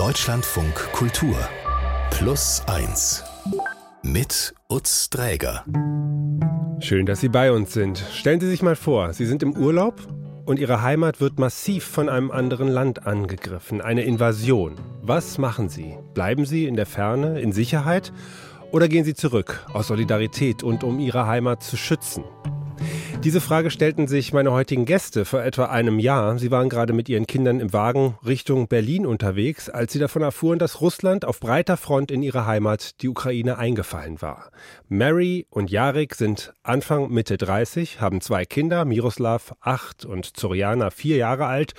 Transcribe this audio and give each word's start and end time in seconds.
Deutschlandfunk 0.00 0.92
Kultur 0.92 1.36
Plus 2.10 2.62
1 2.66 3.22
mit 4.02 4.54
Utz 4.70 5.10
Dräger. 5.10 5.62
Schön, 6.80 7.04
dass 7.04 7.20
Sie 7.20 7.28
bei 7.28 7.52
uns 7.52 7.74
sind. 7.74 8.02
Stellen 8.14 8.40
Sie 8.40 8.48
sich 8.48 8.62
mal 8.62 8.76
vor, 8.76 9.12
Sie 9.12 9.26
sind 9.26 9.42
im 9.42 9.54
Urlaub 9.54 10.00
und 10.46 10.58
Ihre 10.58 10.80
Heimat 10.80 11.20
wird 11.20 11.38
massiv 11.38 11.84
von 11.84 12.08
einem 12.08 12.30
anderen 12.30 12.68
Land 12.68 13.06
angegriffen. 13.06 13.82
Eine 13.82 14.04
Invasion. 14.04 14.76
Was 15.02 15.36
machen 15.36 15.68
Sie? 15.68 15.98
Bleiben 16.14 16.46
Sie 16.46 16.64
in 16.64 16.76
der 16.76 16.86
Ferne, 16.86 17.38
in 17.38 17.52
Sicherheit? 17.52 18.10
Oder 18.72 18.88
gehen 18.88 19.04
Sie 19.04 19.12
zurück 19.12 19.66
aus 19.74 19.88
Solidarität 19.88 20.62
und 20.62 20.82
um 20.82 20.98
Ihre 20.98 21.26
Heimat 21.26 21.62
zu 21.62 21.76
schützen? 21.76 22.24
Diese 23.22 23.42
Frage 23.42 23.70
stellten 23.70 24.08
sich 24.08 24.32
meine 24.32 24.50
heutigen 24.50 24.86
Gäste 24.86 25.26
vor 25.26 25.42
etwa 25.42 25.66
einem 25.66 25.98
Jahr. 25.98 26.38
Sie 26.38 26.50
waren 26.50 26.70
gerade 26.70 26.94
mit 26.94 27.06
ihren 27.10 27.26
Kindern 27.26 27.60
im 27.60 27.74
Wagen 27.74 28.16
Richtung 28.24 28.66
Berlin 28.66 29.04
unterwegs, 29.04 29.68
als 29.68 29.92
sie 29.92 29.98
davon 29.98 30.22
erfuhren, 30.22 30.58
dass 30.58 30.80
Russland 30.80 31.26
auf 31.26 31.38
breiter 31.38 31.76
Front 31.76 32.10
in 32.10 32.22
ihre 32.22 32.46
Heimat, 32.46 33.02
die 33.02 33.08
Ukraine, 33.08 33.58
eingefallen 33.58 34.22
war. 34.22 34.50
Mary 34.88 35.46
und 35.50 35.70
Jarek 35.70 36.14
sind 36.14 36.54
Anfang 36.62 37.10
Mitte 37.10 37.36
30, 37.36 38.00
haben 38.00 38.22
zwei 38.22 38.46
Kinder, 38.46 38.86
Miroslav 38.86 39.54
acht 39.60 40.06
und 40.06 40.38
Zoriana 40.38 40.88
vier 40.88 41.18
Jahre 41.18 41.44
alt 41.44 41.74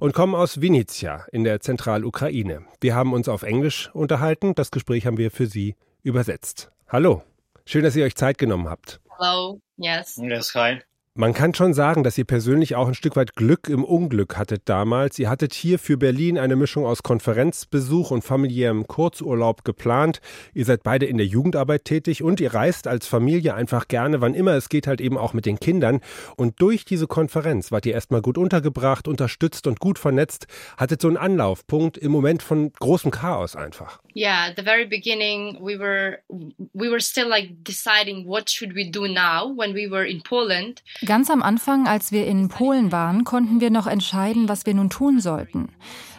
und 0.00 0.14
kommen 0.14 0.34
aus 0.34 0.62
Vinnytsia 0.62 1.26
in 1.30 1.44
der 1.44 1.60
Zentralukraine. 1.60 2.62
Wir 2.80 2.94
haben 2.94 3.12
uns 3.12 3.28
auf 3.28 3.42
Englisch 3.42 3.90
unterhalten. 3.92 4.54
Das 4.54 4.70
Gespräch 4.70 5.04
haben 5.04 5.18
wir 5.18 5.30
für 5.30 5.46
Sie 5.46 5.76
übersetzt. 6.02 6.70
Hallo. 6.88 7.22
Schön, 7.66 7.84
dass 7.84 7.96
ihr 7.96 8.04
euch 8.06 8.14
Zeit 8.14 8.38
genommen 8.38 8.70
habt. 8.70 9.00
Hello. 9.18 9.60
Yes. 9.76 10.16
Yes, 10.16 10.54
hi. 10.54 10.80
Man 11.18 11.32
kann 11.32 11.54
schon 11.54 11.72
sagen, 11.72 12.04
dass 12.04 12.18
ihr 12.18 12.26
persönlich 12.26 12.74
auch 12.74 12.88
ein 12.88 12.94
Stück 12.94 13.16
weit 13.16 13.36
Glück 13.36 13.70
im 13.70 13.84
Unglück 13.84 14.36
hattet 14.36 14.64
damals. 14.66 15.18
Ihr 15.18 15.30
hattet 15.30 15.54
hier 15.54 15.78
für 15.78 15.96
Berlin 15.96 16.36
eine 16.36 16.56
Mischung 16.56 16.84
aus 16.84 17.02
Konferenzbesuch 17.02 18.10
und 18.10 18.20
familiärem 18.20 18.86
Kurzurlaub 18.86 19.64
geplant. 19.64 20.20
Ihr 20.52 20.66
seid 20.66 20.82
beide 20.82 21.06
in 21.06 21.16
der 21.16 21.24
Jugendarbeit 21.24 21.86
tätig 21.86 22.22
und 22.22 22.38
ihr 22.38 22.52
reist 22.52 22.86
als 22.86 23.06
Familie 23.06 23.54
einfach 23.54 23.88
gerne, 23.88 24.20
wann 24.20 24.34
immer 24.34 24.56
es 24.56 24.68
geht, 24.68 24.86
halt 24.86 25.00
eben 25.00 25.16
auch 25.16 25.32
mit 25.32 25.46
den 25.46 25.58
Kindern. 25.58 26.02
Und 26.36 26.60
durch 26.60 26.84
diese 26.84 27.06
Konferenz 27.06 27.72
wart 27.72 27.86
ihr 27.86 27.94
erstmal 27.94 28.20
gut 28.20 28.36
untergebracht, 28.36 29.08
unterstützt 29.08 29.66
und 29.66 29.80
gut 29.80 29.98
vernetzt, 29.98 30.46
hattet 30.76 31.00
so 31.00 31.08
einen 31.08 31.16
Anlaufpunkt 31.16 31.96
im 31.96 32.12
Moment 32.12 32.42
von 32.42 32.74
großem 32.74 33.10
Chaos 33.10 33.56
einfach. 33.56 34.02
Yeah, 34.14 34.48
at 34.48 34.56
the 34.56 34.62
very 34.62 34.86
beginning 34.86 35.58
we 35.60 35.78
were 35.78 36.18
we 36.28 36.90
were 36.90 37.00
still 37.00 37.28
like 37.28 37.50
deciding 37.64 38.26
what 38.26 38.50
should 38.50 38.74
we 38.74 38.90
do 38.90 39.06
now 39.06 39.54
when 39.56 39.74
we 39.74 39.90
were 39.90 40.06
in 40.06 40.22
Poland. 40.22 40.82
Ganz 41.06 41.30
am 41.30 41.42
Anfang, 41.42 41.86
als 41.86 42.10
wir 42.10 42.26
in 42.26 42.48
Polen 42.48 42.90
waren, 42.90 43.22
konnten 43.22 43.60
wir 43.60 43.70
noch 43.70 43.86
entscheiden, 43.86 44.48
was 44.48 44.66
wir 44.66 44.74
nun 44.74 44.90
tun 44.90 45.20
sollten. 45.20 45.68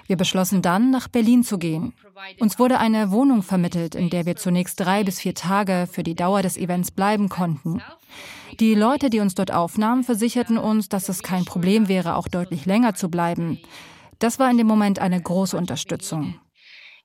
Wir 0.07 0.15
beschlossen 0.15 0.61
dann, 0.61 0.91
nach 0.91 1.09
Berlin 1.09 1.43
zu 1.43 1.57
gehen. 1.57 1.93
Uns 2.39 2.57
wurde 2.57 2.79
eine 2.79 3.11
Wohnung 3.11 3.43
vermittelt, 3.43 3.95
in 3.95 4.09
der 4.09 4.25
wir 4.25 4.37
zunächst 4.37 4.79
drei 4.79 5.03
bis 5.03 5.19
vier 5.19 5.35
Tage 5.35 5.89
für 5.91 6.03
die 6.03 6.15
Dauer 6.15 6.41
des 6.41 6.55
Events 6.55 6.91
bleiben 6.91 7.27
konnten. 7.27 7.81
Die 8.61 8.75
Leute, 8.75 9.09
die 9.09 9.19
uns 9.19 9.35
dort 9.35 9.53
aufnahmen, 9.53 10.05
versicherten 10.05 10.57
uns, 10.57 10.87
dass 10.87 11.09
es 11.09 11.21
kein 11.21 11.43
Problem 11.43 11.89
wäre, 11.89 12.15
auch 12.15 12.29
deutlich 12.29 12.65
länger 12.65 12.95
zu 12.95 13.09
bleiben. 13.09 13.59
Das 14.19 14.39
war 14.39 14.49
in 14.49 14.57
dem 14.57 14.67
Moment 14.67 14.99
eine 14.99 15.21
große 15.21 15.57
Unterstützung 15.57 16.35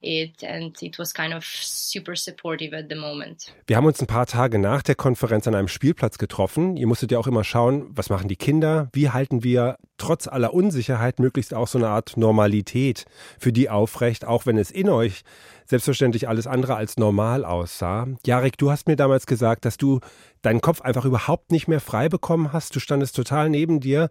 it 0.03 0.45
and 0.45 0.81
it 0.83 0.98
was 0.98 1.14
kind 1.14 1.33
of 1.33 1.45
super 1.45 2.17
supportive 2.17 2.77
at 2.77 2.86
the 2.91 2.97
moment. 2.97 3.53
Wir 3.67 3.77
haben 3.77 3.86
uns 3.86 4.00
ein 4.00 4.06
paar 4.06 4.27
Tage 4.27 4.58
nach 4.58 4.83
der 4.83 4.95
Konferenz 4.95 5.47
an 5.47 5.55
einem 5.55 5.69
Spielplatz 5.69 6.19
getroffen. 6.19 6.77
Ihr 6.77 6.86
musstet 6.86 7.12
ja 7.12 7.19
auch 7.19 7.27
immer 7.27 7.45
schauen, 7.45 7.86
was 7.91 8.11
machen 8.11 8.28
die 8.28 8.36
Kinder? 8.36 8.89
Wie 8.92 9.11
halten 9.11 9.42
wir 9.42 9.77
trotz 9.98 10.27
aller 10.27 10.53
Unsicherheit 10.53 11.20
möglichst 11.20 11.55
auch 11.55 11.69
so 11.69 11.78
eine 11.78 11.89
Art 11.89 12.17
Normalität 12.17 13.05
für 13.39 13.53
die 13.53 13.70
aufrecht, 13.70 14.25
auch 14.25 14.47
wenn 14.47 14.58
es 14.58 14.70
in 14.70 14.89
euch 14.89 15.23
selbstverständlich 15.64 16.28
alles 16.28 16.47
andere 16.47 16.75
als 16.75 16.97
normal 16.97 17.45
aussah. 17.45 18.08
Jarek, 18.27 18.58
du 18.58 18.70
hast 18.70 18.89
mir 18.89 18.97
damals 18.97 19.27
gesagt, 19.27 19.64
dass 19.64 19.77
du 19.77 20.00
deinen 20.42 20.61
Kopf 20.61 20.80
einfach 20.80 21.05
überhaupt 21.05 21.52
nicht 21.52 21.68
mehr 21.68 21.80
frei 21.80 22.08
bekommen 22.08 22.52
hast. 22.52 22.74
Du 22.74 22.80
standest 22.80 23.14
total 23.14 23.48
neben 23.48 23.80
dir, 23.80 24.08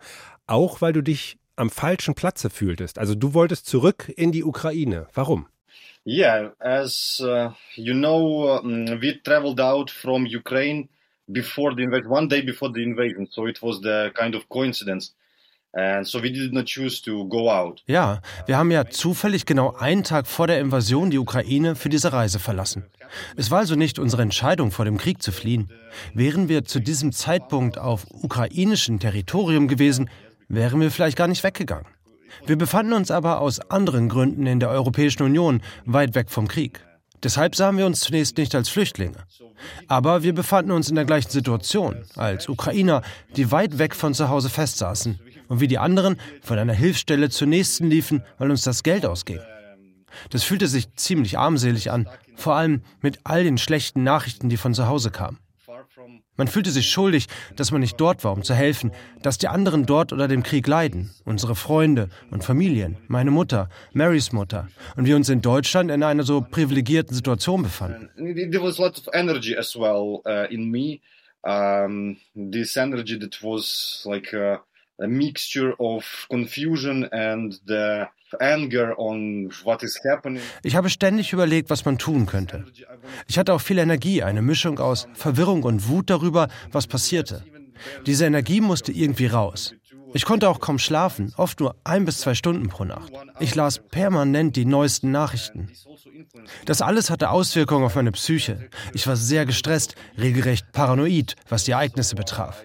auch 0.47 0.81
weil 0.81 0.94
du 0.94 1.03
dich 1.03 1.38
am 1.56 1.69
falschen 1.69 2.16
Platze 2.16 2.50
fühltest. 2.50 2.97
Also 2.97 3.13
du 3.13 3.34
wolltest 3.34 3.66
zurück 3.66 4.12
in 4.16 4.31
die 4.31 4.44
Ukraine. 4.44 5.07
Warum? 5.13 5.47
Yeah, 6.03 6.50
as 6.59 7.22
uh, 7.23 7.51
you 7.75 7.94
know, 7.94 8.57
um, 8.57 8.85
we 9.00 9.19
traveled 9.23 9.59
out 9.59 9.91
from 9.91 10.25
Ukraine 10.25 10.89
before 11.31 11.75
the 11.75 11.84
invasion, 11.84 12.09
one 12.09 12.28
day 12.28 12.41
before 12.41 12.72
the 12.72 12.81
invasion. 12.81 13.28
So 13.29 13.45
it 13.45 13.62
was 13.62 13.81
the 13.81 14.12
kind 14.16 14.34
of 14.34 14.50
coincidence. 14.50 15.13
And 15.73 16.06
so 16.06 16.19
we 16.19 16.31
did 16.31 16.51
not 16.51 16.66
choose 16.66 17.01
to 17.03 17.25
go 17.29 17.50
out. 17.50 17.81
Ja, 17.85 18.22
wir 18.45 18.57
haben 18.57 18.72
ja 18.72 18.89
zufällig 18.89 19.45
genau 19.45 19.73
einen 19.78 20.03
Tag 20.03 20.28
vor 20.28 20.47
der 20.47 20.59
Invasion 20.59 21.12
die 21.12 21.17
Ukraine 21.17 21.75
für 21.75 21.88
diese 21.88 22.12
Reise 22.12 22.39
verlassen. 22.39 22.83
Es 23.38 23.51
war 23.51 23.59
also 23.59 23.75
nicht 23.75 23.97
unsere 23.97 24.22
Entscheidung, 24.22 24.72
vor 24.72 24.85
dem 24.85 24.97
Krieg 24.97 25.22
zu 25.22 25.31
fliehen. 25.31 25.69
Wären 26.13 26.50
wir 26.50 26.66
zu 26.66 26.79
diesem 26.79 27.13
Zeitpunkt 27.13 27.78
auf 27.78 28.06
ukrainischem 28.09 29.00
Territorium 29.00 29.68
gewesen, 29.68 30.09
wären 30.50 30.81
wir 30.81 30.91
vielleicht 30.91 31.18
gar 31.18 31.28
nicht 31.28 31.44
weggegangen. 31.44 31.85
Wir 32.46 32.58
befanden 32.58 32.94
uns 32.94 33.12
aber 33.12 33.40
aus 33.40 33.59
anderen 33.72 34.09
Gründen 34.09 34.46
in 34.47 34.59
der 34.59 34.69
Europäischen 34.69 35.24
Union, 35.24 35.62
weit 35.86 36.16
weg 36.16 36.30
vom 36.30 36.47
Krieg. 36.47 36.86
Deshalb 37.24 37.56
sahen 37.56 37.78
wir 37.78 37.86
uns 37.86 38.00
zunächst 38.00 38.38
nicht 38.38 38.56
als 38.56 38.69
Flüchtlinge. 38.69 39.18
Aber 39.88 40.24
wir 40.24 40.34
befanden 40.34 40.72
uns 40.72 40.90
in 40.90 40.96
der 40.96 41.06
gleichen 41.06 41.30
Situation, 41.30 42.03
als 42.16 42.50
Ukrainer, 42.50 43.03
die 43.36 43.52
weit 43.52 43.78
weg 43.78 43.96
von 43.96 44.14
zu 44.14 44.30
Hause 44.30 44.50
festsaßen 44.50 45.19
und 45.47 45.59
wie 45.59 45.68
die 45.68 45.78
anderen 45.78 46.18
von 46.42 46.58
einer 46.58 46.74
Hilfsstelle 46.74 47.30
zur 47.30 47.47
nächsten 47.47 47.90
liefen, 47.90 48.24
weil 48.40 48.50
uns 48.50 48.63
das 48.63 48.81
Geld 48.81 49.06
ausging. 49.06 49.40
Das 50.30 50.44
fühlte 50.44 50.68
sich 50.68 50.94
ziemlich 50.96 51.38
armselig 51.38 51.92
an, 51.92 52.09
vor 52.36 52.56
allem 52.56 52.81
mit 53.02 53.19
all 53.24 53.44
den 53.44 53.58
schlechten 53.58 54.03
Nachrichten, 54.03 54.50
die 54.50 54.58
von 54.58 54.74
zu 54.74 54.88
Hause 54.88 55.12
kamen. 55.12 55.38
Man 56.38 56.47
fühlte 56.47 56.72
sich 56.72 56.89
schuldig, 56.89 57.28
dass 57.56 57.72
man 57.72 57.81
nicht 57.81 58.00
dort 58.00 58.23
war, 58.23 58.34
um 58.34 58.44
zu 58.44 58.56
helfen, 58.56 58.91
dass 59.22 59.38
die 59.38 59.47
anderen 59.47 59.85
dort 59.85 60.12
unter 60.12 60.28
dem 60.28 60.44
Krieg 60.44 60.66
leiden. 60.66 61.12
Unsere 61.25 61.56
Freunde 61.56 62.09
und 62.31 62.44
Familien, 62.44 62.97
meine 63.07 63.31
Mutter, 63.31 63.69
Marys 63.94 64.31
Mutter. 64.31 64.67
Und 64.95 65.06
wir 65.06 65.16
uns 65.16 65.29
in 65.29 65.41
Deutschland 65.41 65.91
in 65.91 66.03
einer 66.03 66.23
so 66.23 66.41
privilegierten 66.41 67.13
Situation 67.13 67.63
befanden. 67.63 68.09
There 68.16 68.63
was 68.63 68.79
a 68.79 68.84
lot 68.84 68.97
of 68.97 69.07
energy 69.13 69.56
as 69.56 69.75
well 69.75 70.22
uh, 70.25 70.51
in 70.51 70.72
me. 70.72 71.01
Um, 71.44 72.18
this 72.35 72.78
energy 72.78 73.18
that 73.18 73.41
was 73.41 74.03
like 74.06 74.31
a, 74.33 74.62
a 75.01 75.07
mixture 75.07 75.73
of 75.79 76.28
confusion 76.29 77.06
and 77.12 77.59
the 77.66 78.06
ich 80.63 80.75
habe 80.75 80.89
ständig 80.89 81.34
überlegt, 81.34 81.69
was 81.69 81.84
man 81.84 81.97
tun 81.97 82.25
könnte. 82.25 82.66
Ich 83.28 83.38
hatte 83.38 83.53
auch 83.53 83.59
viel 83.59 83.78
Energie, 83.78 84.23
eine 84.23 84.41
Mischung 84.41 84.79
aus 84.79 85.07
Verwirrung 85.13 85.63
und 85.63 85.89
Wut 85.89 86.09
darüber, 86.09 86.47
was 86.72 86.88
passierte. 86.88 87.44
Diese 88.06 88.25
Energie 88.25 88.62
musste 88.62 88.94
irgendwie 88.94 89.25
raus. 89.25 89.75
Ich 90.14 90.26
konnte 90.26 90.50
auch 90.50 90.60
kaum 90.60 90.80
schlafen, 90.80 91.34
oft 91.38 91.60
nur 91.60 91.76
ein 91.84 92.06
bis 92.06 92.20
zwei 92.20 92.34
Stunden 92.34 92.68
pro 92.68 92.84
Nacht. 92.84 93.12
Ich 93.40 93.56
las 93.56 93.80
permanent 93.80 94.56
die 94.56 94.66
neuesten 94.66 95.12
Nachrichten. 95.12 95.70
Das 96.66 96.82
alles 96.82 97.10
hatte 97.10 97.30
Auswirkungen 97.30 97.86
auf 97.86 97.96
meine 97.96 98.12
Psyche. 98.12 98.70
Ich 98.94 99.08
war 99.08 99.16
sehr 99.16 99.46
gestresst, 99.46 99.96
regelrecht 100.18 100.72
paranoid, 100.72 101.36
was 101.50 101.64
die 101.64 101.72
Ereignisse 101.72 102.16
betraf. 102.16 102.64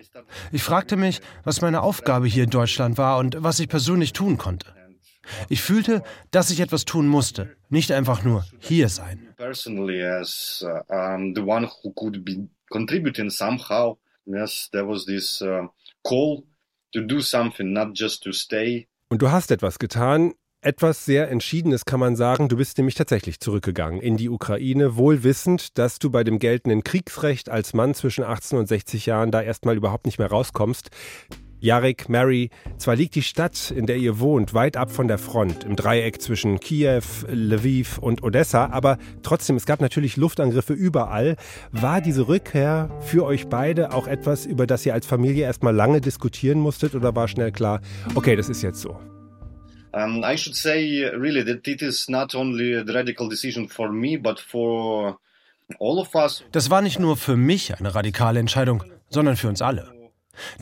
Ich 0.52 0.62
fragte 0.62 0.96
mich, 0.96 1.20
was 1.44 1.60
meine 1.60 1.82
Aufgabe 1.82 2.26
hier 2.26 2.44
in 2.44 2.50
Deutschland 2.50 2.98
war 2.98 3.18
und 3.18 3.36
was 3.42 3.60
ich 3.60 3.68
persönlich 3.68 4.12
tun 4.12 4.38
konnte. 4.38 4.74
Ich 5.48 5.62
fühlte, 5.62 6.02
dass 6.30 6.50
ich 6.50 6.60
etwas 6.60 6.84
tun 6.84 7.08
musste, 7.08 7.56
nicht 7.68 7.90
einfach 7.92 8.22
nur 8.22 8.44
hier 8.60 8.88
sein. 8.88 9.34
Uh, 14.28 14.34
yes, 14.34 14.68
there 14.72 14.88
was 14.88 15.04
this 15.04 15.40
uh, 15.42 15.68
call 16.02 16.42
to 16.92 17.00
do 17.00 17.20
something, 17.20 17.72
not 17.72 17.98
just 17.98 18.22
to 18.24 18.32
stay. 18.32 18.88
Und 19.08 19.22
du 19.22 19.30
hast 19.30 19.50
etwas 19.50 19.78
getan, 19.78 20.34
etwas 20.62 21.04
sehr 21.04 21.30
Entschiedenes 21.30 21.84
kann 21.84 22.00
man 22.00 22.16
sagen. 22.16 22.48
Du 22.48 22.56
bist 22.56 22.76
nämlich 22.78 22.96
tatsächlich 22.96 23.38
zurückgegangen 23.38 24.00
in 24.00 24.16
die 24.16 24.28
Ukraine, 24.28 24.96
wohl 24.96 25.22
wissend, 25.22 25.78
dass 25.78 25.98
du 25.98 26.10
bei 26.10 26.24
dem 26.24 26.38
geltenden 26.38 26.82
Kriegsrecht 26.82 27.48
als 27.48 27.72
Mann 27.72 27.94
zwischen 27.94 28.24
18 28.24 28.58
und 28.58 28.66
60 28.66 29.06
Jahren 29.06 29.30
da 29.30 29.42
erstmal 29.42 29.76
überhaupt 29.76 30.06
nicht 30.06 30.18
mehr 30.18 30.28
rauskommst. 30.28 30.90
Jarek, 31.60 32.08
Mary, 32.08 32.50
zwar 32.76 32.96
liegt 32.96 33.14
die 33.14 33.22
Stadt, 33.22 33.70
in 33.70 33.86
der 33.86 33.96
ihr 33.96 34.18
wohnt, 34.20 34.52
weit 34.52 34.76
ab 34.76 34.90
von 34.90 35.08
der 35.08 35.18
Front, 35.18 35.64
im 35.64 35.74
Dreieck 35.74 36.20
zwischen 36.20 36.60
Kiew, 36.60 37.02
Lviv 37.28 37.98
und 37.98 38.22
Odessa, 38.22 38.66
aber 38.66 38.98
trotzdem, 39.22 39.56
es 39.56 39.64
gab 39.64 39.80
natürlich 39.80 40.16
Luftangriffe 40.16 40.74
überall. 40.74 41.36
War 41.72 42.00
diese 42.00 42.28
Rückkehr 42.28 42.90
für 43.00 43.24
euch 43.24 43.46
beide 43.48 43.92
auch 43.92 44.06
etwas, 44.06 44.44
über 44.44 44.66
das 44.66 44.84
ihr 44.84 44.92
als 44.92 45.06
Familie 45.06 45.44
erstmal 45.44 45.74
lange 45.74 46.00
diskutieren 46.00 46.58
musstet 46.58 46.94
oder 46.94 47.16
war 47.16 47.26
schnell 47.26 47.52
klar, 47.52 47.80
okay, 48.14 48.36
das 48.36 48.48
ist 48.48 48.62
jetzt 48.62 48.80
so? 48.80 48.98
Um, 49.92 50.22
I 50.22 50.36
should 50.36 50.54
say 50.54 51.08
really 51.16 51.42
that 51.42 51.66
it 51.66 51.80
is 51.80 52.06
not 52.06 52.34
only 52.34 52.84
the 52.86 52.92
radical 52.92 53.30
decision 53.30 53.66
for 53.66 53.90
me, 53.90 54.18
but 54.18 54.38
for 54.38 55.18
all 55.80 55.98
of 55.98 56.14
us. 56.14 56.44
Das 56.52 56.68
war 56.68 56.82
nicht 56.82 57.00
nur 57.00 57.16
für 57.16 57.36
mich 57.36 57.74
eine 57.74 57.94
radikale 57.94 58.38
Entscheidung, 58.38 58.84
sondern 59.08 59.36
für 59.36 59.48
uns 59.48 59.62
alle. 59.62 59.95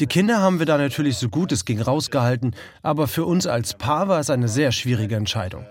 Die 0.00 0.06
Kinder 0.06 0.41
haben 0.41 0.59
wir 0.59 0.67
da 0.67 0.79
natürlich 0.79 1.17
so 1.17 1.29
gut 1.29 1.53
es 1.53 1.65
ging 1.65 1.81
rausgehalten, 1.81 2.55
aber 2.82 3.09
für 3.09 3.25
uns 3.25 3.47
als 3.47 3.75
Paar 3.75 4.09
war 4.09 4.21
es 4.21 4.31
eine 4.31 4.49
sehr 4.49 4.73
schwierige 4.73 5.17
Entscheidung. 5.17 5.67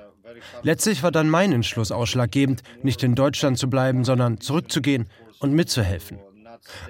Letztlich 0.61 1.03
war 1.03 1.11
dann 1.11 1.29
mein 1.29 1.51
Entschluss 1.51 1.91
ausschlaggebend, 1.91 2.63
nicht 2.81 3.03
in 3.03 3.15
Deutschland 3.15 3.57
zu 3.57 3.69
bleiben, 3.69 4.03
sondern 4.03 4.39
zurückzugehen 4.39 5.07
und 5.39 5.53
mitzuhelfen. 5.53 6.19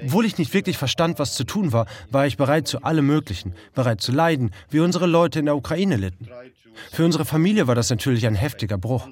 Obwohl 0.03 0.25
ich 0.25 0.37
nicht 0.37 0.53
wirklich 0.53 0.77
verstand, 0.77 1.19
was 1.19 1.35
zu 1.35 1.43
tun 1.43 1.71
war, 1.73 1.87
war 2.09 2.27
ich 2.27 2.37
bereit 2.37 2.67
zu 2.67 2.83
allem 2.83 3.07
Möglichen, 3.07 3.53
bereit 3.73 4.01
zu 4.01 4.11
leiden, 4.11 4.51
wie 4.69 4.79
unsere 4.79 5.07
Leute 5.07 5.39
in 5.39 5.45
der 5.45 5.55
Ukraine 5.55 5.97
litten. 5.97 6.29
Für 6.91 7.05
unsere 7.05 7.25
Familie 7.25 7.67
war 7.67 7.75
das 7.75 7.89
natürlich 7.89 8.25
ein 8.25 8.35
heftiger 8.35 8.77
Bruch. 8.77 9.07
Mm. 9.07 9.11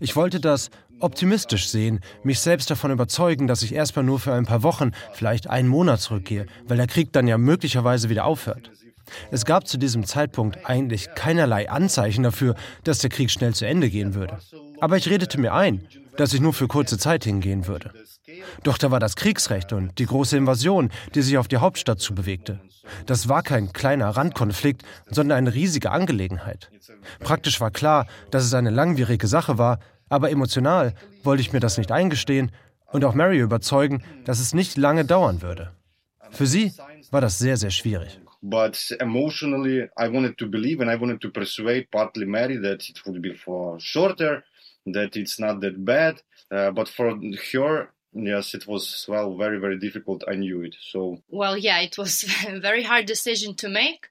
Ich 0.00 0.14
wollte 0.14 0.40
das 0.40 0.70
optimistisch 1.00 1.68
sehen, 1.68 2.00
mich 2.22 2.40
selbst 2.40 2.70
davon 2.70 2.90
überzeugen, 2.90 3.46
dass 3.46 3.62
ich 3.62 3.74
erstmal 3.74 4.04
nur 4.04 4.20
für 4.20 4.32
ein 4.32 4.46
paar 4.46 4.62
Wochen, 4.62 4.92
vielleicht 5.12 5.48
einen 5.48 5.68
Monat 5.68 6.00
zurückgehe, 6.00 6.46
weil 6.66 6.76
der 6.76 6.86
Krieg 6.86 7.12
dann 7.12 7.26
ja 7.26 7.38
möglicherweise 7.38 8.08
wieder 8.08 8.24
aufhört. 8.24 8.70
Es 9.30 9.44
gab 9.44 9.66
zu 9.66 9.76
diesem 9.76 10.04
Zeitpunkt 10.04 10.66
eigentlich 10.66 11.14
keinerlei 11.14 11.68
Anzeichen 11.68 12.22
dafür, 12.22 12.54
dass 12.84 12.98
der 12.98 13.10
Krieg 13.10 13.30
schnell 13.30 13.54
zu 13.54 13.66
Ende 13.66 13.90
gehen 13.90 14.14
würde. 14.14 14.38
Aber 14.80 14.96
ich 14.96 15.08
redete 15.08 15.40
mir 15.40 15.52
ein, 15.52 15.86
dass 16.16 16.32
ich 16.32 16.40
nur 16.40 16.52
für 16.52 16.68
kurze 16.68 16.98
Zeit 16.98 17.24
hingehen 17.24 17.66
würde. 17.66 17.92
Doch 18.62 18.78
da 18.78 18.90
war 18.90 19.00
das 19.00 19.16
Kriegsrecht 19.16 19.72
und 19.72 19.98
die 19.98 20.06
große 20.06 20.36
Invasion, 20.36 20.90
die 21.14 21.22
sich 21.22 21.38
auf 21.38 21.48
die 21.48 21.56
Hauptstadt 21.56 22.00
zubewegte. 22.00 22.60
Das 23.06 23.28
war 23.28 23.42
kein 23.42 23.72
kleiner 23.72 24.08
Randkonflikt, 24.08 24.82
sondern 25.08 25.38
eine 25.38 25.54
riesige 25.54 25.90
Angelegenheit. 25.90 26.70
Praktisch 27.20 27.60
war 27.60 27.70
klar, 27.70 28.06
dass 28.30 28.44
es 28.44 28.54
eine 28.54 28.70
langwierige 28.70 29.26
Sache 29.26 29.58
war, 29.58 29.78
aber 30.10 30.30
emotional 30.30 30.92
wollte 31.24 31.40
ich 31.40 31.54
mir 31.54 31.60
das 31.60 31.78
nicht 31.78 31.90
eingestehen 31.90 32.52
und 32.92 33.04
auch 33.04 33.14
Mary 33.14 33.38
überzeugen, 33.38 34.02
dass 34.24 34.40
es 34.40 34.52
nicht 34.52 34.76
lange 34.76 35.06
dauern 35.06 35.40
würde. 35.40 35.70
Für 36.30 36.46
sie 36.46 36.72
war 37.10 37.22
das 37.22 37.38
sehr, 37.38 37.56
sehr 37.56 37.70
schwierig. 37.70 38.20
But 38.42 38.96
emotionally, 39.00 39.88
I 39.98 40.08
wanted 40.08 40.38
to 40.38 40.46
believe 40.46 40.80
and 40.82 40.90
I 40.90 40.98
wanted 40.98 41.20
to 41.20 41.30
persuade 41.30 41.88
partly 41.90 42.24
Mary 42.26 42.58
that 42.62 42.88
it 42.88 43.04
would 43.06 43.20
be 43.20 43.34
for 43.34 43.78
shorter, 43.78 44.44
that 44.86 45.14
it's 45.16 45.38
not 45.38 45.60
that 45.60 45.84
bad. 45.84 46.22
Uh, 46.50 46.70
but 46.70 46.88
for 46.88 47.20
her, 47.52 47.90
yes, 48.14 48.54
it 48.54 48.66
was 48.66 49.04
well 49.08 49.36
very 49.36 49.58
very 49.58 49.78
difficult. 49.78 50.24
I 50.26 50.36
knew 50.36 50.62
it. 50.62 50.74
So 50.80 51.22
well, 51.28 51.56
yeah, 51.56 51.80
it 51.80 51.98
was 51.98 52.24
a 52.48 52.58
very 52.60 52.82
hard 52.82 53.04
decision 53.06 53.54
to 53.56 53.68
make. 53.68 54.08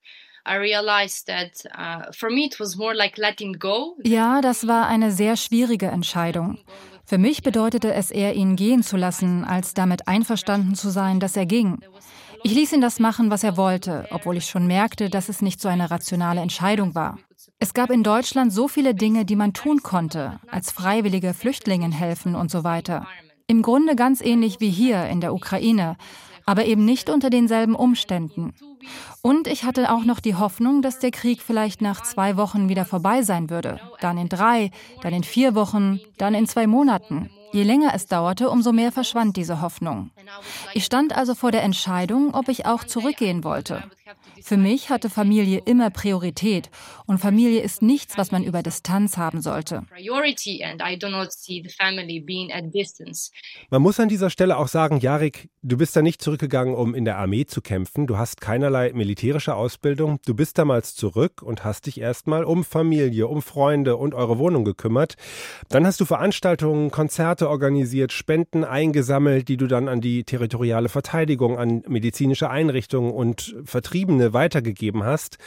Uh. 3.68 3.96
Ja, 4.04 4.42
das 4.42 4.68
war 4.68 4.88
eine 4.88 5.12
sehr 5.12 5.38
schwierige 5.38 5.88
Entscheidung. 5.88 6.58
Für 7.06 7.18
mich 7.18 7.42
bedeutete 7.42 7.94
es 7.94 8.12
eher, 8.12 8.36
ihn 8.36 8.56
gehen 8.56 8.84
zu 8.84 8.96
lassen, 8.96 9.44
als 9.44 9.74
damit 9.74 10.08
einverstanden 10.08 10.76
zu 10.76 10.90
sein, 10.90 11.20
dass 11.20 11.36
er 11.36 11.48
ging. 11.48 11.80
Ich 12.44 12.54
ließ 12.54 12.72
ihn 12.74 12.82
das 12.82 13.00
machen, 13.00 13.32
was 13.32 13.44
er 13.44 13.58
wollte, 13.58 14.08
obwohl 14.12 14.38
ich 14.38 14.46
schon 14.46 14.68
merkte, 14.68 15.10
dass 15.10 15.28
es 15.28 15.42
nicht 15.42 15.60
so 15.60 15.68
eine 15.68 15.92
rationale 15.92 16.40
Entscheidung 16.40 16.96
war. 16.96 17.18
Es 17.58 17.74
gab 17.74 17.90
in 17.90 18.04
Deutschland 18.04 18.54
so 18.54 18.68
viele 18.68 18.96
Dinge, 18.96 19.26
die 19.26 19.36
man 19.36 19.54
tun 19.54 19.84
konnte, 19.84 20.40
als 20.48 20.72
freiwillige 20.72 21.34
Flüchtlingen 21.34 21.92
helfen 21.92 22.36
und 22.36 22.50
so 22.52 22.64
weiter. 22.64 23.08
Im 23.48 23.62
Grunde 23.62 23.96
ganz 23.96 24.22
ähnlich 24.22 24.60
wie 24.60 24.70
hier 24.70 25.08
in 25.08 25.20
der 25.20 25.34
Ukraine, 25.34 25.98
aber 26.50 26.66
eben 26.66 26.84
nicht 26.84 27.12
unter 27.12 27.30
denselben 27.30 27.76
Umständen. 27.76 28.56
Und 29.22 29.48
ich 29.48 29.66
hatte 29.66 29.94
auch 29.94 30.04
noch 30.04 30.20
die 30.20 30.34
Hoffnung, 30.34 30.82
dass 30.82 30.98
der 30.98 31.12
Krieg 31.12 31.44
vielleicht 31.44 31.80
nach 31.80 32.02
zwei 32.02 32.38
Wochen 32.38 32.70
wieder 32.70 32.86
vorbei 32.86 33.22
sein 33.22 33.52
würde, 33.52 33.80
dann 34.02 34.18
in 34.18 34.30
drei, 34.30 34.72
dann 35.04 35.14
in 35.14 35.24
vier 35.24 35.54
Wochen, 35.54 36.00
dann 36.18 36.34
in 36.34 36.48
zwei 36.48 36.66
Monaten. 36.66 37.30
Je 37.52 37.62
länger 37.62 37.92
es 37.94 38.08
dauerte, 38.08 38.50
umso 38.50 38.72
mehr 38.72 38.92
verschwand 38.92 39.38
diese 39.38 39.62
Hoffnung. 39.62 40.10
Ich 40.74 40.86
stand 40.86 41.16
also 41.16 41.36
vor 41.36 41.52
der 41.52 41.62
Entscheidung, 41.62 42.34
ob 42.34 42.48
ich 42.50 42.66
auch 42.66 42.84
zurückgehen 42.84 43.44
wollte. 43.44 43.84
Für 44.42 44.58
mich 44.58 44.90
hatte 44.90 45.12
Familie 45.12 45.62
immer 45.66 45.92
Priorität 45.92 46.72
und 47.10 47.18
Familie 47.18 47.62
ist 47.62 47.82
nichts, 47.82 48.20
was 48.20 48.32
man 48.32 48.44
über 48.44 48.62
Distanz 48.62 49.18
haben 49.18 49.42
sollte. 49.42 49.82
Man 53.72 53.82
muss 53.82 54.00
an 54.00 54.10
dieser 54.10 54.30
Stelle 54.30 54.58
auch 54.58 54.68
sagen, 54.68 55.00
Jarek, 55.00 55.50
du 55.64 55.78
bist 55.78 55.96
da 55.96 56.04
nicht 56.04 56.22
zurückgegangen, 56.22 56.76
um 56.76 56.94
in 56.94 57.06
der 57.06 57.18
Armee 57.18 57.46
zu 57.46 57.62
kämpfen. 57.62 58.06
Du 58.06 58.20
hast 58.20 58.42
keinerlei 58.42 58.94
militärische 58.94 59.56
Ausbildung. 59.56 60.20
Du 60.24 60.36
bist 60.36 60.60
damals 60.60 60.94
zurück 60.94 61.42
und 61.42 61.64
hast 61.64 61.88
dich 61.88 62.00
erstmal 62.00 62.44
um 62.44 62.64
Familie, 62.64 63.28
um 63.28 63.42
Freunde 63.42 63.98
und 63.98 64.14
eure 64.14 64.38
Wohnung 64.38 64.64
gekümmert. 64.64 65.16
Dann 65.70 65.88
hast 65.88 66.00
du 66.00 66.06
Veranstaltungen, 66.06 66.92
Konzerte 66.92 67.50
organisiert, 67.50 68.12
Spenden 68.12 68.64
eingesammelt, 68.64 69.48
die 69.48 69.58
du 69.58 69.66
dann 69.66 69.88
an 69.88 70.00
die 70.00 70.26
territoriale 70.26 70.90
Verteidigung, 70.90 71.58
an 71.58 71.82
medizinische 71.88 72.52
Einrichtungen 72.52 73.12
und 73.12 73.56
Vertriebene 73.66 74.34
weitergegeben 74.34 75.04
hast. 75.04 75.40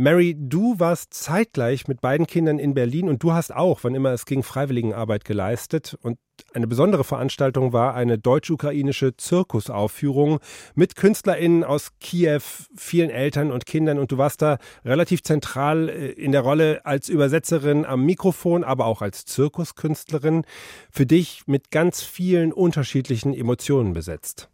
Mary, 0.00 0.36
du 0.38 0.78
warst 0.78 1.12
zeitgleich 1.12 1.88
mit 1.88 2.00
beiden 2.00 2.28
Kindern 2.28 2.60
in 2.60 2.72
Berlin 2.72 3.08
und 3.08 3.20
du 3.24 3.32
hast 3.32 3.52
auch, 3.52 3.80
wann 3.82 3.96
immer 3.96 4.12
es 4.12 4.26
ging, 4.26 4.44
Freiwilligenarbeit 4.44 5.24
geleistet. 5.24 5.98
Und 6.02 6.20
eine 6.54 6.68
besondere 6.68 7.02
Veranstaltung 7.02 7.72
war 7.72 7.94
eine 7.94 8.16
deutsch-ukrainische 8.16 9.16
Zirkusaufführung 9.16 10.38
mit 10.76 10.94
KünstlerInnen 10.94 11.64
aus 11.64 11.98
Kiew, 11.98 12.42
vielen 12.76 13.10
Eltern 13.10 13.50
und 13.50 13.66
Kindern. 13.66 13.98
Und 13.98 14.12
du 14.12 14.18
warst 14.18 14.40
da 14.40 14.58
relativ 14.84 15.24
zentral 15.24 15.88
äh, 15.88 16.12
in 16.12 16.30
der 16.30 16.42
Rolle 16.42 16.86
als 16.86 17.08
Übersetzerin 17.08 17.84
am 17.84 18.06
Mikrofon, 18.06 18.62
aber 18.62 18.86
auch 18.86 19.02
als 19.02 19.24
Zirkuskünstlerin. 19.24 20.44
Für 20.92 21.06
dich 21.06 21.42
mit 21.46 21.72
ganz 21.72 22.04
vielen 22.04 22.52
unterschiedlichen 22.52 23.34
Emotionen 23.34 23.94
besetzt. 23.94 24.48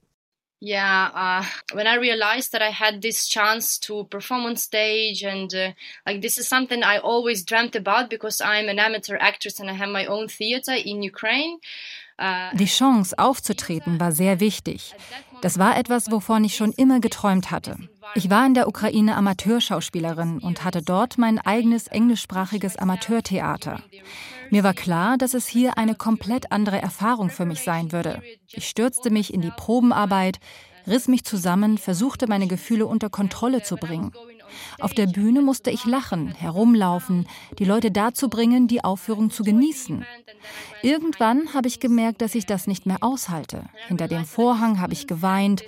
Yeah 0.65 1.11
uh, 1.15 1.45
when 1.77 1.87
i 1.87 1.95
realized 1.95 2.53
that 2.53 2.63
i 2.63 2.71
had 2.71 3.03
this 3.03 3.29
chance 3.29 3.79
to 3.79 4.05
perform 4.05 4.47
on 4.47 4.57
stage 4.57 5.23
and 5.23 5.55
uh, 5.55 5.73
like 6.07 6.23
this 6.23 6.39
is 6.39 6.49
something 6.49 6.83
i 6.83 6.99
always 6.99 7.45
dreamt 7.45 7.77
about 7.77 8.09
because 8.09 8.41
i'm 8.41 8.69
an 8.69 8.79
amateur 8.79 9.17
actress 9.21 9.61
and 9.61 9.69
i 9.71 9.75
have 9.75 9.91
my 9.91 10.07
own 10.07 10.27
theater 10.29 10.73
in 10.73 11.03
ukraine. 11.03 11.59
Uh, 12.17 12.57
die 12.57 12.67
chance 12.67 13.19
aufzutreten 13.19 13.99
war 13.99 14.13
sehr 14.13 14.39
wichtig. 14.39 14.95
das 15.43 15.59
war 15.59 15.77
etwas 15.77 16.13
wovon 16.13 16.45
ich 16.45 16.55
schon 16.57 16.73
immer 16.73 17.01
geträumt 17.01 17.51
hatte. 17.51 17.77
Ich 18.15 18.31
war 18.31 18.47
in 18.47 18.55
der 18.55 18.69
Ukraine 18.69 19.17
Amateurschauspielerin 19.17 20.39
und 20.39 20.63
hatte 20.63 20.81
dort 20.81 21.19
mein 21.19 21.41
eigenes 21.41 21.89
englischsprachiges 21.89 22.77
Amateurtheater. 22.77 23.83
Mir 24.51 24.65
war 24.65 24.75
klar, 24.75 25.19
dass 25.19 25.35
es 25.35 25.47
hier 25.47 25.79
eine 25.79 25.95
komplett 25.95 26.53
andere 26.53 26.81
Erfahrung 26.81 27.31
für 27.31 27.45
mich 27.45 27.63
sein 27.63 27.93
würde. 27.93 28.23
Ich 28.53 28.69
stürzte 28.69 29.11
mich 29.11 29.33
in 29.33 29.41
die 29.41 29.53
Probenarbeit, 29.57 30.39
riss 30.87 31.09
mich 31.09 31.25
zusammen, 31.25 31.79
versuchte 31.79 32.27
meine 32.27 32.47
Gefühle 32.47 32.87
unter 32.87 33.11
Kontrolle 33.11 33.63
zu 33.63 33.77
bringen. 33.77 34.13
Auf 34.79 34.95
der 34.95 35.07
Bühne 35.07 35.43
musste 35.43 35.71
ich 35.71 35.85
lachen, 35.85 36.29
herumlaufen, 36.29 37.27
die 37.59 37.65
Leute 37.65 37.91
dazu 37.91 38.29
bringen, 38.29 38.69
die 38.69 38.85
Aufführung 38.85 39.31
zu 39.31 39.43
genießen. 39.43 40.05
Irgendwann 40.83 41.55
habe 41.55 41.69
ich 41.69 41.81
gemerkt, 41.81 42.21
dass 42.21 42.35
ich 42.35 42.47
das 42.47 42.67
nicht 42.67 42.87
mehr 42.87 43.03
aushalte. 43.03 43.65
Hinter 43.89 44.09
dem 44.09 44.25
Vorhang 44.25 44.81
habe 44.81 44.93
ich 44.93 45.07
geweint, 45.07 45.65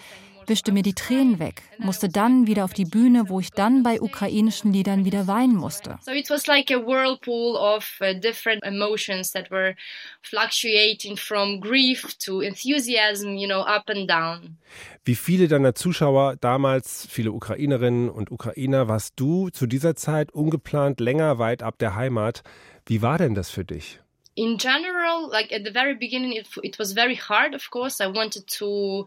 wischte 0.49 0.73
mir 0.73 0.83
die 0.83 0.95
Tränen 0.95 1.39
weg, 1.39 1.63
musste 1.79 2.09
dann 2.09 2.47
wieder 2.47 2.65
auf 2.65 2.73
die 2.73 2.85
Bühne, 2.85 3.29
wo 3.29 3.41
ich 3.41 3.51
dann 3.51 3.83
bei 3.83 4.01
ukrainischen 4.01 4.73
Liedern 4.73 5.05
wieder 5.05 5.27
weinen 5.27 5.57
musste. 5.57 5.99
So 6.03 6.13
it 6.13 6.31
was 6.31 6.47
like 6.47 6.71
a 6.71 6.79
whirlpool 6.79 7.57
of 7.57 7.99
uh, 8.01 8.15
different 8.15 8.65
emotions 8.65 9.33
that 9.33 9.51
were 9.51 9.75
fluctuating 10.23 11.17
from 11.17 11.61
grief 11.61 12.17
to 12.19 12.41
enthusiasm, 12.41 13.37
you 13.37 13.47
know, 13.47 13.61
up 13.61 13.89
and 13.89 14.09
down. 14.09 14.59
Wie 15.05 15.15
viele 15.15 15.49
deiner 15.49 15.75
Zuschauer 15.75 16.37
damals, 16.37 17.07
viele 17.11 17.33
Ukrainerinnen 17.33 18.11
und 18.11 18.31
Ukrainer, 18.31 18.89
warst 18.89 19.15
du 19.17 19.51
zu 19.51 19.67
dieser 19.67 19.95
Zeit 19.95 20.33
ungeplant 20.33 21.01
länger 21.01 21.39
weit 21.39 21.63
ab 21.63 21.79
der 21.79 21.95
Heimat. 21.95 22.43
Wie 22.87 23.03
war 23.03 23.19
denn 23.19 23.35
das 23.35 23.51
für 23.51 23.65
dich? 23.65 24.01
in 24.37 24.59
general, 24.59 25.29
like 25.29 25.51
at 25.51 25.65
the 25.65 25.71
very 25.71 25.95
beginning, 25.95 26.33
it, 26.33 26.47
it 26.63 26.79
was 26.79 26.93
very 26.93 27.15
hard, 27.15 27.55
of 27.55 27.71
course. 27.71 28.01
I 28.01 28.07
wanted 28.07 28.47
to 28.59 29.07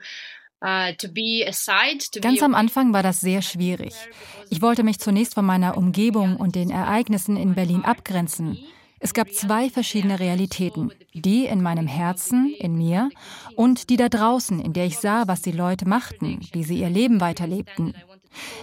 Ganz 2.21 2.43
am 2.43 2.55
Anfang 2.55 2.93
war 2.93 3.03
das 3.03 3.21
sehr 3.21 3.41
schwierig. 3.41 3.93
Ich 4.49 4.61
wollte 4.61 4.83
mich 4.83 4.99
zunächst 4.99 5.33
von 5.35 5.45
meiner 5.45 5.77
Umgebung 5.77 6.35
und 6.35 6.55
den 6.55 6.69
Ereignissen 6.69 7.37
in 7.37 7.55
Berlin 7.55 7.85
abgrenzen. 7.85 8.57
Es 8.99 9.13
gab 9.13 9.31
zwei 9.31 9.69
verschiedene 9.69 10.19
Realitäten. 10.19 10.91
Die 11.13 11.45
in 11.45 11.61
meinem 11.61 11.87
Herzen, 11.87 12.53
in 12.59 12.75
mir, 12.75 13.09
und 13.55 13.89
die 13.89 13.95
da 13.95 14.09
draußen, 14.09 14.59
in 14.59 14.73
der 14.73 14.85
ich 14.85 14.97
sah, 14.97 15.27
was 15.27 15.41
die 15.41 15.53
Leute 15.53 15.87
machten, 15.87 16.41
wie 16.51 16.63
sie 16.63 16.79
ihr 16.79 16.89
Leben 16.89 17.21
weiterlebten. 17.21 17.93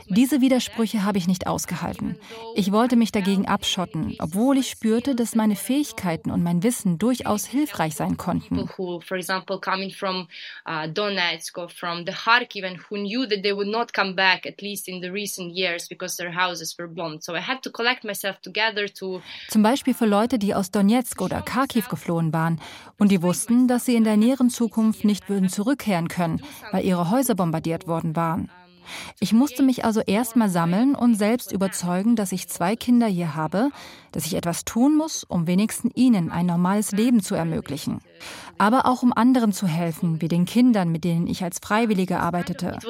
Diese 0.08 0.40
Widersprüche 0.40 1.04
habe 1.04 1.18
ich 1.18 1.26
nicht 1.26 1.46
ausgehalten. 1.46 2.16
Ich 2.54 2.72
wollte 2.72 2.96
mich 2.96 3.12
dagegen 3.12 3.46
abschotten, 3.46 4.16
obwohl 4.18 4.58
ich 4.58 4.70
spürte, 4.70 5.14
dass 5.14 5.34
meine 5.34 5.56
Fähigkeiten 5.56 6.30
und 6.30 6.42
mein 6.42 6.62
Wissen 6.62 6.98
durchaus 6.98 7.46
hilfreich 7.46 7.94
sein 7.94 8.16
konnten. 8.16 8.68
Uh. 19.02 19.20
Zum 19.48 19.62
Beispiel 19.62 19.94
für 19.94 20.06
Leute, 20.06 20.38
die 20.38 20.54
aus 20.54 20.70
Donetsk 20.70 21.20
oder 21.20 21.42
Kharkiv 21.42 21.88
geflohen 21.88 22.32
waren 22.32 22.60
und 22.98 23.10
die 23.10 23.22
wussten, 23.22 23.68
dass 23.68 23.86
sie 23.86 23.94
in 23.94 24.04
der 24.04 24.16
näheren 24.16 24.50
Zukunft 24.50 25.04
nicht 25.04 25.28
würden 25.28 25.48
zurückkehren 25.48 26.08
können, 26.08 26.42
weil 26.72 26.84
ihre 26.84 27.10
Häuser 27.10 27.34
bombardiert 27.34 27.86
worden 27.86 28.16
waren. 28.16 28.50
Ich 29.20 29.32
musste 29.32 29.62
mich 29.62 29.84
also 29.84 30.00
erstmal 30.00 30.48
sammeln 30.48 30.94
und 30.94 31.14
selbst 31.14 31.52
überzeugen, 31.52 32.16
dass 32.16 32.32
ich 32.32 32.48
zwei 32.48 32.76
Kinder 32.76 33.06
hier 33.06 33.34
habe, 33.34 33.70
dass 34.12 34.26
ich 34.26 34.34
etwas 34.34 34.64
tun 34.64 34.96
muss, 34.96 35.24
um 35.24 35.46
wenigstens 35.46 35.92
ihnen 35.94 36.30
ein 36.30 36.46
normales 36.46 36.92
Leben 36.92 37.20
zu 37.22 37.34
ermöglichen. 37.34 38.00
Aber 38.58 38.86
auch 38.86 39.02
um 39.02 39.12
anderen 39.12 39.52
zu 39.52 39.66
helfen, 39.66 40.22
wie 40.22 40.28
den 40.28 40.46
Kindern, 40.46 40.90
mit 40.90 41.04
denen 41.04 41.26
ich 41.26 41.44
als 41.44 41.58
Freiwillige 41.62 42.18
arbeitete. 42.20 42.74
Also 42.74 42.88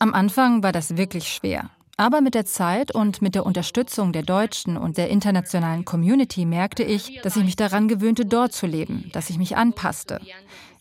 Am 0.00 0.14
Anfang 0.14 0.62
war 0.62 0.72
das 0.72 0.96
wirklich 0.96 1.32
schwer. 1.32 1.70
Aber 1.98 2.20
mit 2.20 2.34
der 2.34 2.44
Zeit 2.44 2.94
und 2.94 3.22
mit 3.22 3.34
der 3.34 3.46
Unterstützung 3.46 4.12
der 4.12 4.22
deutschen 4.22 4.76
und 4.76 4.98
der 4.98 5.08
internationalen 5.08 5.86
Community 5.86 6.44
merkte 6.44 6.82
ich, 6.82 7.20
dass 7.22 7.36
ich 7.36 7.44
mich 7.44 7.56
daran 7.56 7.88
gewöhnte, 7.88 8.26
dort 8.26 8.52
zu 8.52 8.66
leben, 8.66 9.08
dass 9.14 9.30
ich 9.30 9.38
mich 9.38 9.56
anpasste. 9.56 10.20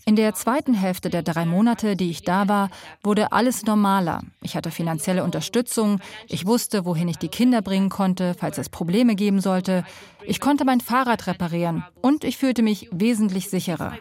In 0.07 0.15
der 0.15 0.35
zweiten 0.35 0.75
Hälfte 0.75 1.09
der 1.09 1.23
drei 1.23 1.45
Monate, 1.45 1.95
die 1.95 2.11
ich 2.11 2.21
da 2.21 2.47
war, 2.47 2.69
wurde 3.01 3.31
alles 3.31 3.65
normaler. 3.65 4.21
Ich 4.43 4.55
hatte 4.55 4.69
finanzielle 4.69 5.23
Unterstützung, 5.23 5.99
ich 6.27 6.45
wusste, 6.45 6.85
wohin 6.85 7.07
ich 7.07 7.17
die 7.17 7.27
Kinder 7.27 7.63
bringen 7.63 7.89
konnte, 7.89 8.35
falls 8.37 8.59
es 8.59 8.69
Probleme 8.69 9.15
geben 9.15 9.41
sollte. 9.41 9.83
Ich 10.23 10.39
konnte 10.39 10.63
mein 10.63 10.79
Fahrrad 10.79 11.25
reparieren 11.25 11.83
und 12.03 12.23
ich 12.23 12.37
fühlte 12.37 12.61
mich 12.61 12.87
wesentlich 12.91 13.49
sicherer. 13.49 13.97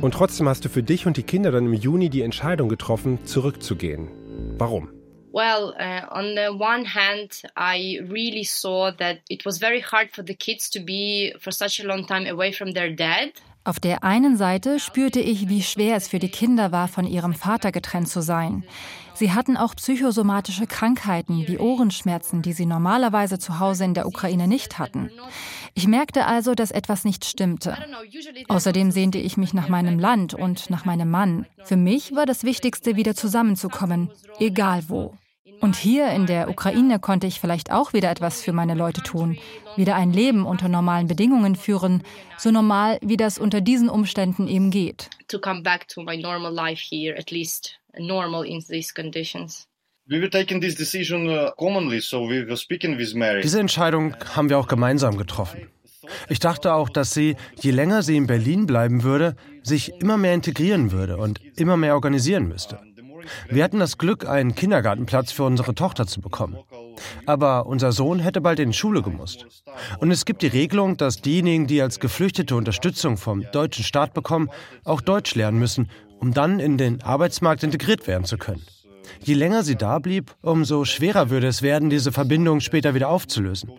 Und 0.00 0.14
trotzdem 0.14 0.48
hast 0.48 0.64
du 0.64 0.70
für 0.70 0.82
dich 0.82 1.04
und 1.06 1.18
die 1.18 1.24
Kinder 1.24 1.52
dann 1.52 1.66
im 1.66 1.74
Juni 1.74 2.08
die 2.08 2.22
Entscheidung 2.22 2.70
getroffen, 2.70 3.26
zurückzugehen. 3.26 4.08
Warum? 4.56 4.99
Well, 5.32 5.74
uh, 5.78 6.06
on 6.10 6.34
the 6.34 6.52
one 6.52 6.84
hand, 6.84 7.42
I 7.56 8.00
really 8.08 8.42
saw 8.42 8.90
that 8.98 9.20
it 9.28 9.44
was 9.44 9.58
very 9.58 9.80
hard 9.80 10.10
for 10.10 10.24
the 10.24 10.34
kids 10.34 10.68
to 10.70 10.80
be 10.80 11.32
for 11.38 11.52
such 11.52 11.78
a 11.78 11.86
long 11.86 12.04
time 12.04 12.26
away 12.26 12.52
from 12.52 12.72
their 12.72 12.90
dad. 12.90 13.32
Auf 13.62 13.78
der 13.78 14.02
einen 14.02 14.36
Seite 14.36 14.80
spürte 14.80 15.20
ich, 15.20 15.48
wie 15.48 15.62
schwer 15.62 15.94
es 15.94 16.08
für 16.08 16.18
die 16.18 16.30
Kinder 16.30 16.72
war, 16.72 16.88
von 16.88 17.06
ihrem 17.06 17.34
Vater 17.34 17.72
getrennt 17.72 18.08
zu 18.08 18.22
sein. 18.22 18.64
Sie 19.12 19.32
hatten 19.32 19.58
auch 19.58 19.76
psychosomatische 19.76 20.66
Krankheiten 20.66 21.46
wie 21.46 21.58
Ohrenschmerzen, 21.58 22.40
die 22.40 22.54
sie 22.54 22.64
normalerweise 22.64 23.38
zu 23.38 23.60
Hause 23.60 23.84
in 23.84 23.92
der 23.92 24.06
Ukraine 24.06 24.48
nicht 24.48 24.78
hatten. 24.78 25.10
Ich 25.74 25.86
merkte 25.86 26.24
also, 26.24 26.54
dass 26.54 26.70
etwas 26.70 27.04
nicht 27.04 27.26
stimmte. 27.26 27.76
Außerdem 28.48 28.90
sehnte 28.90 29.18
ich 29.18 29.36
mich 29.36 29.52
nach 29.52 29.68
meinem 29.68 29.98
Land 29.98 30.32
und 30.32 30.70
nach 30.70 30.86
meinem 30.86 31.10
Mann. 31.10 31.44
Für 31.62 31.76
mich 31.76 32.14
war 32.16 32.24
das 32.24 32.44
Wichtigste, 32.44 32.96
wieder 32.96 33.14
zusammenzukommen, 33.14 34.10
egal 34.38 34.84
wo. 34.88 35.14
Und 35.60 35.76
hier 35.76 36.10
in 36.10 36.26
der 36.26 36.48
Ukraine 36.48 36.98
konnte 36.98 37.26
ich 37.26 37.38
vielleicht 37.38 37.70
auch 37.70 37.92
wieder 37.92 38.10
etwas 38.10 38.42
für 38.42 38.52
meine 38.52 38.74
Leute 38.74 39.02
tun, 39.02 39.38
wieder 39.76 39.94
ein 39.94 40.12
Leben 40.12 40.46
unter 40.46 40.68
normalen 40.68 41.06
Bedingungen 41.06 41.54
führen, 41.54 42.02
so 42.38 42.50
normal 42.50 42.98
wie 43.02 43.16
das 43.16 43.38
unter 43.38 43.60
diesen 43.60 43.88
Umständen 43.88 44.48
eben 44.48 44.70
geht. 44.70 45.10
To 45.28 45.38
come 45.38 45.62
back 45.62 45.86
to 45.88 46.02
my 46.02 46.16
normal 46.16 46.52
life 46.52 46.82
here, 46.82 47.16
at 47.18 47.30
least 47.30 47.78
normal 47.98 48.46
in 48.46 48.60
these 48.60 48.92
conditions. 48.94 49.66
Uh, 50.10 50.16
Diese 53.42 53.60
Entscheidung 53.60 54.16
haben 54.34 54.48
wir 54.48 54.58
auch 54.58 54.66
gemeinsam 54.66 55.16
getroffen. 55.16 55.68
Ich 56.28 56.40
dachte 56.40 56.74
auch, 56.74 56.88
dass 56.88 57.14
sie, 57.14 57.36
je 57.60 57.70
länger 57.70 58.02
sie 58.02 58.16
in 58.16 58.26
Berlin 58.26 58.66
bleiben 58.66 59.04
würde, 59.04 59.36
sich 59.62 59.92
immer 60.00 60.16
mehr 60.16 60.34
integrieren 60.34 60.90
würde 60.90 61.16
und 61.16 61.40
immer 61.56 61.76
mehr 61.76 61.94
organisieren 61.94 62.48
müsste. 62.48 62.80
Wir 63.48 63.64
hatten 63.64 63.78
das 63.78 63.98
Glück, 63.98 64.28
einen 64.28 64.54
Kindergartenplatz 64.54 65.32
für 65.32 65.44
unsere 65.44 65.74
Tochter 65.74 66.06
zu 66.06 66.20
bekommen. 66.20 66.58
Aber 67.26 67.66
unser 67.66 67.92
Sohn 67.92 68.18
hätte 68.18 68.40
bald 68.40 68.58
in 68.60 68.70
die 68.70 68.76
Schule 68.76 69.02
gemusst. 69.02 69.46
Und 69.98 70.10
es 70.10 70.24
gibt 70.24 70.42
die 70.42 70.48
Regelung, 70.48 70.96
dass 70.96 71.22
diejenigen, 71.22 71.66
die 71.66 71.82
als 71.82 72.00
Geflüchtete 72.00 72.56
Unterstützung 72.56 73.16
vom 73.16 73.44
deutschen 73.52 73.84
Staat 73.84 74.14
bekommen, 74.14 74.50
auch 74.84 75.00
Deutsch 75.00 75.34
lernen 75.34 75.58
müssen, 75.58 75.90
um 76.18 76.34
dann 76.34 76.60
in 76.60 76.76
den 76.76 77.02
Arbeitsmarkt 77.02 77.62
integriert 77.62 78.06
werden 78.06 78.24
zu 78.24 78.36
können. 78.36 78.62
Je 79.22 79.34
länger 79.34 79.64
sie 79.64 79.76
da 79.76 79.98
blieb, 79.98 80.34
umso 80.42 80.84
schwerer 80.84 81.30
würde 81.30 81.48
es 81.48 81.62
werden, 81.62 81.90
diese 81.90 82.12
Verbindung 82.12 82.60
später 82.60 82.94
wieder 82.94 83.08
aufzulösen. 83.08 83.70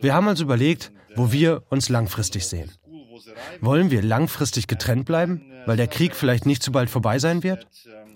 Wir 0.00 0.14
haben 0.14 0.28
also 0.28 0.44
überlegt, 0.44 0.92
wo 1.14 1.32
wir 1.32 1.62
uns 1.70 1.88
langfristig 1.88 2.46
sehen. 2.46 2.70
Wollen 3.60 3.90
wir 3.90 4.02
langfristig 4.02 4.66
getrennt 4.66 5.06
bleiben, 5.06 5.42
weil 5.66 5.76
der 5.76 5.86
Krieg 5.86 6.14
vielleicht 6.14 6.46
nicht 6.46 6.62
zu 6.62 6.72
bald 6.72 6.90
vorbei 6.90 7.18
sein 7.18 7.42
wird? 7.42 7.66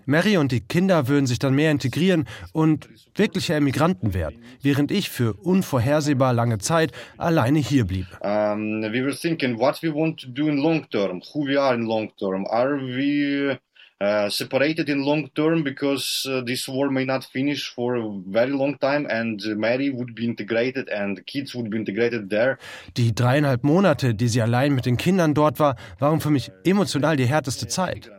Mary 0.07 0.37
und 0.37 0.53
die 0.53 0.61
Kinder 0.61 1.09
würden 1.09 1.27
sich 1.27 1.39
dann 1.39 1.55
mehr 1.55 1.71
integrieren 1.71 2.27
und 2.53 2.89
wirkliche 3.15 3.55
Emigranten 3.55 4.15
werden, 4.15 4.43
während 4.63 4.91
ich 4.91 5.11
für 5.11 5.35
unvorhersehbar 5.35 6.33
lange 6.33 6.59
Zeit 6.59 6.93
alleine 7.19 7.59
hier 7.59 7.85
blieb. 7.85 8.07
Um, 8.21 8.83
we 8.83 9.03
were 9.03 9.15
thinking 9.15 9.59
what 9.59 9.83
we 9.83 9.93
want 9.93 10.21
to 10.21 10.29
do 10.29 10.49
in 10.49 10.59
long 10.59 10.89
term, 10.91 11.21
who 11.35 11.47
we 11.47 11.61
are 11.61 11.75
in 11.75 11.87
long 11.87 12.11
term. 12.17 12.47
Are 12.47 12.77
we 12.77 13.59
Uh, 13.99 14.29
separated 14.29 14.91
in 14.91 15.03
long 15.03 15.31
term 15.35 15.65
because 15.65 16.29
uh, 16.29 16.43
this 16.45 16.69
war 16.69 16.91
may 16.91 17.07
not 17.07 17.25
finish 17.25 17.73
for 17.75 17.97
a 17.97 18.23
very 18.27 18.51
long 18.51 18.77
time 18.79 19.07
and 19.09 19.41
Mary 19.57 19.89
would 19.89 20.15
be 20.15 20.27
integrated 20.27 20.91
and 20.91 21.25
kids 21.25 21.55
would 21.55 21.71
be 21.71 21.79
integrated 21.79 22.29
there. 22.29 22.59
Die 22.99 23.15
dreieinhalb 23.15 23.65
Monate, 23.65 24.15
die 24.15 24.29
sie 24.29 24.43
allein 24.43 24.75
mit 24.75 24.85
den 24.85 24.99
Kindern 24.99 25.33
dort 25.33 25.59
war, 25.61 25.77
waren 25.99 26.21
für 26.21 26.29
mich 26.29 26.53
emotional 26.63 27.17
die 27.17 27.25
härteste 27.25 27.69
Zeit. 27.69 28.11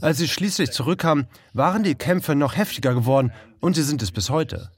Als 0.00 0.18
sie 0.18 0.28
schließlich 0.28 0.70
zurückkam, 0.70 1.26
waren 1.52 1.82
die 1.82 1.96
Kämpfe 1.96 2.36
noch 2.36 2.56
heftiger 2.56 2.94
geworden 2.94 3.32
und 3.58 3.74
sie 3.74 3.82
sind 3.82 4.02
es 4.02 4.12
bis 4.12 4.30
heute. 4.30 4.70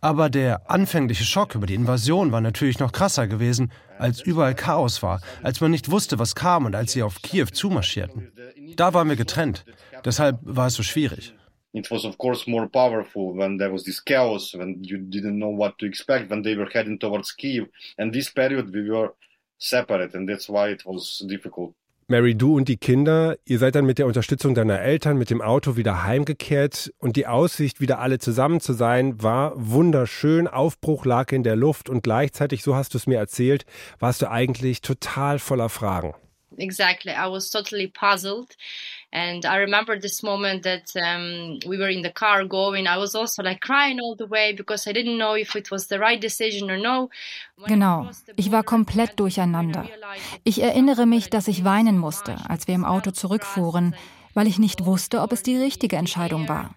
Aber 0.00 0.30
der 0.30 0.70
anfängliche 0.70 1.24
Schock 1.24 1.54
über 1.54 1.66
die 1.66 1.74
Invasion 1.74 2.32
war 2.32 2.40
natürlich 2.40 2.78
noch 2.78 2.92
krasser 2.92 3.26
gewesen, 3.26 3.72
als 3.98 4.20
überall 4.20 4.54
Chaos 4.54 5.02
war, 5.02 5.20
als 5.42 5.60
man 5.60 5.70
nicht 5.70 5.90
wusste, 5.90 6.18
was 6.18 6.34
kam 6.34 6.66
und 6.66 6.74
als 6.74 6.92
sie 6.92 7.02
auf 7.02 7.22
Kiew 7.22 7.46
zumarschierten. 7.52 8.32
Da 8.76 8.94
waren 8.94 9.08
wir 9.08 9.16
getrennt. 9.16 9.64
Deshalb 10.04 10.38
war 10.42 10.66
es 10.66 10.74
so 10.74 10.82
schwierig. 10.82 11.34
It 11.72 11.90
was 11.90 12.04
of 12.04 12.16
course 12.18 12.48
more 12.48 12.68
powerful 12.68 13.36
when 13.36 13.58
there 13.58 13.72
was 13.72 13.82
this 13.82 14.00
chaos, 14.04 14.54
when 14.54 14.80
you 14.84 14.96
didn't 14.96 15.38
know 15.38 15.50
what 15.50 15.76
to 15.78 15.86
expect, 15.86 16.30
when 16.30 16.42
they 16.44 16.56
were 16.56 16.70
heading 16.72 17.00
towards 17.00 17.34
Kiev. 17.36 17.66
And 17.96 18.12
this 18.12 18.30
period 18.30 18.72
we 18.72 18.88
were 18.88 19.12
separate 19.58 20.16
and 20.16 20.28
that's 20.28 20.48
why 20.48 20.68
it 20.68 20.84
was 20.86 21.24
difficult. 21.28 21.74
Mary, 22.06 22.34
du 22.34 22.54
und 22.54 22.68
die 22.68 22.76
Kinder, 22.76 23.38
ihr 23.46 23.58
seid 23.58 23.74
dann 23.76 23.86
mit 23.86 23.98
der 23.98 24.06
Unterstützung 24.06 24.54
deiner 24.54 24.78
Eltern 24.78 25.16
mit 25.16 25.30
dem 25.30 25.40
Auto 25.40 25.76
wieder 25.76 26.04
heimgekehrt 26.04 26.92
und 26.98 27.16
die 27.16 27.26
Aussicht, 27.26 27.80
wieder 27.80 27.98
alle 27.98 28.18
zusammen 28.18 28.60
zu 28.60 28.74
sein, 28.74 29.22
war 29.22 29.52
wunderschön. 29.56 30.46
Aufbruch 30.46 31.06
lag 31.06 31.32
in 31.32 31.44
der 31.44 31.56
Luft 31.56 31.88
und 31.88 32.02
gleichzeitig, 32.02 32.62
so 32.62 32.76
hast 32.76 32.92
du 32.92 32.98
es 32.98 33.06
mir 33.06 33.16
erzählt, 33.16 33.64
warst 33.98 34.20
du 34.20 34.30
eigentlich 34.30 34.82
total 34.82 35.38
voller 35.38 35.70
Fragen. 35.70 36.14
Exactly, 36.58 37.12
I 37.12 37.30
was 37.30 37.50
totally 37.50 37.88
puzzled. 37.88 38.54
And 39.14 39.44
I 39.44 39.58
remember 39.58 39.96
this 39.96 40.24
moment 40.24 40.64
that 40.64 40.90
um, 40.96 41.60
we 41.66 41.78
were 41.78 41.88
in 41.88 42.02
the 42.02 42.10
car 42.10 42.44
going. 42.44 42.88
I 42.88 42.98
was 42.98 43.14
also 43.14 43.44
like 43.44 43.60
crying 43.60 44.00
all 44.00 44.16
the 44.16 44.28
way 44.28 44.52
because 44.52 44.90
I 44.90 44.92
didn't 44.92 45.18
know 45.18 45.36
if 45.36 45.54
it 45.54 45.70
was 45.70 45.86
the 45.86 46.00
right 46.00 46.20
decision 46.20 46.68
or 46.68 46.78
no. 46.78 47.10
Genau, 47.68 48.10
ich 48.34 48.50
war 48.50 48.64
komplett 48.64 49.20
durcheinander. 49.20 49.88
Ich 50.42 50.60
erinnere 50.60 51.06
mich, 51.06 51.30
dass 51.30 51.46
ich 51.46 51.64
weinen 51.64 51.96
musste, 51.96 52.38
als 52.48 52.66
wir 52.66 52.74
im 52.74 52.84
Auto 52.84 53.12
zurückfuhren, 53.12 53.94
weil 54.34 54.48
ich 54.48 54.58
nicht 54.58 54.84
wusste, 54.84 55.20
ob 55.20 55.30
es 55.30 55.44
die 55.44 55.56
richtige 55.56 55.94
Entscheidung 55.94 56.48
war. 56.48 56.74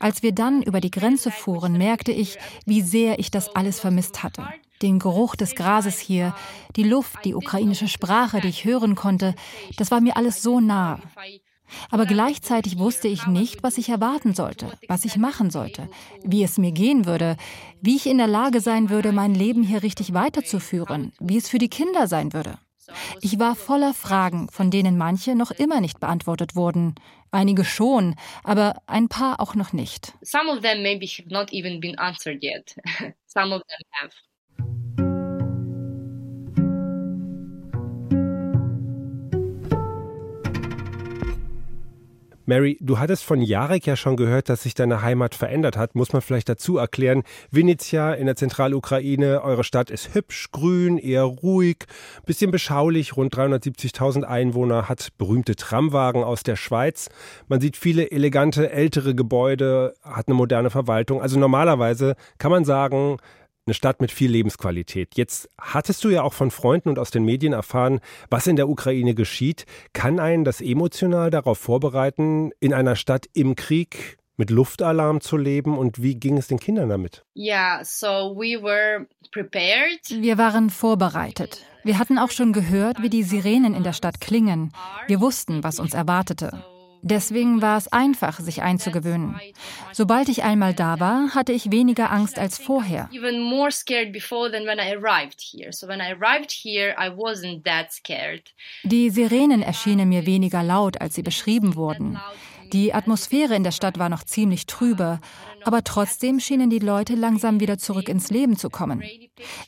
Als 0.00 0.24
wir 0.24 0.32
dann 0.32 0.62
über 0.62 0.80
die 0.80 0.90
Grenze 0.90 1.30
fuhren, 1.30 1.78
merkte 1.78 2.10
ich, 2.10 2.36
wie 2.64 2.82
sehr 2.82 3.20
ich 3.20 3.30
das 3.30 3.54
alles 3.54 3.78
vermisst 3.78 4.24
hatte. 4.24 4.44
Den 4.82 4.98
Geruch 4.98 5.36
des 5.36 5.54
Grases 5.54 6.00
hier, 6.00 6.34
die 6.74 6.82
Luft, 6.82 7.24
die 7.24 7.36
ukrainische 7.36 7.86
Sprache, 7.86 8.40
die 8.40 8.48
ich 8.48 8.64
hören 8.64 8.96
konnte, 8.96 9.36
das 9.76 9.92
war 9.92 10.00
mir 10.00 10.16
alles 10.16 10.42
so 10.42 10.58
nah. 10.58 10.98
Aber 11.90 12.06
gleichzeitig 12.06 12.78
wusste 12.78 13.08
ich 13.08 13.26
nicht, 13.26 13.62
was 13.62 13.78
ich 13.78 13.88
erwarten 13.88 14.34
sollte, 14.34 14.72
was 14.88 15.04
ich 15.04 15.16
machen 15.16 15.50
sollte, 15.50 15.88
wie 16.22 16.42
es 16.42 16.58
mir 16.58 16.72
gehen 16.72 17.06
würde, 17.06 17.36
wie 17.80 17.96
ich 17.96 18.06
in 18.06 18.18
der 18.18 18.26
Lage 18.26 18.60
sein 18.60 18.90
würde, 18.90 19.12
mein 19.12 19.34
Leben 19.34 19.62
hier 19.62 19.82
richtig 19.82 20.14
weiterzuführen, 20.14 21.12
wie 21.20 21.36
es 21.36 21.48
für 21.48 21.58
die 21.58 21.70
Kinder 21.70 22.06
sein 22.06 22.32
würde. 22.32 22.58
Ich 23.20 23.38
war 23.38 23.56
voller 23.56 23.94
Fragen, 23.94 24.48
von 24.48 24.70
denen 24.70 24.96
manche 24.96 25.34
noch 25.34 25.50
immer 25.50 25.80
nicht 25.80 26.00
beantwortet 26.00 26.54
wurden. 26.54 26.94
Einige 27.30 27.64
schon, 27.64 28.14
aber 28.44 28.82
ein 28.86 29.08
paar 29.08 29.40
auch 29.40 29.54
noch 29.54 29.72
nicht. 29.72 30.14
Some 30.22 30.50
of 30.50 30.60
them 30.60 30.82
maybe 30.82 31.06
have 31.06 31.28
not 31.28 31.52
even 31.52 31.80
been 31.80 31.98
answered 31.98 32.42
yet. 32.42 32.76
Some 33.26 33.54
of 33.54 33.62
them 33.62 33.80
have. 33.92 34.14
Mary, 42.48 42.78
du 42.80 43.00
hattest 43.00 43.24
von 43.24 43.42
Jarek 43.42 43.86
ja 43.86 43.96
schon 43.96 44.16
gehört, 44.16 44.48
dass 44.48 44.62
sich 44.62 44.74
deine 44.74 45.02
Heimat 45.02 45.34
verändert 45.34 45.76
hat. 45.76 45.96
Muss 45.96 46.12
man 46.12 46.22
vielleicht 46.22 46.48
dazu 46.48 46.78
erklären. 46.78 47.24
Vinnytsia 47.50 48.14
in 48.14 48.26
der 48.26 48.36
Zentralukraine, 48.36 49.42
eure 49.42 49.64
Stadt 49.64 49.90
ist 49.90 50.14
hübsch, 50.14 50.52
grün, 50.52 50.96
eher 50.96 51.24
ruhig, 51.24 51.78
bisschen 52.24 52.52
beschaulich, 52.52 53.16
rund 53.16 53.36
370.000 53.36 54.22
Einwohner, 54.22 54.88
hat 54.88 55.08
berühmte 55.18 55.56
Tramwagen 55.56 56.22
aus 56.22 56.44
der 56.44 56.54
Schweiz. 56.54 57.08
Man 57.48 57.60
sieht 57.60 57.76
viele 57.76 58.12
elegante 58.12 58.70
ältere 58.70 59.16
Gebäude, 59.16 59.94
hat 60.04 60.28
eine 60.28 60.36
moderne 60.36 60.70
Verwaltung. 60.70 61.20
Also 61.20 61.40
normalerweise 61.40 62.14
kann 62.38 62.52
man 62.52 62.64
sagen, 62.64 63.18
eine 63.66 63.74
Stadt 63.74 64.00
mit 64.00 64.12
viel 64.12 64.30
Lebensqualität. 64.30 65.16
Jetzt 65.16 65.50
hattest 65.60 66.04
du 66.04 66.08
ja 66.08 66.22
auch 66.22 66.32
von 66.32 66.52
Freunden 66.52 66.88
und 66.88 66.98
aus 67.00 67.10
den 67.10 67.24
Medien 67.24 67.52
erfahren, 67.52 68.00
was 68.30 68.46
in 68.46 68.56
der 68.56 68.68
Ukraine 68.68 69.14
geschieht. 69.14 69.66
Kann 69.92 70.20
einen 70.20 70.44
das 70.44 70.60
emotional 70.60 71.30
darauf 71.30 71.58
vorbereiten, 71.58 72.52
in 72.60 72.72
einer 72.72 72.94
Stadt 72.94 73.26
im 73.32 73.56
Krieg 73.56 74.18
mit 74.36 74.50
Luftalarm 74.50 75.20
zu 75.20 75.36
leben 75.36 75.78
und 75.78 76.00
wie 76.00 76.14
ging 76.14 76.36
es 76.36 76.46
den 76.46 76.60
Kindern 76.60 76.90
damit? 76.90 77.24
Yeah, 77.34 77.82
so 77.82 78.36
we 78.36 78.62
were 78.62 79.06
prepared. 79.32 80.00
Wir 80.10 80.38
waren 80.38 80.70
vorbereitet. 80.70 81.64
Wir 81.82 81.98
hatten 81.98 82.18
auch 82.18 82.30
schon 82.30 82.52
gehört, 82.52 83.02
wie 83.02 83.10
die 83.10 83.22
Sirenen 83.22 83.74
in 83.74 83.82
der 83.82 83.94
Stadt 83.94 84.20
klingen. 84.20 84.72
Wir 85.08 85.20
wussten, 85.20 85.64
was 85.64 85.80
uns 85.80 85.94
erwartete. 85.94 86.62
Deswegen 87.08 87.62
war 87.62 87.78
es 87.78 87.86
einfach, 87.92 88.40
sich 88.40 88.62
einzugewöhnen. 88.62 89.38
Sobald 89.92 90.28
ich 90.28 90.42
einmal 90.42 90.74
da 90.74 90.98
war, 90.98 91.36
hatte 91.36 91.52
ich 91.52 91.70
weniger 91.70 92.10
Angst 92.10 92.36
als 92.36 92.58
vorher. 92.58 93.08
Die 98.82 99.10
Sirenen 99.10 99.62
erschienen 99.62 100.08
mir 100.08 100.26
weniger 100.26 100.62
laut, 100.64 101.00
als 101.00 101.14
sie 101.14 101.22
beschrieben 101.22 101.76
wurden. 101.76 102.18
Die 102.72 102.92
Atmosphäre 102.92 103.54
in 103.54 103.62
der 103.62 103.70
Stadt 103.70 104.00
war 104.00 104.08
noch 104.08 104.24
ziemlich 104.24 104.66
trübe, 104.66 105.20
aber 105.62 105.84
trotzdem 105.84 106.40
schienen 106.40 106.70
die 106.70 106.80
Leute 106.80 107.14
langsam 107.14 107.60
wieder 107.60 107.78
zurück 107.78 108.08
ins 108.08 108.30
Leben 108.30 108.56
zu 108.56 108.68
kommen. 108.68 109.04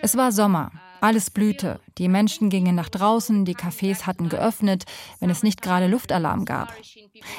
Es 0.01 0.17
war 0.17 0.33
Sommer, 0.33 0.73
alles 1.01 1.31
blühte, 1.31 1.81
die 1.99 2.09
Menschen 2.09 2.51
gingen 2.51 2.75
nach 2.75 2.89
draußen, 2.89 3.45
die 3.45 3.55
Cafés 3.55 4.03
hatten 4.07 4.29
geöffnet, 4.29 4.85
wenn 5.21 5.31
es 5.31 5.43
nicht 5.43 5.63
gerade 5.63 5.87
Luftalarm 5.87 6.45
gab. 6.45 6.73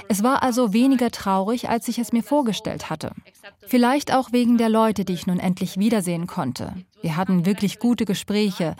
Es 0.07 0.23
war 0.23 0.43
also 0.43 0.73
weniger 0.73 1.11
traurig, 1.11 1.69
als 1.69 1.87
ich 1.87 1.99
es 1.99 2.11
mir 2.11 2.23
vorgestellt 2.23 2.89
hatte. 2.89 3.11
Vielleicht 3.67 4.13
auch 4.13 4.31
wegen 4.31 4.57
der 4.57 4.69
Leute, 4.69 5.05
die 5.05 5.13
ich 5.13 5.27
nun 5.27 5.39
endlich 5.39 5.77
wiedersehen 5.77 6.27
konnte. 6.27 6.73
Wir 7.01 7.15
hatten 7.15 7.45
wirklich 7.45 7.79
gute 7.79 8.05
Gespräche. 8.05 8.75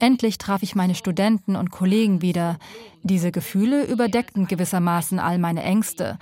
Endlich 0.00 0.38
traf 0.38 0.62
ich 0.62 0.74
meine 0.74 0.94
Studenten 0.94 1.56
und 1.56 1.70
Kollegen 1.70 2.22
wieder. 2.22 2.58
Diese 3.02 3.30
Gefühle 3.32 3.84
überdeckten 3.84 4.46
gewissermaßen 4.46 5.18
all 5.18 5.38
meine 5.38 5.62
Ängste, 5.62 6.18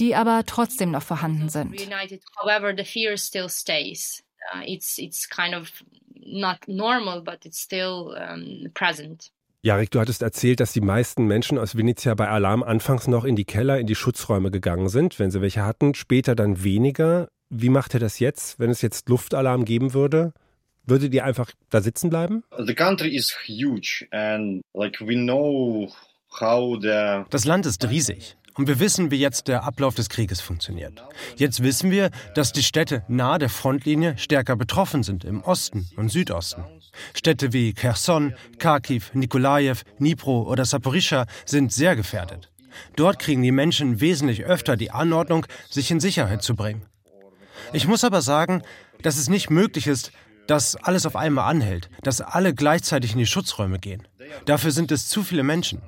die 0.00 0.14
aber 0.14 0.44
trotzdem 0.46 0.90
noch 0.90 1.02
vorhanden 1.02 1.48
sind. 1.48 1.74
Not 6.24 6.66
normal, 6.66 7.22
but 7.22 7.44
it's 7.44 7.60
still 7.60 8.14
um, 8.16 8.70
present. 8.74 9.30
Jarek, 9.62 9.90
du 9.90 9.98
hattest 9.98 10.22
erzählt, 10.22 10.60
dass 10.60 10.72
die 10.72 10.80
meisten 10.80 11.26
Menschen 11.26 11.58
aus 11.58 11.76
Venezia 11.76 12.14
bei 12.14 12.28
Alarm 12.28 12.62
anfangs 12.62 13.08
noch 13.08 13.24
in 13.24 13.34
die 13.34 13.44
Keller, 13.44 13.80
in 13.80 13.86
die 13.86 13.96
Schutzräume 13.96 14.50
gegangen 14.52 14.88
sind, 14.88 15.18
wenn 15.18 15.30
sie 15.30 15.40
welche 15.40 15.64
hatten, 15.64 15.94
später 15.94 16.36
dann 16.36 16.62
weniger. 16.62 17.28
Wie 17.50 17.68
macht 17.68 17.94
ihr 17.94 18.00
das 18.00 18.20
jetzt, 18.20 18.60
wenn 18.60 18.70
es 18.70 18.80
jetzt 18.80 19.08
Luftalarm 19.08 19.64
geben 19.64 19.92
würde? 19.92 20.32
Würdet 20.84 21.12
ihr 21.14 21.24
einfach 21.24 21.50
da 21.70 21.80
sitzen 21.80 22.10
bleiben? 22.10 22.44
The 22.64 22.74
country 22.74 23.14
is 23.16 23.36
huge 23.48 24.06
and 24.12 24.62
like 24.72 25.00
we 25.00 25.14
know 25.14 25.92
how 26.40 26.78
the 26.80 27.24
Das 27.30 27.44
Land 27.44 27.66
ist 27.66 27.88
riesig. 27.88 28.36
Und 28.56 28.68
wir 28.68 28.80
wissen, 28.80 29.10
wie 29.10 29.18
jetzt 29.18 29.48
der 29.48 29.64
Ablauf 29.64 29.94
des 29.94 30.08
Krieges 30.08 30.40
funktioniert. 30.40 31.04
Jetzt 31.36 31.62
wissen 31.62 31.90
wir, 31.90 32.10
dass 32.34 32.52
die 32.52 32.62
Städte 32.62 33.04
nahe 33.06 33.38
der 33.38 33.50
Frontlinie 33.50 34.16
stärker 34.16 34.56
betroffen 34.56 35.02
sind 35.02 35.24
im 35.24 35.42
Osten 35.42 35.88
und 35.96 36.10
Südosten. 36.10 36.64
Städte 37.14 37.52
wie 37.52 37.74
Kherson, 37.74 38.34
Kharkiv, 38.58 39.12
Nikolajew, 39.12 39.76
Dnipro 39.98 40.42
oder 40.42 40.64
Saporischschja 40.64 41.26
sind 41.44 41.72
sehr 41.72 41.96
gefährdet. 41.96 42.50
Dort 42.96 43.18
kriegen 43.18 43.42
die 43.42 43.52
Menschen 43.52 44.00
wesentlich 44.00 44.44
öfter 44.44 44.76
die 44.76 44.90
Anordnung, 44.90 45.46
sich 45.68 45.90
in 45.90 46.00
Sicherheit 46.00 46.42
zu 46.42 46.56
bringen. 46.56 46.86
Ich 47.72 47.86
muss 47.86 48.04
aber 48.04 48.22
sagen, 48.22 48.62
dass 49.02 49.18
es 49.18 49.28
nicht 49.28 49.50
möglich 49.50 49.86
ist, 49.86 50.12
dass 50.46 50.76
alles 50.76 51.04
auf 51.04 51.16
einmal 51.16 51.50
anhält, 51.50 51.90
dass 52.02 52.20
alle 52.20 52.54
gleichzeitig 52.54 53.12
in 53.12 53.18
die 53.18 53.26
Schutzräume 53.26 53.78
gehen. 53.78 54.06
Dafür 54.44 54.70
sind 54.70 54.92
es 54.92 55.08
zu 55.08 55.22
viele 55.22 55.42
Menschen. 55.42 55.82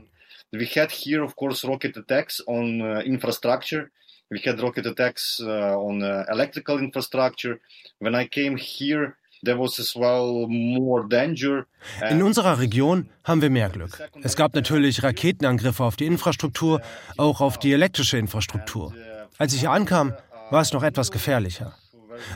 We 0.53 0.67
had 0.67 0.91
here, 0.91 1.23
of 1.23 1.37
course, 1.37 1.65
rocket 1.65 1.97
attacks 1.97 2.43
on 2.47 2.81
uh, 2.81 3.03
infrastructure. 3.05 3.91
We 4.31 4.41
had 4.45 4.61
rocket 4.63 4.87
attacks 4.87 5.41
uh, 5.43 5.77
on 5.77 6.03
uh, 6.03 6.25
electrical 6.31 6.79
infrastructure. 6.79 7.61
When 7.99 8.15
I 8.15 8.27
came 8.27 8.57
here, 8.57 9.17
there 9.43 9.59
was 9.59 9.79
as 9.79 9.95
well 9.95 10.47
more 10.49 11.07
danger. 11.07 11.67
In 12.09 12.23
unserer 12.23 12.59
Region 12.59 13.11
haben 13.25 13.43
wir 13.43 13.51
mehr 13.51 13.69
Glück. 13.69 14.01
Es 14.23 14.37
gab 14.37 14.55
natürlich 14.55 15.03
Raketenangriffe 15.03 15.85
auf 15.85 15.97
die 15.97 16.07
Infrastruktur, 16.07 16.81
auch 17.19 17.43
auf 17.43 17.59
die 17.59 17.73
elektrische 17.73 18.17
Infrastruktur. 18.17 18.95
Als 19.37 19.53
ich 19.53 19.61
hier 19.61 19.71
ankam, 19.71 20.15
war 20.51 20.63
es 20.63 20.73
noch 20.73 20.83
etwas 20.83 21.11
gefährlicher. 21.11 21.75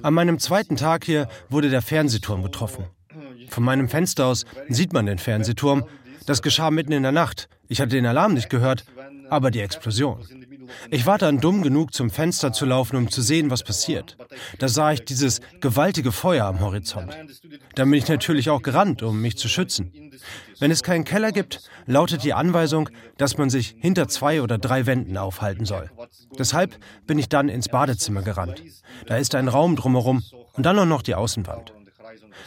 An 0.03 0.13
meinem 0.13 0.39
zweiten 0.39 0.77
Tag 0.77 1.05
hier 1.05 1.29
wurde 1.49 1.71
der 1.71 1.83
Fernsehturm 1.83 2.43
getroffen. 2.43 2.85
Von 3.49 3.65
meinem 3.65 3.89
Fenster 3.89 4.27
aus 4.27 4.45
sieht 4.69 4.93
man 4.93 5.07
den 5.07 5.19
Fernsehturm 5.19 5.85
das 6.27 6.43
geschah 6.43 6.71
mitten 6.71 6.93
in 6.93 7.03
der 7.03 7.13
Nacht. 7.13 7.49
Ich 7.73 7.81
hatte 7.81 7.97
den 7.97 8.05
Alarm 8.05 8.35
nicht 8.35 8.51
gehört, 8.51 8.85
aber 9.31 9.51
die 9.51 9.61
Explosion. 9.61 10.19
Ich 10.91 11.07
war 11.07 11.17
dann 11.17 11.41
dumm 11.41 11.63
genug, 11.63 11.95
zum 11.95 12.11
Fenster 12.11 12.53
zu 12.53 12.67
laufen, 12.67 12.97
um 12.97 13.11
zu 13.11 13.23
sehen, 13.23 13.51
was 13.51 13.63
passiert. 13.63 14.19
Da 14.59 14.69
sah 14.69 14.93
ich 14.93 15.07
dieses 15.07 15.41
gewaltige 15.63 16.13
Feuer 16.13 16.45
am 16.45 16.61
Horizont. 16.61 17.17
Dann 17.75 17.91
bin 17.91 17.99
ich 17.99 18.07
natürlich 18.07 18.51
auch 18.51 18.61
gerannt, 18.61 19.03
um 19.03 19.23
mich 19.23 19.39
zu 19.39 19.49
schützen. 19.49 19.91
Wenn 20.59 20.71
es 20.71 20.83
keinen 20.83 21.05
Keller 21.05 21.33
gibt, 21.33 21.63
lautet 21.87 22.25
die 22.25 22.35
Anweisung, 22.35 22.91
dass 23.17 23.39
man 23.39 23.49
sich 23.49 23.75
hinter 23.79 24.07
zwei 24.07 24.43
oder 24.43 24.59
drei 24.59 24.85
Wänden 24.85 25.17
aufhalten 25.17 25.65
soll. 25.65 25.91
Deshalb 26.39 26.77
bin 27.07 27.19
ich 27.19 27.31
dann 27.31 27.49
ins 27.49 27.71
Badezimmer 27.71 28.21
gerannt. 28.21 28.63
Da 29.07 29.17
ist 29.17 29.35
ein 29.35 29.49
Raum 29.49 29.77
drumherum 29.77 30.23
und 30.53 30.67
dann 30.67 30.79
auch 30.79 30.85
noch 30.85 31.01
die 31.01 31.15
Außenwand. 31.15 31.73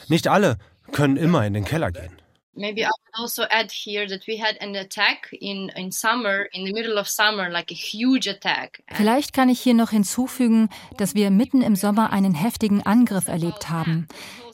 Nicht 0.08 0.28
alle 0.28 0.58
können 0.92 1.18
immer 1.18 1.48
in 1.48 1.56
den 1.56 1.66
Keller 1.66 1.92
gehen. 1.92 2.12
Maybe 2.58 2.84
I 2.84 2.90
would 2.90 3.20
also 3.20 3.44
add 3.50 3.70
here 3.70 4.08
that 4.08 4.28
we 4.28 4.38
had 4.38 4.58
an 4.62 4.76
attack 4.76 5.28
in, 5.34 5.70
in 5.76 5.92
summer, 5.92 6.48
in 6.54 6.66
the 6.66 6.72
middle 6.72 6.98
of 6.98 7.08
summer, 7.10 7.50
like 7.50 7.70
a 7.70 7.76
huge 7.76 8.30
attack. 8.30 8.82
Vielleicht 8.94 9.34
kann 9.34 9.50
ich 9.50 9.60
hier 9.60 9.74
noch 9.74 9.90
hinzufügen, 9.90 10.70
dass 10.98 11.16
wir 11.16 11.32
mitten 11.32 11.62
im 11.62 11.76
Sommer 11.76 12.14
einen 12.14 12.34
heftigen 12.34 12.82
Angriff 12.82 13.28
erlebt 13.28 13.70
haben. 13.70 14.08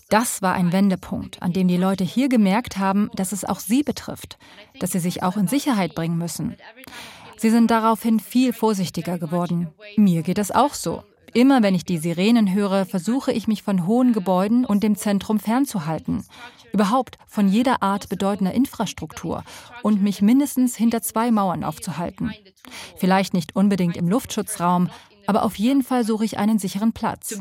Das 0.09 0.41
war 0.41 0.55
ein 0.55 0.73
Wendepunkt, 0.73 1.41
an 1.41 1.53
dem 1.53 1.67
die 1.67 1.77
Leute 1.77 2.03
hier 2.03 2.27
gemerkt 2.27 2.77
haben, 2.77 3.11
dass 3.13 3.31
es 3.31 3.45
auch 3.45 3.59
sie 3.59 3.83
betrifft, 3.83 4.37
dass 4.79 4.91
sie 4.91 4.99
sich 4.99 5.21
auch 5.21 5.37
in 5.37 5.47
Sicherheit 5.47 5.93
bringen 5.93 6.17
müssen. 6.17 6.57
Sie 7.37 7.49
sind 7.49 7.71
daraufhin 7.71 8.19
viel 8.19 8.51
vorsichtiger 8.51 9.19
geworden. 9.19 9.69
Mir 9.95 10.23
geht 10.23 10.37
es 10.37 10.51
auch 10.51 10.73
so. 10.73 11.03
Immer 11.33 11.63
wenn 11.63 11.75
ich 11.75 11.85
die 11.85 11.97
Sirenen 11.97 12.53
höre, 12.53 12.85
versuche 12.85 13.31
ich 13.31 13.47
mich 13.47 13.63
von 13.63 13.87
hohen 13.87 14.13
Gebäuden 14.13 14.65
und 14.65 14.83
dem 14.83 14.95
Zentrum 14.95 15.39
fernzuhalten 15.39 16.25
überhaupt 16.73 17.17
von 17.27 17.47
jeder 17.47 17.81
Art 17.83 18.09
bedeutender 18.09 18.53
Infrastruktur 18.53 19.43
und 19.83 20.01
mich 20.01 20.21
mindestens 20.21 20.75
hinter 20.75 21.01
zwei 21.01 21.31
Mauern 21.31 21.63
aufzuhalten. 21.63 22.33
Vielleicht 22.97 23.33
nicht 23.33 23.55
unbedingt 23.55 23.97
im 23.97 24.07
Luftschutzraum, 24.07 24.89
aber 25.27 25.43
auf 25.43 25.55
jeden 25.55 25.83
Fall 25.83 26.03
suche 26.03 26.25
ich 26.25 26.37
einen 26.37 26.59
sicheren 26.59 26.93
Platz. 26.93 27.37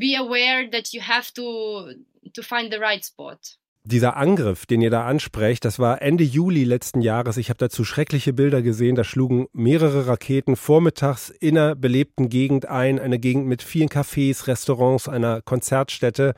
Dieser 3.85 4.19
Angriff, 4.19 4.66
den 4.66 4.83
ihr 4.83 4.90
da 4.90 5.07
ansprecht, 5.07 5.64
das 5.64 5.79
war 5.79 6.03
Ende 6.03 6.23
Juli 6.23 6.64
letzten 6.64 7.01
Jahres. 7.01 7.38
Ich 7.38 7.49
habe 7.49 7.57
dazu 7.57 7.83
schreckliche 7.83 8.35
Bilder 8.35 8.61
gesehen. 8.61 8.95
Da 8.95 9.05
schlugen 9.05 9.47
mehrere 9.55 10.07
Raketen 10.07 10.57
vormittags 10.57 11.31
in 11.31 11.57
einer 11.57 11.75
belebten 11.75 12.29
Gegend 12.29 12.69
ein, 12.69 12.99
eine 12.99 13.19
Gegend 13.19 13.47
mit 13.47 13.62
vielen 13.62 13.88
Cafés, 13.88 14.47
Restaurants, 14.47 15.09
einer 15.09 15.40
Konzertstätte. 15.40 16.35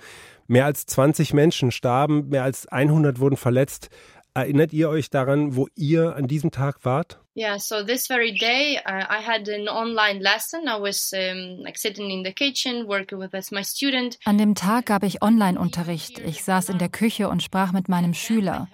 Mehr 0.46 0.66
als 0.66 0.86
20 0.86 1.34
Menschen 1.34 1.72
starben, 1.72 2.28
mehr 2.28 2.44
als 2.44 2.68
100 2.68 3.18
wurden 3.18 3.36
verletzt. 3.36 3.88
Erinnert 4.34 4.72
ihr 4.72 4.88
euch 4.88 5.10
daran, 5.10 5.56
wo 5.56 5.66
ihr 5.74 6.14
an 6.14 6.28
diesem 6.28 6.52
Tag 6.52 6.84
wart? 6.84 7.21
Yeah, 7.34 7.58
so 7.58 7.82
this 7.82 8.08
very 8.08 8.32
day 8.32 8.78
uh, 8.84 9.06
I 9.08 9.22
had 9.26 9.48
an 9.48 9.66
online 9.66 10.20
lesson. 10.20 10.68
I 10.68 10.78
was 10.78 11.14
um, 11.14 11.62
like 11.64 11.78
sitting 11.78 12.10
in 12.10 12.24
the 12.24 12.32
kitchen 12.32 12.86
working 12.86 13.18
with 13.18 13.50
my 13.50 13.62
student. 13.64 14.18
An 14.26 14.36
dem 14.36 14.54
Tag 14.54 14.86
gab 14.86 15.02
ich 15.02 15.22
Online-Unterricht. 15.22 16.18
Ich 16.18 16.44
saß 16.44 16.68
in 16.68 16.76
der 16.76 16.90
Küche 16.90 17.30
und 17.30 17.42
sprach 17.42 17.72
mit 17.72 17.88
meinem 17.88 18.12
Schüler. 18.12 18.68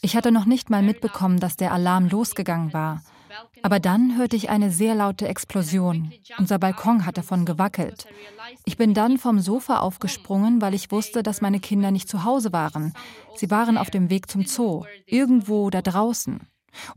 Ich 0.00 0.14
hatte 0.14 0.30
noch 0.30 0.44
nicht 0.44 0.70
mal 0.70 0.82
mitbekommen, 0.82 1.40
dass 1.40 1.56
der 1.56 1.72
Alarm 1.72 2.08
losgegangen 2.08 2.72
war. 2.72 3.02
Aber 3.62 3.80
dann 3.80 4.16
hörte 4.16 4.36
ich 4.36 4.48
eine 4.48 4.70
sehr 4.70 4.94
laute 4.94 5.26
Explosion. 5.26 6.12
Unser 6.38 6.60
Balkon 6.60 7.04
hat 7.04 7.18
davon 7.18 7.44
gewackelt. 7.44 8.06
Ich 8.64 8.76
bin 8.76 8.94
dann 8.94 9.18
vom 9.18 9.40
Sofa 9.40 9.80
aufgesprungen, 9.80 10.62
weil 10.62 10.74
ich 10.74 10.92
wusste, 10.92 11.24
dass 11.24 11.40
meine 11.40 11.58
Kinder 11.58 11.90
nicht 11.90 12.08
zu 12.08 12.22
Hause 12.22 12.52
waren. 12.52 12.94
Sie 13.34 13.50
waren 13.50 13.76
auf 13.76 13.90
dem 13.90 14.08
Weg 14.08 14.30
zum 14.30 14.46
Zoo, 14.46 14.84
irgendwo 15.06 15.68
da 15.70 15.82
draußen. 15.82 16.46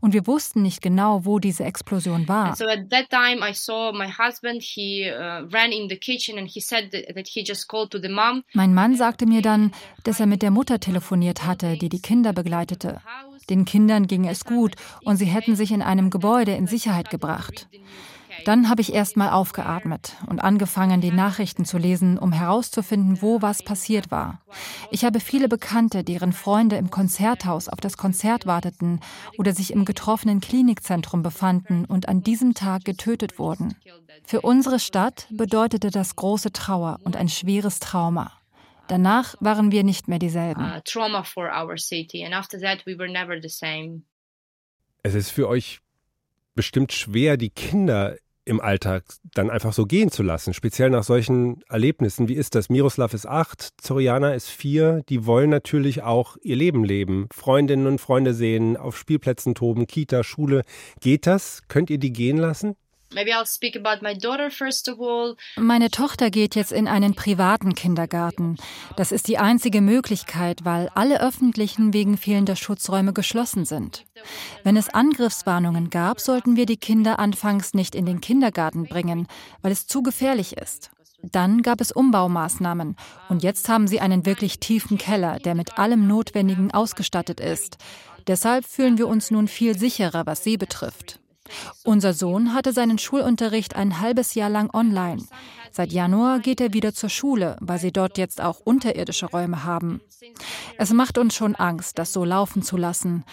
Und 0.00 0.12
wir 0.12 0.26
wussten 0.26 0.62
nicht 0.62 0.82
genau, 0.82 1.24
wo 1.24 1.38
diese 1.38 1.64
Explosion 1.64 2.28
war. 2.28 2.54
So 2.56 2.66
at 2.66 2.90
that 2.90 3.10
time 3.10 3.48
I 3.48 3.52
saw 3.52 3.92
my 3.92 4.08
husband, 4.08 4.62
he 4.62 5.10
uh, 5.10 5.46
ran 5.52 5.72
in 5.72 5.88
the 5.88 5.96
kitchen 5.96 6.38
and 6.38 6.48
he 6.48 6.60
said 6.60 6.90
that 6.92 7.28
he 7.28 7.44
just 7.44 7.68
called 7.68 7.90
to 7.90 7.98
the 8.00 8.08
mom. 8.08 8.44
Mein 8.52 8.74
Mann 8.74 8.96
sagte 8.96 9.26
mir 9.26 9.42
dann, 9.42 9.72
dass 10.04 10.20
er 10.20 10.26
mit 10.26 10.42
der 10.42 10.50
Mutter 10.50 10.80
telefoniert 10.80 11.44
hatte, 11.46 11.76
die 11.76 11.88
die 11.88 12.02
Kinder 12.02 12.32
begleitete. 12.32 13.00
Den 13.50 13.64
Kindern 13.64 14.06
ging 14.06 14.28
es 14.28 14.44
gut 14.44 14.74
und 15.04 15.16
sie 15.16 15.26
hätten 15.26 15.56
sich 15.56 15.72
in 15.72 15.82
einem 15.82 16.10
Gebäude 16.10 16.52
in 16.52 16.66
Sicherheit 16.66 17.10
gebracht. 17.10 17.68
Dann 18.44 18.68
habe 18.68 18.80
ich 18.80 18.92
erst 18.92 19.16
mal 19.16 19.30
aufgeatmet 19.30 20.16
und 20.26 20.40
angefangen, 20.40 21.00
die 21.00 21.10
Nachrichten 21.10 21.64
zu 21.64 21.78
lesen, 21.78 22.18
um 22.18 22.32
herauszufinden, 22.32 23.22
wo 23.22 23.42
was 23.42 23.62
passiert 23.62 24.10
war. 24.10 24.40
Ich 24.90 25.04
habe 25.04 25.20
viele 25.20 25.48
Bekannte, 25.48 26.04
deren 26.04 26.32
Freunde 26.32 26.76
im 26.76 26.90
Konzerthaus 26.90 27.68
auf 27.68 27.80
das 27.80 27.96
Konzert 27.96 28.46
warteten 28.46 29.00
oder 29.38 29.52
sich 29.52 29.72
im 29.72 29.84
getroffenen 29.84 30.40
Klinikzentrum 30.40 31.22
befanden 31.22 31.84
und 31.84 32.08
an 32.08 32.22
diesem 32.22 32.54
Tag 32.54 32.84
getötet 32.84 33.38
wurden. 33.38 33.76
Für 34.24 34.40
unsere 34.40 34.78
Stadt 34.78 35.26
bedeutete 35.30 35.90
das 35.90 36.16
große 36.16 36.52
Trauer 36.52 36.98
und 37.04 37.16
ein 37.16 37.28
schweres 37.28 37.80
Trauma. 37.80 38.32
Danach 38.88 39.36
waren 39.40 39.72
wir 39.72 39.84
nicht 39.84 40.08
mehr 40.08 40.18
dieselben. 40.18 40.82
Es 45.02 45.14
ist 45.14 45.30
für 45.30 45.48
euch 45.48 45.81
bestimmt 46.54 46.92
schwer, 46.92 47.36
die 47.36 47.50
Kinder 47.50 48.16
im 48.44 48.60
Alltag 48.60 49.04
dann 49.34 49.50
einfach 49.50 49.72
so 49.72 49.86
gehen 49.86 50.10
zu 50.10 50.22
lassen, 50.22 50.52
speziell 50.52 50.90
nach 50.90 51.04
solchen 51.04 51.62
Erlebnissen. 51.68 52.28
Wie 52.28 52.34
ist 52.34 52.54
das? 52.54 52.68
Miroslav 52.68 53.14
ist 53.14 53.26
acht, 53.26 53.68
Zoriana 53.80 54.34
ist 54.34 54.48
vier. 54.48 55.02
Die 55.08 55.26
wollen 55.26 55.50
natürlich 55.50 56.02
auch 56.02 56.36
ihr 56.42 56.56
Leben 56.56 56.84
leben, 56.84 57.28
Freundinnen 57.32 57.86
und 57.86 58.00
Freunde 58.00 58.34
sehen, 58.34 58.76
auf 58.76 58.96
Spielplätzen 58.96 59.54
toben, 59.54 59.86
Kita, 59.86 60.24
Schule. 60.24 60.62
Geht 61.00 61.26
das? 61.26 61.62
Könnt 61.68 61.90
ihr 61.90 61.98
die 61.98 62.12
gehen 62.12 62.36
lassen? 62.36 62.74
Meine 65.56 65.90
Tochter 65.90 66.30
geht 66.30 66.54
jetzt 66.54 66.72
in 66.72 66.88
einen 66.88 67.14
privaten 67.14 67.74
Kindergarten. 67.74 68.56
Das 68.96 69.12
ist 69.12 69.28
die 69.28 69.36
einzige 69.38 69.82
Möglichkeit, 69.82 70.64
weil 70.64 70.88
alle 70.94 71.20
öffentlichen 71.20 71.92
wegen 71.92 72.16
fehlender 72.16 72.56
Schutzräume 72.56 73.12
geschlossen 73.12 73.66
sind. 73.66 74.04
Wenn 74.64 74.76
es 74.76 74.88
Angriffswarnungen 74.88 75.90
gab, 75.90 76.20
sollten 76.20 76.56
wir 76.56 76.66
die 76.66 76.76
Kinder 76.76 77.18
anfangs 77.18 77.74
nicht 77.74 77.94
in 77.94 78.06
den 78.06 78.20
Kindergarten 78.20 78.84
bringen, 78.84 79.26
weil 79.60 79.72
es 79.72 79.86
zu 79.86 80.02
gefährlich 80.02 80.56
ist. 80.56 80.90
Dann 81.22 81.62
gab 81.62 81.80
es 81.80 81.92
Umbaumaßnahmen 81.92 82.96
und 83.28 83.42
jetzt 83.42 83.68
haben 83.68 83.86
sie 83.86 84.00
einen 84.00 84.26
wirklich 84.26 84.58
tiefen 84.58 84.98
Keller, 84.98 85.38
der 85.38 85.54
mit 85.54 85.78
allem 85.78 86.08
Notwendigen 86.08 86.72
ausgestattet 86.72 87.38
ist. 87.38 87.78
Deshalb 88.26 88.64
fühlen 88.64 88.98
wir 88.98 89.08
uns 89.08 89.30
nun 89.30 89.48
viel 89.48 89.78
sicherer, 89.78 90.26
was 90.26 90.42
sie 90.42 90.56
betrifft. 90.56 91.20
Unser 91.84 92.14
Sohn 92.14 92.54
hatte 92.54 92.72
seinen 92.72 92.98
Schulunterricht 92.98 93.76
ein 93.76 94.00
halbes 94.00 94.34
Jahr 94.34 94.50
lang 94.50 94.70
online. 94.72 95.22
Seit 95.70 95.92
Januar 95.92 96.40
geht 96.40 96.60
er 96.60 96.72
wieder 96.72 96.94
zur 96.94 97.08
Schule, 97.08 97.56
weil 97.60 97.78
sie 97.78 97.92
dort 97.92 98.18
jetzt 98.18 98.40
auch 98.40 98.60
unterirdische 98.60 99.26
Räume 99.26 99.64
haben. 99.64 100.00
Es 100.78 100.92
macht 100.92 101.18
uns 101.18 101.34
schon 101.34 101.54
Angst, 101.54 101.98
das 101.98 102.12
so 102.12 102.24
laufen 102.24 102.62
zu 102.62 102.76
lassen. 102.76 103.24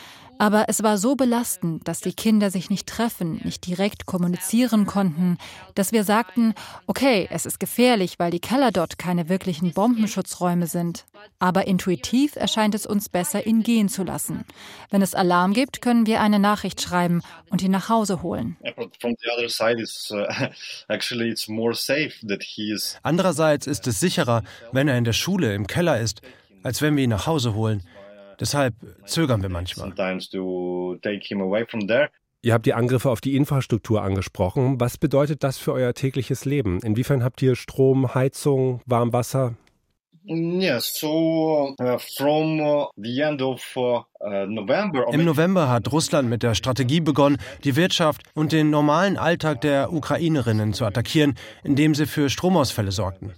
Aber 0.41 0.65
es 0.69 0.81
war 0.83 0.97
so 0.97 1.15
belastend, 1.15 1.85
dass 1.85 1.99
die 1.99 2.13
Kinder 2.13 2.49
sich 2.49 2.69
nicht 2.69 2.87
treffen, 2.87 3.41
nicht 3.43 3.67
direkt 3.67 4.05
kommunizieren 4.05 4.85
konnten, 4.85 5.37
dass 5.75 5.91
wir 5.91 6.05
sagten, 6.05 6.53
okay, 6.87 7.27
es 7.29 7.45
ist 7.45 7.59
gefährlich, 7.59 8.19
weil 8.19 8.31
die 8.31 8.39
Keller 8.39 8.71
dort 8.71 8.97
keine 8.97 9.27
wirklichen 9.27 9.73
Bombenschutzräume 9.73 10.67
sind. 10.67 11.03
Aber 11.39 11.67
intuitiv 11.67 12.37
erscheint 12.37 12.73
es 12.73 12.85
uns 12.85 13.09
besser, 13.09 13.45
ihn 13.45 13.63
gehen 13.63 13.89
zu 13.89 14.03
lassen. 14.03 14.45
Wenn 14.89 15.01
es 15.01 15.13
Alarm 15.13 15.53
gibt, 15.53 15.81
können 15.81 16.05
wir 16.05 16.21
eine 16.21 16.39
Nachricht 16.39 16.81
schreiben 16.81 17.21
und 17.49 17.61
ihn 17.61 17.71
nach 17.71 17.89
Hause 17.89 18.23
holen. 18.23 18.55
Andererseits 23.03 23.67
ist 23.67 23.87
es 23.87 23.99
sicherer, 23.99 24.43
wenn 24.71 24.87
er 24.87 24.97
in 24.97 25.03
der 25.03 25.11
Schule 25.11 25.53
im 25.53 25.67
Keller 25.67 25.99
ist, 25.99 26.21
als 26.63 26.81
wenn 26.81 26.95
wir 26.95 27.03
ihn 27.03 27.09
nach 27.09 27.27
Hause 27.27 27.53
holen. 27.55 27.83
Deshalb 28.39 28.75
zögern 29.05 29.41
wir 29.41 29.49
manchmal. 29.49 29.93
Ihr 32.41 32.53
habt 32.53 32.65
die 32.65 32.73
Angriffe 32.73 33.09
auf 33.09 33.19
die 33.19 33.35
Infrastruktur 33.35 34.01
angesprochen. 34.01 34.79
Was 34.79 34.97
bedeutet 34.97 35.43
das 35.43 35.57
für 35.57 35.73
euer 35.73 35.93
tägliches 35.93 36.45
Leben? 36.45 36.79
Inwiefern 36.81 37.21
habt 37.21 37.41
ihr 37.41 37.55
Strom, 37.55 38.15
Heizung, 38.15 38.81
Warmwasser? 38.85 39.55
Uh, 40.25 40.35
uh, 40.35 41.97
uh, 44.19 45.11
Im 45.11 45.25
November 45.25 45.69
hat 45.69 45.91
Russland 45.91 46.29
mit 46.29 46.43
der 46.43 46.55
Strategie 46.55 47.01
begonnen, 47.01 47.37
die 47.63 47.75
Wirtschaft 47.75 48.21
und 48.35 48.51
den 48.51 48.69
normalen 48.69 49.17
Alltag 49.17 49.61
der 49.61 49.91
Ukrainerinnen 49.91 50.73
zu 50.73 50.85
attackieren, 50.85 51.35
indem 51.63 51.95
sie 51.95 52.05
für 52.05 52.29
Stromausfälle 52.29 52.91
sorgten. 52.91 53.33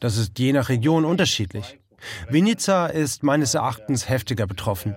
Das 0.00 0.16
ist 0.16 0.38
je 0.38 0.52
nach 0.52 0.70
Region 0.70 1.04
unterschiedlich. 1.04 1.78
Vinica 2.28 2.86
ist 2.86 3.22
meines 3.22 3.54
Erachtens 3.54 4.08
heftiger 4.08 4.46
betroffen. 4.46 4.96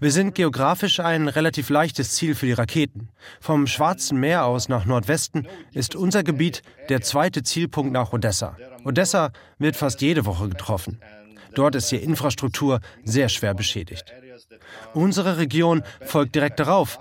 Wir 0.00 0.10
sind 0.10 0.34
geografisch 0.34 1.00
ein 1.00 1.28
relativ 1.28 1.70
leichtes 1.70 2.14
Ziel 2.14 2.34
für 2.34 2.46
die 2.46 2.52
Raketen. 2.52 3.08
Vom 3.40 3.66
Schwarzen 3.66 4.18
Meer 4.18 4.44
aus 4.44 4.68
nach 4.68 4.84
Nordwesten 4.84 5.46
ist 5.72 5.94
unser 5.94 6.22
Gebiet 6.22 6.62
der 6.88 7.02
zweite 7.02 7.42
Zielpunkt 7.42 7.92
nach 7.92 8.12
Odessa. 8.12 8.56
Odessa 8.84 9.30
wird 9.58 9.76
fast 9.76 10.00
jede 10.00 10.26
Woche 10.26 10.48
getroffen. 10.48 11.00
Dort 11.54 11.74
ist 11.74 11.90
die 11.90 11.96
Infrastruktur 11.96 12.80
sehr 13.04 13.28
schwer 13.28 13.54
beschädigt. 13.54 14.12
Unsere 14.94 15.38
Region 15.38 15.82
folgt 16.00 16.34
direkt 16.34 16.60
darauf. 16.60 16.98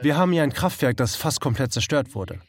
Wir 0.00 0.16
haben 0.16 0.32
hier 0.32 0.42
ein 0.42 0.52
Kraftwerk, 0.52 0.96
das 0.96 1.16
fast 1.16 1.40
komplett 1.40 1.72
zerstört 1.72 2.14
wurde. 2.14 2.40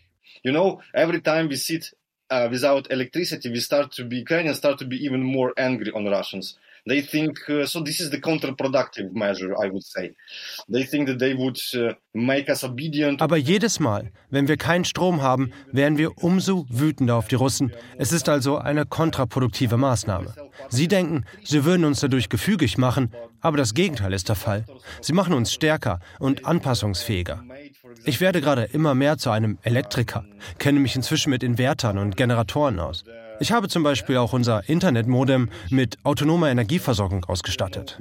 You 0.43 0.51
know, 0.51 0.81
every 0.93 1.21
time 1.21 1.49
we 1.49 1.55
sit 1.55 1.95
uh, 2.29 2.47
without 2.49 2.91
electricity, 2.91 3.49
we 3.49 3.59
start 3.59 3.91
to 3.93 4.03
be 4.03 4.17
Ukrainians 4.17 4.57
start 4.57 4.79
to 4.79 4.85
be 4.85 4.97
even 5.03 5.23
more 5.23 5.53
angry 5.57 5.91
on 5.91 6.05
Russians. 6.05 6.57
They 6.85 7.01
think 7.01 7.39
uh, 7.47 7.65
so. 7.65 7.81
This 7.81 8.01
is 8.01 8.11
the 8.11 8.19
counterproductive 8.19 9.13
measure, 9.13 9.53
I 9.53 9.69
would 9.69 9.83
say. 9.83 10.15
They 10.67 10.83
think 10.83 11.07
that 11.07 11.17
they 11.17 11.33
would 11.33 11.57
uh, 11.73 11.93
make 12.13 12.51
us 12.51 12.63
obedient. 12.65 13.21
Aber 13.21 13.37
jedes 13.37 13.79
Mal, 13.79 14.11
wenn 14.29 14.49
wir 14.49 14.57
keinen 14.57 14.83
Strom 14.83 15.21
haben, 15.21 15.53
werden 15.71 15.97
wir 15.97 16.17
umso 16.21 16.65
wütender 16.69 17.15
auf 17.15 17.29
die 17.29 17.35
Russen. 17.35 17.71
Es 17.97 18.11
ist 18.11 18.27
also 18.27 18.57
eine 18.57 18.85
kontraproduktive 18.85 19.77
Maßnahme. 19.77 20.33
Sie 20.67 20.89
denken, 20.89 21.23
sie 21.43 21.63
würden 21.63 21.85
uns 21.85 22.01
dadurch 22.01 22.27
gefügig 22.27 22.77
machen, 22.77 23.13
aber 23.39 23.55
das 23.55 23.73
Gegenteil 23.73 24.11
ist 24.11 24.27
der 24.27 24.35
Fall. 24.35 24.65
Sie 24.99 25.13
machen 25.13 25.33
uns 25.33 25.53
stärker 25.53 25.99
und 26.19 26.45
anpassungsfähiger. 26.45 27.43
Ich 28.03 28.19
werde 28.19 28.41
gerade 28.41 28.63
immer 28.63 28.93
mehr 28.93 29.17
zu 29.17 29.29
einem 29.29 29.57
Elektriker, 29.63 30.25
kenne 30.59 30.81
mich 30.81 30.97
inzwischen 30.97 31.29
mit 31.29 31.43
Invertern 31.43 31.97
und 31.97 32.17
Generatoren 32.17 32.79
aus. 32.79 33.05
Ich 33.39 33.51
habe 33.51 33.67
zum 33.67 33.83
Beispiel 33.83 34.17
auch 34.17 34.33
unser 34.33 34.67
Internetmodem 34.69 35.49
mit 35.69 35.97
autonomer 36.03 36.49
Energieversorgung 36.49 37.25
ausgestattet. 37.25 37.97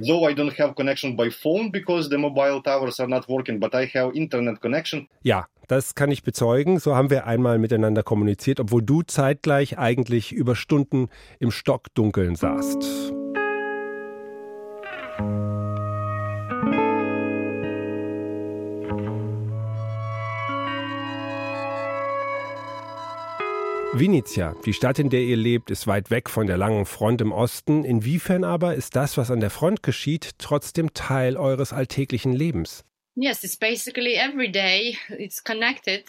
Ja, 5.23 5.47
das 5.67 5.95
kann 5.95 6.11
ich 6.11 6.23
bezeugen. 6.23 6.79
So 6.79 6.95
haben 6.95 7.09
wir 7.09 7.25
einmal 7.25 7.57
miteinander 7.57 8.03
kommuniziert, 8.03 8.59
obwohl 8.59 8.83
du 8.83 9.01
zeitgleich 9.01 9.77
eigentlich 9.77 10.31
über 10.31 10.55
Stunden 10.55 11.09
im 11.39 11.51
Stockdunkeln 11.51 12.35
saßt. 12.35 13.13
Vinica, 23.95 24.55
die 24.65 24.73
Stadt, 24.73 24.97
in 24.97 25.11
der 25.11 25.21
ihr 25.21 25.37
lebt, 25.37 25.69
ist 25.69 25.85
weit 25.85 26.09
weg 26.09 26.27
von 26.27 26.47
der 26.47 26.57
langen 26.57 26.87
Front 26.87 27.21
im 27.21 27.31
Osten. 27.31 27.85
Inwiefern 27.85 28.43
aber 28.43 28.73
ist 28.73 28.95
das, 28.95 29.17
was 29.17 29.29
an 29.29 29.39
der 29.39 29.51
Front 29.51 29.83
geschieht, 29.83 30.31
trotzdem 30.39 30.95
Teil 30.95 31.37
eures 31.37 31.73
alltäglichen 31.73 32.33
Lebens? 32.33 32.83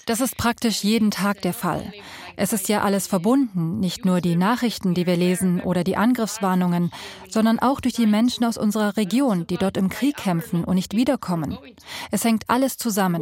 Das 0.07 0.21
ist 0.23 0.39
praktisch 0.39 0.83
jeden 0.83 1.11
Tag 1.11 1.43
der 1.43 1.53
Fall. 1.53 1.93
Es 2.37 2.55
ist 2.55 2.71
ja 2.71 2.81
alles 2.81 3.07
verbunden, 3.07 3.79
nicht 3.79 4.07
nur 4.07 4.23
die 4.23 4.37
Nachrichten, 4.37 4.95
die 4.95 5.07
wir 5.07 5.17
lesen 5.17 5.61
oder 5.61 5.85
die 5.85 5.97
Angriffswarnungen, 5.97 6.91
sondern 7.29 7.59
auch 7.59 7.83
durch 7.83 7.95
die 7.95 8.07
Menschen 8.07 8.45
aus 8.45 8.57
unserer 8.57 8.97
Region, 8.97 9.47
die 9.47 9.59
dort 9.59 9.77
im 9.77 9.91
Krieg 9.91 10.17
kämpfen 10.17 10.65
und 10.65 10.77
nicht 10.77 10.97
wiederkommen. 10.97 11.59
Es 12.11 12.25
hängt 12.25 12.45
alles 12.49 12.79
zusammen. 12.79 13.21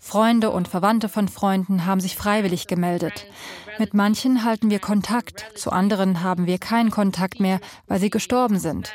Freunde 0.00 0.50
und 0.50 0.68
Verwandte 0.68 1.08
von 1.08 1.28
Freunden 1.28 1.86
haben 1.86 2.00
sich 2.00 2.14
freiwillig 2.14 2.66
gemeldet. 2.66 3.26
Mit 3.78 3.94
manchen 3.94 4.44
halten 4.44 4.70
wir 4.70 4.78
Kontakt, 4.78 5.46
zu 5.56 5.70
anderen 5.70 6.22
haben 6.22 6.46
wir 6.46 6.58
keinen 6.58 6.90
Kontakt 6.90 7.40
mehr, 7.40 7.60
weil 7.86 8.00
sie 8.00 8.10
gestorben 8.10 8.58
sind. 8.58 8.92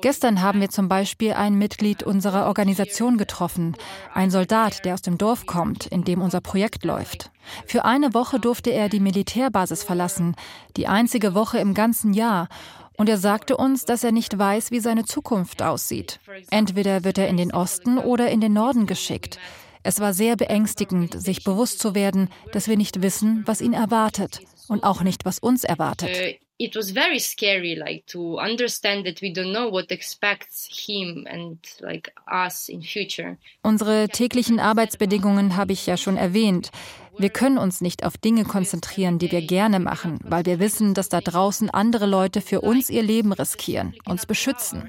Gestern 0.00 0.42
haben 0.42 0.60
wir 0.60 0.68
zum 0.68 0.88
Beispiel 0.88 1.32
ein 1.32 1.54
Mitglied 1.54 2.02
unserer 2.02 2.46
Organisation 2.46 3.16
getroffen, 3.16 3.76
ein 4.12 4.30
Soldat, 4.30 4.84
der 4.84 4.94
aus 4.94 5.02
dem 5.02 5.18
Dorf 5.18 5.46
kommt, 5.46 5.86
in 5.86 6.04
dem 6.04 6.20
unser 6.20 6.40
Projekt 6.40 6.84
läuft. 6.84 7.30
Für 7.66 7.84
eine 7.84 8.14
Woche 8.14 8.40
durfte 8.40 8.70
er 8.70 8.88
die 8.88 9.00
Militärbasis 9.00 9.82
verlassen, 9.82 10.34
die 10.76 10.86
einzige 10.86 11.34
Woche 11.34 11.58
im 11.58 11.74
ganzen 11.74 12.12
Jahr, 12.12 12.48
und 12.96 13.08
er 13.08 13.18
sagte 13.18 13.56
uns, 13.56 13.84
dass 13.84 14.04
er 14.04 14.12
nicht 14.12 14.38
weiß, 14.38 14.70
wie 14.70 14.78
seine 14.78 15.04
Zukunft 15.04 15.62
aussieht. 15.62 16.20
Entweder 16.50 17.02
wird 17.02 17.18
er 17.18 17.28
in 17.28 17.36
den 17.36 17.52
Osten 17.52 17.98
oder 17.98 18.30
in 18.30 18.40
den 18.40 18.52
Norden 18.52 18.86
geschickt. 18.86 19.38
Es 19.84 20.00
war 20.00 20.14
sehr 20.14 20.34
beängstigend, 20.36 21.20
sich 21.20 21.44
bewusst 21.44 21.78
zu 21.78 21.94
werden, 21.94 22.30
dass 22.52 22.68
wir 22.68 22.78
nicht 22.78 23.02
wissen, 23.02 23.42
was 23.44 23.60
ihn 23.60 23.74
erwartet 23.74 24.40
und 24.66 24.82
auch 24.82 25.02
nicht, 25.02 25.26
was 25.26 25.38
uns 25.38 25.62
erwartet. 25.62 26.08
Uh, 26.08 26.32
it 26.56 26.74
was 26.74 26.92
very 26.92 27.20
scary, 27.20 27.74
like 27.74 28.06
to 28.06 28.40
understand 28.40 29.04
that 29.04 29.20
we 29.20 29.28
don't 29.28 29.52
know 29.52 29.70
what 29.70 29.90
expects 29.90 30.66
him 30.72 31.26
and 31.30 31.58
like 31.80 32.10
us 32.32 32.70
in 32.70 32.82
future. 32.82 33.36
Unsere 33.62 34.08
täglichen 34.08 34.58
Arbeitsbedingungen 34.58 35.54
habe 35.54 35.74
ich 35.74 35.84
ja 35.84 35.98
schon 35.98 36.16
erwähnt. 36.16 36.70
Wir 37.18 37.28
können 37.28 37.58
uns 37.58 37.82
nicht 37.82 38.04
auf 38.04 38.16
Dinge 38.16 38.44
konzentrieren, 38.44 39.18
die 39.18 39.30
wir 39.30 39.42
gerne 39.42 39.80
machen, 39.80 40.18
weil 40.24 40.46
wir 40.46 40.58
wissen, 40.58 40.94
dass 40.94 41.10
da 41.10 41.20
draußen 41.20 41.68
andere 41.68 42.06
Leute 42.06 42.40
für 42.40 42.62
uns 42.62 42.88
ihr 42.88 43.02
Leben 43.02 43.32
riskieren, 43.32 43.94
uns 44.06 44.24
beschützen. 44.24 44.88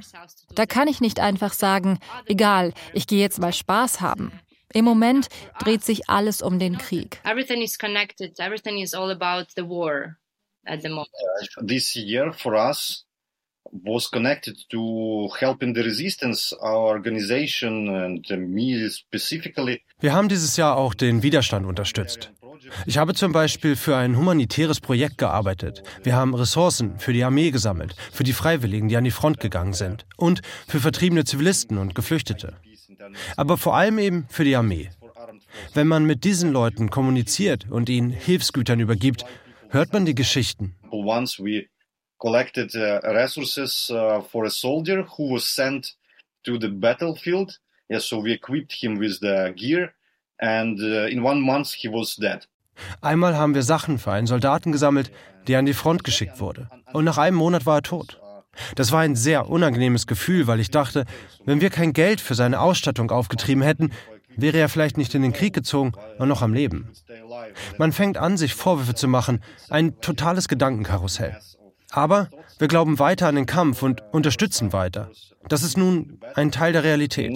Da 0.56 0.66
kann 0.66 0.88
ich 0.88 1.02
nicht 1.02 1.20
einfach 1.20 1.54
sagen, 1.54 2.00
egal, 2.26 2.74
ich 2.94 3.08
gehe 3.08 3.20
jetzt 3.20 3.40
mal 3.40 3.54
Spaß 3.54 4.00
haben. 4.02 4.32
Im 4.76 4.84
Moment 4.84 5.30
dreht 5.60 5.86
sich 5.86 6.10
alles 6.10 6.42
um 6.42 6.60
den 6.60 6.78
Krieg. 6.78 7.22
Everything 7.24 7.62
is 7.62 7.80
connected. 7.80 8.38
Everything 8.40 8.80
is 8.80 8.94
all 8.94 9.10
about 9.10 9.48
the 9.56 9.64
war 9.64 10.18
at 10.66 10.82
the 10.82 10.90
moment. 10.90 11.08
This 11.66 11.96
year 11.96 12.34
for 12.34 12.56
us 12.56 13.06
was 13.72 14.12
connected 14.12 14.58
to 14.70 15.30
helping 15.40 15.74
the 15.74 15.82
resistance, 15.82 16.54
our 16.62 16.90
organization 16.90 17.88
and 17.88 18.28
me 18.50 18.90
specifically. 18.90 19.82
Wir 20.02 20.12
haben 20.12 20.28
dieses 20.28 20.58
Jahr 20.58 20.76
auch 20.76 20.94
den 20.94 21.24
Widerstand 21.24 21.66
unterstützt. 21.66 22.34
Ich 22.86 22.98
habe 22.98 23.14
zum 23.14 23.32
Beispiel 23.32 23.78
für 23.78 23.96
ein 23.96 24.18
humanitäres 24.18 24.82
Projekt 24.82 25.18
gearbeitet. 25.18 25.84
Wir 26.04 26.18
haben 26.18 26.36
Ressourcen 26.36 27.00
für 27.00 27.14
die 27.14 27.24
Armee 27.24 27.52
gesammelt, 27.52 27.96
für 28.12 28.26
die 28.26 28.34
Freiwilligen, 28.34 28.90
die 28.90 28.98
an 28.98 29.06
die 29.06 29.12
Front 29.12 29.40
gegangen 29.40 29.74
sind 29.74 30.06
und 30.18 30.42
für 30.68 30.82
vertriebene 30.82 31.24
Zivilisten 31.24 31.78
und 31.78 31.96
Geflüchtete 31.96 32.58
aber 33.36 33.58
vor 33.58 33.76
allem 33.76 34.00
eben 34.00 34.26
für 34.30 34.44
die 34.44 34.56
Armee. 34.56 34.90
Wenn 35.74 35.88
man 35.88 36.06
mit 36.06 36.24
diesen 36.24 36.52
Leuten 36.52 36.90
kommuniziert 36.90 37.70
und 37.70 37.90
ihnen 37.90 38.12
Hilfsgütern 38.12 38.80
übergibt, 38.80 39.26
hört 39.70 39.94
man 39.94 40.06
die 40.06 40.16
Geschichten. 40.16 40.76
Once 40.92 41.40
we 41.40 41.68
collected 42.18 42.74
uh, 42.76 43.00
resources 43.08 43.90
uh, 43.90 44.22
for 44.22 44.46
a 44.46 44.50
soldier 44.50 45.06
who 45.18 45.36
was 45.36 45.44
sent 45.44 45.96
to 46.44 46.60
the 46.60 46.70
battlefield, 46.70 47.60
yeah, 47.90 48.00
so 48.00 48.24
we 48.24 48.34
equipped 48.34 48.74
him 48.74 49.00
with 49.00 49.20
the 49.20 49.52
gear 49.56 49.94
and 50.40 50.80
uh, 50.80 51.08
in 51.08 51.24
one 51.24 51.42
month 51.42 51.74
he 51.74 51.90
was 51.90 52.16
dead. 52.16 52.48
Einmal 53.02 53.38
haben 53.38 53.56
wir 53.56 53.64
Sachen 53.64 53.98
für 53.98 54.12
einen 54.12 54.28
Soldaten 54.28 54.72
gesammelt, 54.72 55.12
der 55.48 55.60
an 55.60 55.66
die 55.66 55.74
Front 55.74 56.04
geschickt 56.04 56.40
wurde. 56.40 56.70
Und 56.92 57.06
nach 57.06 57.18
einem 57.18 57.38
Monat 57.38 57.66
war 57.66 57.78
er 57.78 57.84
tot. 57.84 58.20
Das 58.76 58.92
war 58.92 59.02
ein 59.02 59.16
sehr 59.16 59.50
unangenehmes 59.50 60.08
Gefühl, 60.08 60.48
weil 60.48 60.60
ich 60.60 60.72
dachte, 60.72 61.06
wenn 61.46 61.62
wir 61.62 61.70
kein 61.70 61.94
Geld 61.94 62.22
für 62.22 62.36
seine 62.36 62.60
Ausstattung 62.60 63.12
aufgetrieben 63.12 63.64
hätten, 63.64 63.92
wäre 64.38 64.58
er 64.58 64.70
vielleicht 64.70 64.98
nicht 64.98 65.16
in 65.16 65.22
den 65.22 65.34
Krieg 65.34 65.54
gezogen 65.54 65.94
und 66.18 66.28
noch 66.28 66.42
am 66.42 66.54
Leben. 66.54 66.92
Man 67.78 67.92
fängt 67.92 68.18
an, 68.18 68.38
sich 68.38 68.54
Vorwürfe 68.54 68.96
zu 68.96 69.08
machen, 69.08 69.42
ein 69.70 70.00
totales 70.02 70.48
Gedankenkarussell. 70.48 71.38
Aber 71.92 72.30
wir 72.60 72.68
glauben 72.68 73.00
weiter 73.00 73.28
an 73.28 73.36
den 73.36 73.46
Kampf 73.46 73.82
und 73.82 74.04
unterstützen 74.12 74.74
weiter. 74.74 75.12
Das 75.48 75.64
ist 75.64 75.78
nun 75.78 76.20
ein 76.34 76.52
Teil 76.52 76.74
der 76.74 76.84
Realität. 76.84 77.32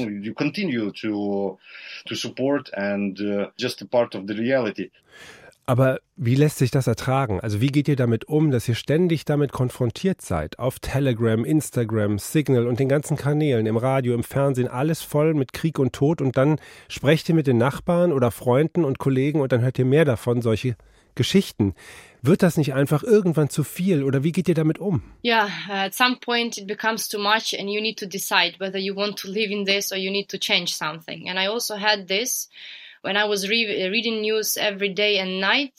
Uh. 5.69 5.79
Aber 5.79 5.99
wie 6.17 6.36
lässt 6.36 6.58
sich 6.58 6.71
das 6.71 6.88
ertragen? 6.88 7.39
Also 7.39 7.62
wie 7.62 7.67
geht 7.67 7.88
ihr 7.88 7.95
damit 7.95 8.25
um, 8.25 8.51
dass 8.51 8.67
ihr 8.67 8.75
ständig 8.75 9.23
damit 9.23 9.51
konfrontiert 9.53 10.19
seid? 10.21 10.60
Auf 10.60 10.79
Telegram, 10.79 11.45
Instagram, 11.45 12.19
Signal 12.19 12.67
und 12.67 12.79
den 12.79 12.89
ganzen 12.89 13.15
Kanälen, 13.15 13.65
im 13.65 13.77
Radio, 13.77 14.13
im 14.13 14.23
Fernsehen, 14.23 14.67
alles 14.67 15.01
voll 15.01 15.34
mit 15.34 15.53
Krieg 15.53 15.79
und 15.79 15.93
Tod 15.93 16.21
und 16.21 16.36
dann 16.36 16.60
sprecht 16.89 17.29
ihr 17.29 17.36
mit 17.36 17.47
den 17.47 17.58
Nachbarn 17.58 18.12
oder 18.12 18.32
Freunden 18.32 18.84
und 18.84 18.99
Kollegen 18.99 19.39
und 19.39 19.51
dann 19.51 19.62
hört 19.62 19.79
ihr 19.79 19.86
mehr 19.86 20.03
davon, 20.03 20.41
solche 20.41 20.75
Geschichten. 21.15 21.75
Wird 22.21 22.43
das 22.43 22.58
nicht 22.58 22.73
einfach 22.73 23.03
irgendwann 23.03 23.49
zu 23.49 23.63
viel 23.63 24.03
oder 24.03 24.23
wie 24.23 24.34
geht 24.34 24.49
ihr 24.49 24.55
damit 24.55 24.79
um? 24.79 25.03
Ja, 25.21 25.47
yeah, 25.69 25.86
at 25.86 25.93
some 25.93 26.17
point 26.17 26.58
it 26.58 26.67
becomes 26.67 27.08
too 27.08 27.19
much 27.19 27.58
and 27.58 27.69
you 27.69 27.79
need 27.79 27.97
to 27.99 28.05
decide 28.05 28.60
whether 28.60 28.77
you 28.77 28.95
want 28.95 29.17
to 29.19 29.29
live 29.29 29.51
in 29.51 29.65
this 29.65 29.91
or 29.93 29.97
you 29.97 30.12
need 30.12 30.29
to 30.29 30.38
change 30.38 30.73
something. 30.73 31.29
And 31.29 31.39
I 31.39 31.47
also 31.47 31.75
had 31.75 32.08
this 32.08 32.49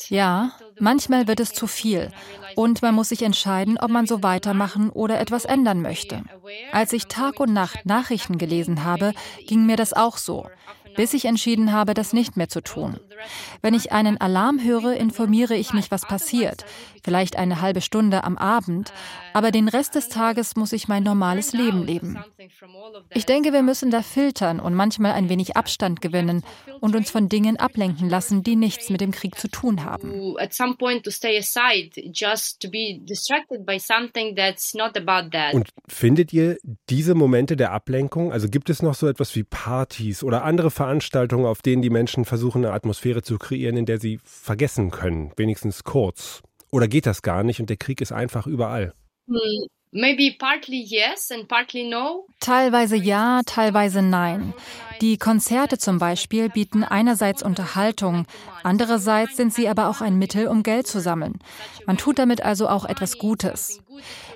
ja, 0.09 0.53
manchmal 0.79 1.29
wird 1.29 1.41
es 1.41 1.53
zu 1.53 1.67
viel. 1.67 2.11
Und 2.57 2.83
man 2.83 2.95
muss 2.95 3.11
sich 3.11 3.23
entscheiden, 3.23 3.79
ob 3.79 3.91
man 3.91 4.07
so 4.07 4.23
weitermachen 4.23 4.91
oder 4.91 5.21
etwas 5.21 5.45
ändern 5.45 5.83
möchte. 5.83 6.25
Als 6.73 6.93
ich 6.93 7.07
Tag 7.07 7.39
und 7.39 7.53
Nacht 7.53 7.87
Nachrichten 7.87 8.39
gelesen 8.39 8.85
habe, 8.85 9.13
ging 9.47 9.67
mir 9.67 9.77
das 9.77 9.93
auch 9.93 10.17
so 10.17 10.49
bis 10.97 11.15
ich 11.15 11.25
entschieden 11.25 11.73
habe, 11.73 11.95
das 11.95 12.13
nicht 12.13 12.37
mehr 12.37 12.49
zu 12.49 12.61
tun. 12.63 12.99
Wenn 13.63 13.75
ich 13.75 13.93
einen 13.93 14.21
Alarm 14.21 14.63
höre, 14.63 14.95
informiere 14.95 15.55
ich 15.55 15.73
mich, 15.73 15.91
was 15.91 16.03
passiert. 16.03 16.65
Vielleicht 17.03 17.37
eine 17.37 17.61
halbe 17.61 17.81
Stunde 17.81 18.25
am 18.25 18.37
Abend, 18.37 18.93
aber 19.33 19.51
den 19.51 19.69
Rest 19.69 19.95
des 19.95 20.09
Tages 20.09 20.57
muss 20.57 20.73
ich 20.73 20.89
mein 20.89 21.03
normales 21.03 21.53
Leben 21.53 21.85
leben. 21.85 22.19
Ich 23.11 23.27
denke, 23.27 23.53
wir 23.53 23.63
müssen 23.63 23.91
da 23.91 24.03
filtern 24.03 24.61
und 24.61 24.75
manchmal 24.75 25.13
ein 25.13 25.29
wenig 25.29 25.57
Abstand 25.57 26.01
gewinnen 26.01 26.43
und 26.81 26.95
uns 26.97 27.11
von 27.11 27.29
Dingen 27.29 27.57
ablenken 27.59 28.09
lassen, 28.09 28.43
die 28.43 28.57
nichts 28.57 28.91
mit 28.91 29.01
dem 29.01 29.13
Krieg 29.13 29.39
zu 29.39 29.49
tun 29.49 29.85
haben. 29.85 30.37
Und 35.55 35.69
findet 35.89 36.33
ihr 36.33 36.59
diese 36.89 37.15
Momente 37.15 37.57
der 37.57 37.73
Ablenkung, 37.73 38.33
also 38.33 38.49
gibt 38.49 38.71
es 38.71 38.83
noch 38.83 38.95
so 38.95 39.09
etwas 39.09 39.35
wie 39.37 39.45
Partys 39.45 40.23
oder 40.23 40.45
andere 40.45 40.71
Veranstaltungen, 40.81 41.45
auf 41.45 41.61
denen 41.61 41.83
die 41.83 41.91
Menschen 41.91 42.25
versuchen, 42.25 42.65
eine 42.65 42.73
Atmosphäre 42.73 43.21
zu 43.21 43.37
kreieren, 43.37 43.77
in 43.77 43.85
der 43.85 44.01
sie 44.01 44.19
vergessen 44.25 44.91
können, 44.91 45.31
wenigstens 45.37 45.85
kurz? 45.85 46.41
Oder 46.71 46.89
geht 46.89 47.05
das 47.05 47.21
gar 47.21 47.43
nicht 47.43 47.61
und 47.61 47.69
der 47.69 47.77
Krieg 47.77 48.01
ist 48.01 48.13
einfach 48.13 48.47
überall? 48.47 48.95
Hm, 49.29 49.67
maybe 49.91 50.35
partly 50.39 50.83
yes 50.83 51.31
and 51.33 51.49
partly 51.49 51.87
no. 51.87 52.27
Teilweise 52.41 52.97
ja, 52.97 53.43
teilweise 53.45 54.01
nein. 54.01 54.55
Die 55.03 55.19
Konzerte 55.19 55.77
zum 55.77 55.99
Beispiel 55.99 56.49
bieten 56.49 56.83
einerseits 56.83 57.43
Unterhaltung, 57.43 58.25
andererseits 58.63 59.37
sind 59.37 59.53
sie 59.53 59.69
aber 59.69 59.91
auch 59.91 60.01
ein 60.01 60.19
Mittel, 60.19 60.49
um 60.49 60.63
Geld 60.63 60.87
zu 60.87 61.03
sammeln. 61.03 61.41
Man 61.85 61.99
tut 61.99 62.19
damit 62.19 62.43
also 62.43 62.71
auch 62.71 62.87
etwas 62.87 63.19
Gutes. 63.19 63.83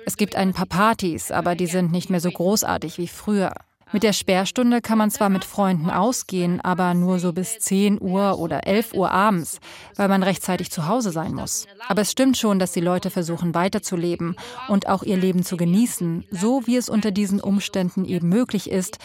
Es 0.05 0.15
gibt 0.15 0.35
ein 0.35 0.53
paar 0.53 0.67
Partys, 0.67 1.31
aber 1.31 1.55
die 1.55 1.65
sind 1.65 1.91
nicht 1.91 2.11
mehr 2.11 2.19
so 2.19 2.29
großartig 2.29 2.99
wie 2.99 3.07
früher. 3.07 3.51
Mit 3.95 4.03
der 4.03 4.11
Sperrstunde 4.11 4.81
kann 4.81 4.97
man 4.97 5.09
zwar 5.09 5.29
mit 5.29 5.45
Freunden 5.45 5.89
ausgehen, 5.89 6.59
aber 6.59 6.93
nur 6.93 7.17
so 7.17 7.31
bis 7.31 7.59
10 7.59 8.01
Uhr 8.01 8.39
oder 8.39 8.67
11 8.67 8.93
Uhr 8.93 9.09
abends, 9.09 9.61
weil 9.95 10.09
man 10.09 10.21
rechtzeitig 10.21 10.69
zu 10.69 10.89
Hause 10.89 11.11
sein 11.11 11.33
muss. 11.33 11.65
Aber 11.87 12.01
es 12.01 12.11
stimmt 12.11 12.35
schon, 12.35 12.59
dass 12.59 12.73
die 12.73 12.81
Leute 12.81 13.09
versuchen 13.09 13.55
weiterzuleben 13.55 14.35
und 14.67 14.89
auch 14.89 15.03
ihr 15.03 15.15
Leben 15.15 15.43
zu 15.43 15.55
genießen, 15.55 16.25
so 16.29 16.67
wie 16.67 16.75
es 16.75 16.89
unter 16.89 17.11
diesen 17.11 17.39
Umständen 17.39 18.03
eben 18.03 18.27
möglich 18.27 18.69
ist, 18.69 18.97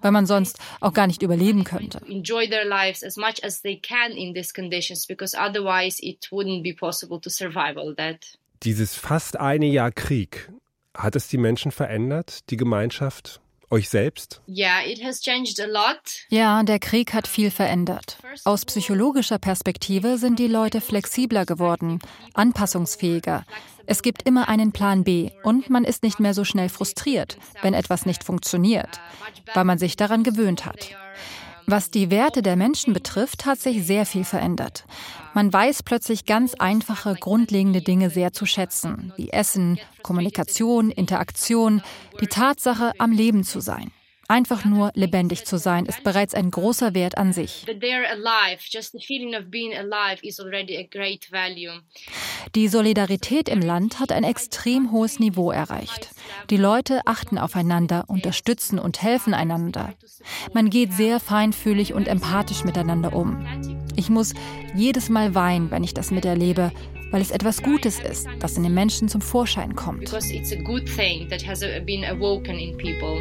weil 0.00 0.10
man 0.10 0.24
sonst 0.24 0.58
auch 0.80 0.94
gar 0.94 1.06
nicht 1.06 1.20
überleben 1.20 1.64
könnte. 1.64 2.00
Enjoy 2.08 2.48
their 2.48 2.64
lives 2.64 3.04
as 3.04 3.18
much 3.18 3.44
as 3.44 3.60
they 3.60 3.76
can 3.76 4.12
in 4.12 4.32
these 4.32 4.54
conditions 4.54 5.06
because 5.06 5.36
otherwise 5.38 6.02
it 6.02 6.28
wouldn't 6.30 6.62
be 6.62 6.72
possible 6.72 7.20
to 7.20 7.28
survive 7.28 7.78
all 7.78 7.94
that. 7.96 8.38
Dieses 8.62 8.94
fast 8.94 9.38
eine 9.38 9.66
Jahr 9.66 9.92
Krieg, 9.92 10.50
hat 10.96 11.14
es 11.14 11.28
die 11.28 11.36
Menschen 11.36 11.72
verändert, 11.72 12.48
die 12.48 12.56
Gemeinschaft? 12.56 13.42
Euch 13.70 13.88
selbst? 13.88 14.42
Ja, 16.28 16.62
der 16.62 16.78
Krieg 16.78 17.14
hat 17.14 17.28
viel 17.28 17.50
verändert. 17.50 18.18
Aus 18.44 18.64
psychologischer 18.64 19.38
Perspektive 19.38 20.18
sind 20.18 20.38
die 20.38 20.48
Leute 20.48 20.80
flexibler 20.80 21.46
geworden, 21.46 22.00
anpassungsfähiger. 22.34 23.44
Es 23.86 24.02
gibt 24.02 24.22
immer 24.22 24.48
einen 24.48 24.72
Plan 24.72 25.04
B 25.04 25.30
und 25.42 25.70
man 25.70 25.84
ist 25.84 26.02
nicht 26.02 26.20
mehr 26.20 26.34
so 26.34 26.44
schnell 26.44 26.68
frustriert, 26.68 27.38
wenn 27.62 27.74
etwas 27.74 28.06
nicht 28.06 28.24
funktioniert, 28.24 29.00
weil 29.54 29.64
man 29.64 29.78
sich 29.78 29.96
daran 29.96 30.22
gewöhnt 30.22 30.66
hat. 30.66 30.90
Was 31.66 31.90
die 31.90 32.10
Werte 32.10 32.42
der 32.42 32.56
Menschen 32.56 32.92
betrifft, 32.92 33.46
hat 33.46 33.60
sich 33.60 33.86
sehr 33.86 34.04
viel 34.04 34.24
verändert. 34.24 34.84
Man 35.34 35.52
weiß 35.52 35.82
plötzlich 35.84 36.24
ganz 36.24 36.54
einfache, 36.54 37.14
grundlegende 37.18 37.82
Dinge 37.82 38.10
sehr 38.10 38.32
zu 38.32 38.46
schätzen, 38.46 39.12
wie 39.16 39.30
Essen, 39.30 39.78
Kommunikation, 40.02 40.90
Interaktion, 40.90 41.82
die 42.20 42.26
Tatsache, 42.26 42.92
am 42.98 43.12
Leben 43.12 43.44
zu 43.44 43.60
sein. 43.60 43.92
Einfach 44.30 44.64
nur 44.64 44.92
lebendig 44.94 45.44
zu 45.44 45.58
sein, 45.58 45.86
ist 45.86 46.04
bereits 46.04 46.34
ein 46.34 46.52
großer 46.52 46.94
Wert 46.94 47.18
an 47.18 47.32
sich. 47.32 47.66
Die 52.54 52.68
Solidarität 52.68 53.48
im 53.48 53.60
Land 53.60 53.98
hat 53.98 54.12
ein 54.12 54.22
extrem 54.22 54.92
hohes 54.92 55.18
Niveau 55.18 55.50
erreicht. 55.50 56.10
Die 56.48 56.56
Leute 56.56 57.00
achten 57.06 57.38
aufeinander, 57.38 58.04
unterstützen 58.06 58.78
und 58.78 59.02
helfen 59.02 59.34
einander. 59.34 59.94
Man 60.54 60.70
geht 60.70 60.92
sehr 60.92 61.18
feinfühlig 61.18 61.92
und 61.92 62.06
empathisch 62.06 62.62
miteinander 62.62 63.12
um. 63.16 63.44
Ich 63.96 64.10
muss 64.10 64.34
jedes 64.74 65.08
Mal 65.08 65.34
weinen, 65.34 65.70
wenn 65.70 65.84
ich 65.84 65.94
das 65.94 66.10
miterlebe, 66.10 66.72
weil 67.10 67.20
es 67.20 67.30
etwas 67.30 67.62
Gutes 67.62 67.98
ist, 68.00 68.26
das 68.38 68.56
in 68.56 68.62
den 68.62 68.74
Menschen 68.74 69.08
zum 69.08 69.20
Vorschein 69.20 69.74
kommt. 69.74 70.00
Because 70.00 70.32
it's 70.32 70.52
a 70.52 70.56
good 70.62 70.86
thing 70.86 71.28
that 71.28 71.46
has 71.46 71.60
been 71.84 72.04
awoken 72.04 72.56
in 72.56 72.76
people. 72.76 73.20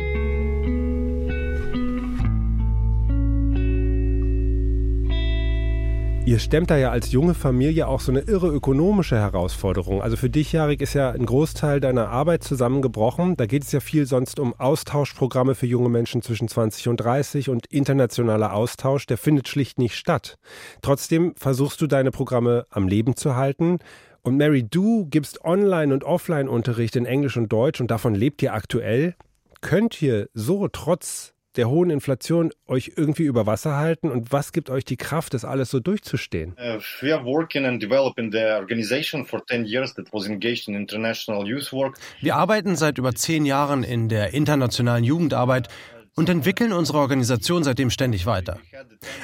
Ihr 6.30 6.38
stemmt 6.38 6.70
da 6.70 6.78
ja 6.78 6.92
als 6.92 7.12
junge 7.12 7.34
Familie 7.34 7.88
auch 7.88 8.02
so 8.02 8.12
eine 8.12 8.20
irre 8.20 8.50
ökonomische 8.50 9.18
Herausforderung. 9.18 10.04
Also 10.04 10.15
für 10.15 10.30
dich, 10.30 10.52
Jarik, 10.52 10.80
ist 10.80 10.94
ja 10.94 11.10
ein 11.10 11.26
Großteil 11.26 11.80
deiner 11.80 12.10
Arbeit 12.10 12.44
zusammengebrochen. 12.44 13.36
Da 13.36 13.48
geht 13.48 13.63
es 13.63 13.72
ja 13.72 13.80
viel 13.80 14.06
sonst 14.06 14.39
um 14.39 14.54
Austauschprogramme 14.54 15.56
für 15.56 15.65
junge 15.65 15.89
Menschen 15.89 16.22
zwischen 16.22 16.48
20 16.48 16.88
und 16.89 16.98
30 16.98 17.50
und 17.50 17.65
internationaler 17.65 18.54
Austausch, 18.54 19.08
der 19.08 19.18
findet 19.18 19.48
schlicht 19.48 19.80
nicht 19.80 19.96
statt. 19.96 20.36
Trotzdem 20.84 21.34
versuchst 21.36 21.82
du 21.82 21.88
deine 21.88 22.12
Programme 22.12 22.68
am 22.70 22.88
Leben 22.88 23.15
zu 23.15 23.36
halten. 23.36 23.80
Und 24.22 24.38
Mary, 24.38 24.62
du 24.62 25.08
gibst 25.08 25.44
Online- 25.44 25.92
und 25.92 26.04
Offline-Unterricht 26.04 26.96
in 26.96 27.08
Englisch 27.08 27.38
und 27.38 27.52
Deutsch 27.52 27.82
und 27.82 27.89
davon 27.89 28.13
lebt 28.13 28.44
ihr 28.44 28.54
aktuell. 28.54 29.15
Könnt 29.62 30.00
ihr 30.00 30.30
so 30.36 30.68
trotz 30.68 31.34
der 31.56 31.70
hohen 31.70 31.90
Inflation 31.90 32.52
euch 32.68 32.94
irgendwie 32.96 33.24
über 33.24 33.46
Wasser 33.46 33.76
halten 33.76 34.10
und 34.10 34.32
was 34.32 34.52
gibt 34.52 34.70
euch 34.70 34.86
die 34.86 34.98
Kraft, 34.98 35.34
das 35.34 35.46
alles 35.46 35.70
so 35.70 35.80
durchzustehen? 35.80 36.54
Uh, 36.54 36.80
we 37.02 37.14
are 37.14 37.24
working 37.26 37.66
and 37.66 37.82
developing 37.82 38.32
the 38.32 38.44
organization 38.60 39.26
for 39.26 39.46
10 39.46 39.66
years 39.66 39.94
that 39.96 40.08
was 40.14 40.28
engaged 40.28 40.68
in 40.68 40.76
international 40.76 41.48
youth 41.48 41.72
work. 41.74 41.98
Wir 42.22 42.36
arbeiten 42.36 42.76
seit 42.76 42.98
über 42.98 43.16
zehn 43.16 43.46
Jahren 43.46 43.84
in 43.84 44.10
der 44.10 44.34
internationalen 44.34 45.04
Jugendarbeit 45.04 45.70
und 46.16 46.28
entwickeln 46.28 46.74
unsere 46.74 47.00
Organisation 47.00 47.64
seitdem 47.64 47.90
ständig 47.90 48.26
weiter. 48.26 48.60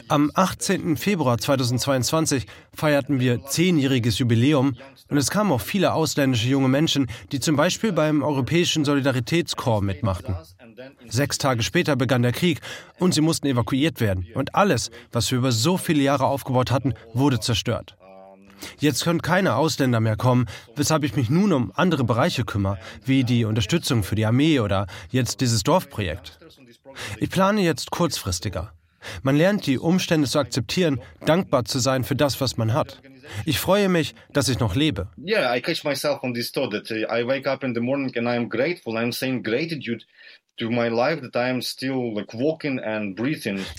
Am 0.07 0.31
18. 0.33 0.95
Februar 0.95 1.37
2022 1.37 2.45
feierten 2.73 3.19
wir 3.19 3.43
zehnjähriges 3.45 4.17
Jubiläum 4.17 4.75
und 5.09 5.17
es 5.17 5.29
kamen 5.29 5.51
auch 5.51 5.61
viele 5.61 5.93
ausländische 5.93 6.47
junge 6.47 6.69
Menschen, 6.69 7.07
die 7.31 7.39
zum 7.39 7.55
Beispiel 7.57 7.91
beim 7.91 8.23
Europäischen 8.23 8.85
Solidaritätskorps 8.85 9.85
mitmachten. 9.85 10.35
Sechs 11.07 11.37
Tage 11.37 11.63
später 11.63 11.95
begann 11.95 12.21
der 12.21 12.31
Krieg 12.31 12.59
und 12.99 13.13
sie 13.13 13.21
mussten 13.21 13.47
evakuiert 13.47 13.99
werden. 14.01 14.27
Und 14.33 14.55
alles, 14.55 14.91
was 15.11 15.31
wir 15.31 15.37
über 15.37 15.51
so 15.51 15.77
viele 15.77 16.03
Jahre 16.03 16.25
aufgebaut 16.25 16.71
hatten, 16.71 16.93
wurde 17.13 17.39
zerstört. 17.39 17.97
Jetzt 18.79 19.03
können 19.03 19.21
keine 19.21 19.55
Ausländer 19.55 19.99
mehr 19.99 20.15
kommen, 20.15 20.47
weshalb 20.75 21.03
ich 21.03 21.15
mich 21.15 21.29
nun 21.29 21.53
um 21.53 21.71
andere 21.75 22.03
Bereiche 22.03 22.45
kümmere, 22.45 22.79
wie 23.03 23.23
die 23.23 23.45
Unterstützung 23.45 24.03
für 24.03 24.15
die 24.15 24.25
Armee 24.25 24.59
oder 24.59 24.87
jetzt 25.11 25.41
dieses 25.41 25.63
Dorfprojekt. 25.63 26.39
Ich 27.19 27.29
plane 27.29 27.61
jetzt 27.61 27.91
kurzfristiger. 27.91 28.71
Man 29.21 29.35
lernt 29.35 29.67
die 29.67 29.77
Umstände 29.77 30.27
zu 30.27 30.39
akzeptieren, 30.39 30.99
dankbar 31.25 31.65
zu 31.65 31.79
sein 31.79 32.03
für 32.03 32.15
das, 32.15 32.41
was 32.41 32.57
man 32.57 32.73
hat. 32.73 33.01
Ich 33.45 33.59
freue 33.59 33.89
mich, 33.89 34.15
dass 34.33 34.49
ich 34.49 34.59
noch 34.59 34.75
lebe. 34.75 35.09
Yeah, 35.17 35.55
I 35.55 35.61
catch 35.61 35.83
myself 35.83 36.23
on 36.23 36.33
this 36.33 36.51
thought 36.51 36.71
that 36.71 36.89
uh, 36.91 37.11
I 37.11 37.25
wake 37.25 37.47
up 37.47 37.63
in 37.63 37.73
the 37.73 37.81
morning 37.81 38.15
and 38.17 38.27
I'm 38.27 38.49
grateful. 38.49 38.97
I'm 38.97 39.11
saying 39.11 39.43
gratitude 39.43 40.05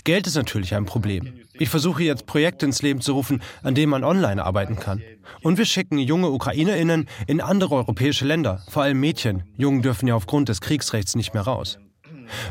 Geld 0.03 0.27
ist 0.27 0.35
natürlich 0.35 0.75
ein 0.75 0.85
Problem. 0.85 1.39
Ich 1.53 1.69
versuche 1.69 2.03
jetzt 2.03 2.25
Projekte 2.27 2.65
ins 2.67 2.81
Leben 2.83 3.01
zu 3.01 3.13
rufen, 3.13 3.41
an 3.63 3.73
denen 3.73 3.89
man 3.89 4.03
online 4.03 4.43
arbeiten 4.43 4.75
kann. 4.75 5.01
Und 5.41 5.57
wir 5.57 5.65
schicken 5.65 5.97
junge 5.97 6.29
UkrainerInnen 6.29 7.09
in 7.25 7.41
andere 7.41 7.75
europäische 7.75 8.25
Länder, 8.25 8.63
vor 8.69 8.83
allem 8.83 8.99
Mädchen. 8.99 9.43
Jungen 9.57 9.81
dürfen 9.81 10.07
ja 10.07 10.13
aufgrund 10.13 10.49
des 10.49 10.61
Kriegsrechts 10.61 11.15
nicht 11.15 11.33
mehr 11.33 11.43
raus. 11.43 11.79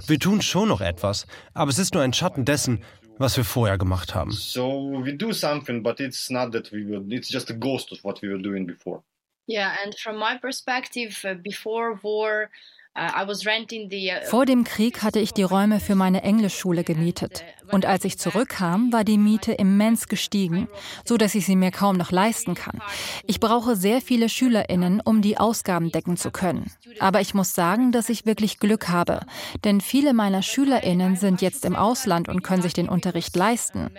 Wir 0.06 0.18
tun 0.18 0.42
schon 0.42 0.68
noch 0.68 0.80
etwas, 0.80 1.26
aber 1.54 1.70
es 1.70 1.78
ist 1.78 1.94
nur 1.94 2.02
ein 2.02 2.12
Schatten 2.12 2.44
dessen, 2.44 2.82
was 3.18 3.36
wir 3.36 3.44
vorher 3.44 3.78
gemacht 3.78 4.14
haben. 4.14 4.32
So 4.32 5.02
we 5.04 5.14
do 5.14 5.32
something, 5.32 5.82
but 5.82 6.00
it's 6.00 6.30
not 6.30 6.52
that 6.52 6.72
we 6.72 6.84
were, 6.84 7.02
it's 7.08 7.28
just 7.28 7.50
a 7.50 7.54
ghost 7.54 7.92
of 7.92 8.02
what 8.02 8.22
we 8.22 8.28
were 8.28 8.42
doing 8.42 8.66
before. 8.66 9.02
Yeah, 9.48 9.76
and 9.84 9.94
from 9.96 10.18
my 10.18 10.36
perspective, 10.40 11.16
uh, 11.24 11.34
before 11.34 12.00
war, 12.02 12.50
Vor 14.30 14.46
dem 14.46 14.64
Krieg 14.64 15.02
hatte 15.02 15.20
ich 15.20 15.32
die 15.32 15.42
Räume 15.42 15.80
für 15.80 15.94
meine 15.94 16.22
Englischschule 16.22 16.82
gemietet. 16.82 17.44
Und 17.70 17.84
als 17.84 18.04
ich 18.04 18.18
zurückkam, 18.18 18.92
war 18.92 19.04
die 19.04 19.18
Miete 19.18 19.52
immens 19.52 20.08
gestiegen, 20.08 20.68
so 21.04 21.16
dass 21.16 21.34
ich 21.34 21.46
sie 21.46 21.56
mir 21.56 21.70
kaum 21.70 21.96
noch 21.96 22.10
leisten 22.10 22.54
kann. 22.54 22.80
Ich 23.26 23.40
brauche 23.40 23.76
sehr 23.76 24.00
viele 24.00 24.28
SchülerInnen, 24.28 25.00
um 25.04 25.20
die 25.20 25.36
Ausgaben 25.36 25.90
decken 25.90 26.16
zu 26.16 26.30
können. 26.30 26.70
Aber 27.00 27.20
ich 27.20 27.34
muss 27.34 27.54
sagen, 27.54 27.92
dass 27.92 28.08
ich 28.08 28.24
wirklich 28.24 28.58
Glück 28.60 28.88
habe. 28.88 29.20
Denn 29.64 29.80
viele 29.80 30.14
meiner 30.14 30.42
SchülerInnen 30.42 31.16
sind 31.16 31.42
jetzt 31.42 31.64
im 31.64 31.76
Ausland 31.76 32.28
und 32.28 32.42
können 32.42 32.62
sich 32.62 32.72
den 32.72 32.88
Unterricht 32.88 33.36
leisten. 33.36 33.90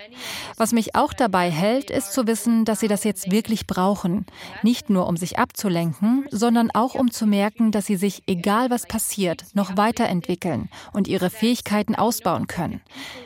Was 0.56 0.72
mich 0.72 0.96
auch 0.96 1.14
dabei 1.14 1.52
hält, 1.52 1.92
ist 1.92 2.14
zu 2.14 2.26
wissen, 2.26 2.66
dass 2.66 2.80
sie 2.80 2.88
das 2.88 3.04
jetzt 3.04 3.32
wirklich 3.32 3.68
brauchen. 3.68 4.26
Nicht 4.64 4.90
nur, 4.90 5.08
um 5.08 5.18
sich 5.18 5.38
abzulenken, 5.38 6.26
sondern 6.32 6.72
auch, 6.72 6.96
um 6.96 7.12
zu 7.12 7.28
merken, 7.28 7.72
dass 7.72 7.86
sie 7.86 7.98
sich, 7.98 8.24
egal 8.28 8.70
was 8.70 8.87
passiert, 8.88 9.46
noch 9.54 9.78
weiterentwickeln 9.78 10.70
und 10.94 11.08
ihre 11.08 11.30
Fähigkeiten 11.30 11.96
ausbauen 11.96 12.48
können. 12.48 12.82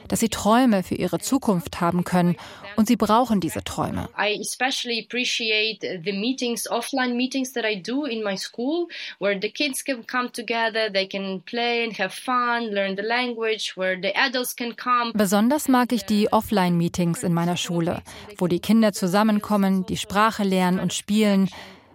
Dass 0.07 0.19
sie 0.19 0.29
Träume 0.29 0.83
für 0.83 0.95
ihre 0.95 1.19
Zukunft 1.19 1.79
haben 1.79 2.03
können 2.03 2.35
und 2.75 2.87
sie 2.87 2.95
brauchen 2.95 3.39
diese 3.39 3.63
Träume. 3.63 4.09
I 4.17 4.39
especially 4.39 5.03
appreciate 5.05 6.01
the 6.03 6.11
meetings, 6.11 6.69
offline 6.69 7.15
meetings 7.15 7.53
that 7.53 7.63
I 7.65 7.81
do 7.81 8.05
in 8.05 8.23
my 8.23 8.37
school, 8.37 8.87
where 9.19 9.37
the 9.39 9.49
kids 9.49 9.83
can 9.83 10.05
come 10.05 10.31
together, 10.31 10.91
they 10.91 11.07
can 11.07 11.41
play 11.43 11.83
and 11.83 11.97
have 11.97 12.13
fun, 12.13 12.71
learn 12.71 12.95
the 12.95 13.03
language, 13.03 13.73
where 13.75 13.97
the 14.01 14.13
adults 14.15 14.55
can 14.55 14.75
come. 14.75 15.11
Besonders 15.13 15.67
mag 15.67 15.91
ich 15.91 16.03
die 16.03 16.31
Offline-Meetings 16.31 17.23
in 17.23 17.33
meiner 17.33 17.57
Schule, 17.57 18.01
wo 18.37 18.47
die 18.47 18.59
Kinder 18.59 18.93
zusammenkommen, 18.93 19.85
die 19.85 19.97
Sprache 19.97 20.43
lernen 20.43 20.79
und 20.79 20.93
spielen 20.93 21.49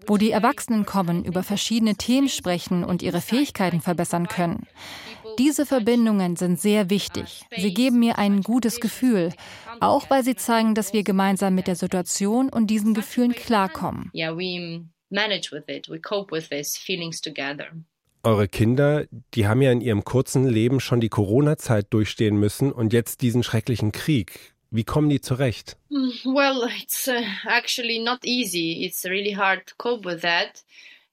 wo 0.06 0.16
die 0.16 0.30
Erwachsenen 0.30 0.86
kommen, 0.86 1.24
über 1.24 1.42
verschiedene 1.42 1.96
Themen 1.96 2.28
sprechen 2.28 2.84
und 2.84 3.02
ihre 3.02 3.20
Fähigkeiten 3.20 3.80
verbessern 3.80 4.28
können. 4.28 4.66
Diese 5.38 5.66
Verbindungen 5.66 6.36
sind 6.36 6.60
sehr 6.60 6.88
wichtig. 6.88 7.44
Sie 7.56 7.74
geben 7.74 7.98
mir 7.98 8.18
ein 8.18 8.42
gutes 8.42 8.80
Gefühl, 8.80 9.32
auch 9.80 10.08
weil 10.08 10.24
sie 10.24 10.36
zeigen, 10.36 10.74
dass 10.74 10.92
wir 10.92 11.02
gemeinsam 11.02 11.54
mit 11.54 11.66
der 11.66 11.76
Situation 11.76 12.48
und 12.48 12.68
diesen 12.68 12.94
Gefühlen 12.94 13.32
klarkommen. 13.32 14.10
Eure 18.22 18.48
Kinder, 18.48 19.06
die 19.34 19.46
haben 19.46 19.62
ja 19.62 19.70
in 19.70 19.80
ihrem 19.80 20.02
kurzen 20.02 20.48
Leben 20.48 20.80
schon 20.80 21.00
die 21.00 21.08
Corona-Zeit 21.08 21.86
durchstehen 21.90 22.36
müssen 22.36 22.72
und 22.72 22.92
jetzt 22.92 23.22
diesen 23.22 23.44
schrecklichen 23.44 23.92
Krieg. 23.92 24.55
Wie 24.70 24.84
kommen 24.84 25.08
die 25.08 25.20
zurecht? 25.20 25.76
Mm, 25.90 26.10
well, 26.24 26.68
it's 26.82 27.08
uh, 27.08 27.22
actually 27.44 27.98
not 27.98 28.24
easy. 28.24 28.84
It's 28.84 29.04
really 29.04 29.32
hard 29.32 29.66
to 29.66 29.74
cope 29.76 30.04
with 30.04 30.22
that 30.22 30.62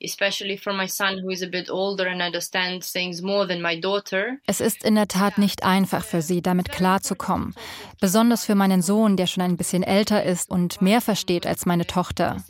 especially 0.04 0.58
for 0.58 0.74
my 0.74 0.88
son 0.88 1.20
who 1.24 1.30
is 1.30 1.42
a 1.42 1.48
bit 1.48 1.70
older 1.70 2.08
and 2.08 2.22
understands 2.22 2.92
things 2.92 3.22
more 3.22 3.48
than 3.48 3.62
my 3.62 3.80
daughter. 3.80 4.38
Es 4.46 4.60
ist 4.60 4.84
in 4.84 4.96
der 4.96 5.08
Tat 5.08 5.38
nicht 5.38 5.64
einfach 5.64 6.04
für 6.04 6.22
sie, 6.22 6.42
damit 6.42 6.72
klarzukommen. 6.72 7.56
Besonders 8.02 8.46
für 8.46 8.56
meinen 8.56 8.82
Sohn, 8.82 9.16
der 9.16 9.28
schon 9.28 9.44
ein 9.44 9.58
bisschen 9.58 9.84
älter 9.84 10.24
ist 10.24 10.50
und 10.50 10.82
mehr 10.82 11.02
versteht 11.02 11.48
als 11.48 11.66
meine 11.66 11.88
Tochter. 11.88 12.44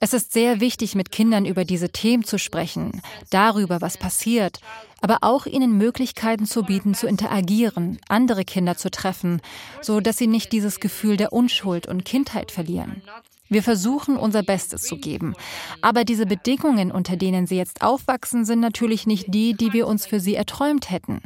Es 0.00 0.12
ist 0.12 0.32
sehr 0.32 0.60
wichtig, 0.60 0.94
mit 0.94 1.12
Kindern 1.12 1.44
über 1.44 1.64
diese 1.64 1.90
Themen 1.90 2.24
zu 2.24 2.38
sprechen, 2.38 3.02
darüber, 3.30 3.80
was 3.80 3.98
passiert, 3.98 4.60
aber 5.02 5.18
auch 5.20 5.46
ihnen 5.46 5.76
Möglichkeiten 5.76 6.46
zu 6.46 6.62
bieten, 6.62 6.94
zu 6.94 7.06
interagieren, 7.06 7.98
andere 8.08 8.44
Kinder 8.44 8.76
zu 8.76 8.90
treffen, 8.90 9.42
so 9.82 10.00
dass 10.00 10.16
sie 10.16 10.26
nicht 10.26 10.52
dieses 10.52 10.80
Gefühl 10.80 11.16
der 11.16 11.32
Unschuld 11.32 11.86
und 11.86 12.04
Kindheit 12.04 12.50
verlieren. 12.50 13.02
Wir 13.48 13.62
versuchen 13.62 14.16
unser 14.16 14.42
Bestes 14.42 14.82
zu 14.82 14.96
geben. 14.96 15.34
Aber 15.80 16.04
diese 16.04 16.26
Bedingungen, 16.26 16.90
unter 16.90 17.16
denen 17.16 17.46
sie 17.46 17.56
jetzt 17.56 17.82
aufwachsen, 17.82 18.44
sind 18.44 18.60
natürlich 18.60 19.06
nicht 19.06 19.32
die, 19.32 19.54
die 19.54 19.72
wir 19.72 19.86
uns 19.86 20.06
für 20.06 20.20
sie 20.20 20.34
erträumt 20.34 20.90
hätten. 20.90 21.22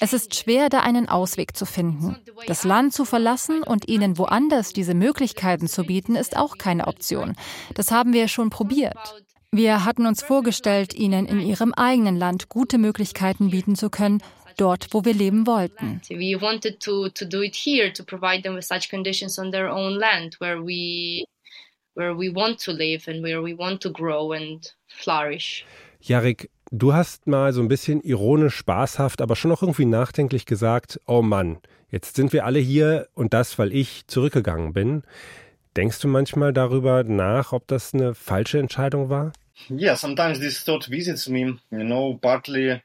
Es 0.00 0.12
ist 0.12 0.34
schwer, 0.34 0.68
da 0.68 0.80
einen 0.80 1.08
Ausweg 1.08 1.56
zu 1.56 1.66
finden. 1.66 2.16
Das 2.46 2.64
Land 2.64 2.92
zu 2.92 3.04
verlassen 3.04 3.62
und 3.62 3.88
ihnen 3.88 4.18
woanders 4.18 4.72
diese 4.72 4.94
Möglichkeiten 4.94 5.66
zu 5.68 5.84
bieten, 5.84 6.14
ist 6.14 6.36
auch 6.36 6.58
keine 6.58 6.86
Option. 6.86 7.36
Das 7.74 7.90
haben 7.90 8.12
wir 8.12 8.28
schon 8.28 8.50
probiert. 8.50 8.96
Wir 9.52 9.84
hatten 9.84 10.06
uns 10.06 10.22
vorgestellt, 10.22 10.94
ihnen 10.94 11.26
in 11.26 11.40
ihrem 11.40 11.72
eigenen 11.72 12.16
Land 12.16 12.48
gute 12.48 12.78
Möglichkeiten 12.78 13.50
bieten 13.50 13.74
zu 13.74 13.90
können, 13.90 14.22
dort, 14.56 14.88
wo 14.92 15.04
wir 15.04 15.14
leben 15.14 15.46
wollten. 15.46 16.00
We 16.10 16.40
wanted 16.40 16.80
to, 16.80 17.08
to 17.10 17.24
do 17.24 17.42
it 17.42 17.54
here, 17.54 17.92
to 17.92 18.04
provide 18.04 18.42
them 18.42 18.54
with 18.54 18.66
such 18.66 18.90
conditions 18.90 19.38
on 19.38 19.50
their 19.52 19.70
own 19.70 19.94
land, 19.94 20.36
where 20.40 20.62
we 20.62 21.24
where 21.96 22.16
we 22.16 22.32
want 22.32 22.62
to 22.64 22.72
live 22.72 23.08
and 23.08 23.24
where 23.24 23.42
we 23.42 23.56
want 23.56 23.80
to 23.82 23.90
grow 23.90 24.32
and 24.32 24.74
flourish. 24.86 25.64
Jarek, 26.00 26.48
Du 26.72 26.92
hast 26.92 27.28
mal 27.28 27.52
so 27.52 27.60
ein 27.60 27.68
bisschen 27.68 28.02
ironisch, 28.02 28.56
spaßhaft, 28.56 29.22
aber 29.22 29.36
schon 29.36 29.52
auch 29.52 29.62
irgendwie 29.62 29.84
nachdenklich 29.84 30.46
gesagt, 30.46 31.00
oh 31.06 31.22
Mann, 31.22 31.58
jetzt 31.90 32.16
sind 32.16 32.32
wir 32.32 32.44
alle 32.44 32.58
hier 32.58 33.06
und 33.14 33.34
das, 33.34 33.56
weil 33.58 33.72
ich 33.72 34.08
zurückgegangen 34.08 34.72
bin. 34.72 35.04
Denkst 35.76 36.00
du 36.00 36.08
manchmal 36.08 36.52
darüber 36.52 37.04
nach, 37.04 37.52
ob 37.52 37.68
das 37.68 37.94
eine 37.94 38.16
falsche 38.16 38.58
Entscheidung 38.58 39.10
war? 39.10 39.32
Yeah, 39.70 39.94
sometimes 39.94 40.40
this 40.40 40.64
thought 40.64 40.90
visits 40.90 41.28
me, 41.28 41.56
you 41.70 41.84
know, 41.84 42.18
partly 42.20 42.82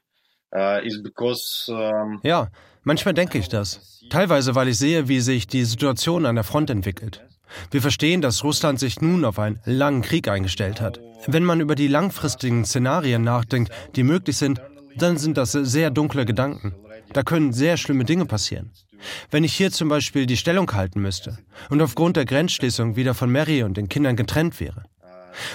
uh, 0.56 0.80
is 0.84 1.02
because 1.02 1.68
um, 1.68 2.20
Ja, 2.24 2.50
manchmal 2.84 3.16
denke 3.16 3.40
ich 3.40 3.50
das. 3.50 4.00
Teilweise, 4.12 4.54
weil 4.54 4.68
ich 4.68 4.78
sehe, 4.78 5.08
wie 5.08 5.22
sich 5.22 5.48
die 5.48 5.66
Situation 5.66 6.28
an 6.28 6.36
der 6.36 6.44
Front 6.44 6.70
entwickelt. 6.70 7.26
Wir 7.70 7.82
verstehen, 7.82 8.22
dass 8.22 8.44
Russland 8.44 8.80
sich 8.80 9.02
nun 9.02 9.26
auf 9.26 9.40
einen 9.40 9.60
langen 9.66 10.02
Krieg 10.02 10.28
eingestellt 10.28 10.82
hat. 10.82 11.00
Wenn 11.28 11.44
man 11.44 11.60
über 11.60 11.76
die 11.76 11.88
langfristigen 11.88 12.66
Szenarien 12.66 13.24
nachdenkt, 13.24 13.72
die 13.96 14.04
möglich 14.04 14.38
sind, 14.38 14.62
dann 14.98 15.18
sind 15.18 15.38
das 15.38 15.52
sehr 15.52 15.92
dunkle 15.92 16.26
Gedanken. 16.26 16.74
Da 17.14 17.24
können 17.24 17.54
sehr 17.54 17.78
schlimme 17.78 18.06
Dinge 18.06 18.26
passieren. 18.26 18.72
Wenn 19.30 19.44
ich 19.44 19.54
hier 19.54 19.72
zum 19.72 19.90
Beispiel 19.90 20.26
die 20.26 20.38
Stellung 20.38 20.72
halten 20.74 21.02
müsste 21.02 21.38
und 21.70 21.82
aufgrund 21.82 22.18
der 22.18 22.26
Grenzschließung 22.26 22.96
wieder 22.96 23.14
von 23.14 23.32
Mary 23.32 23.64
und 23.64 23.78
den 23.78 23.90
Kindern 23.90 24.16
getrennt 24.16 24.60
wäre. 24.60 24.84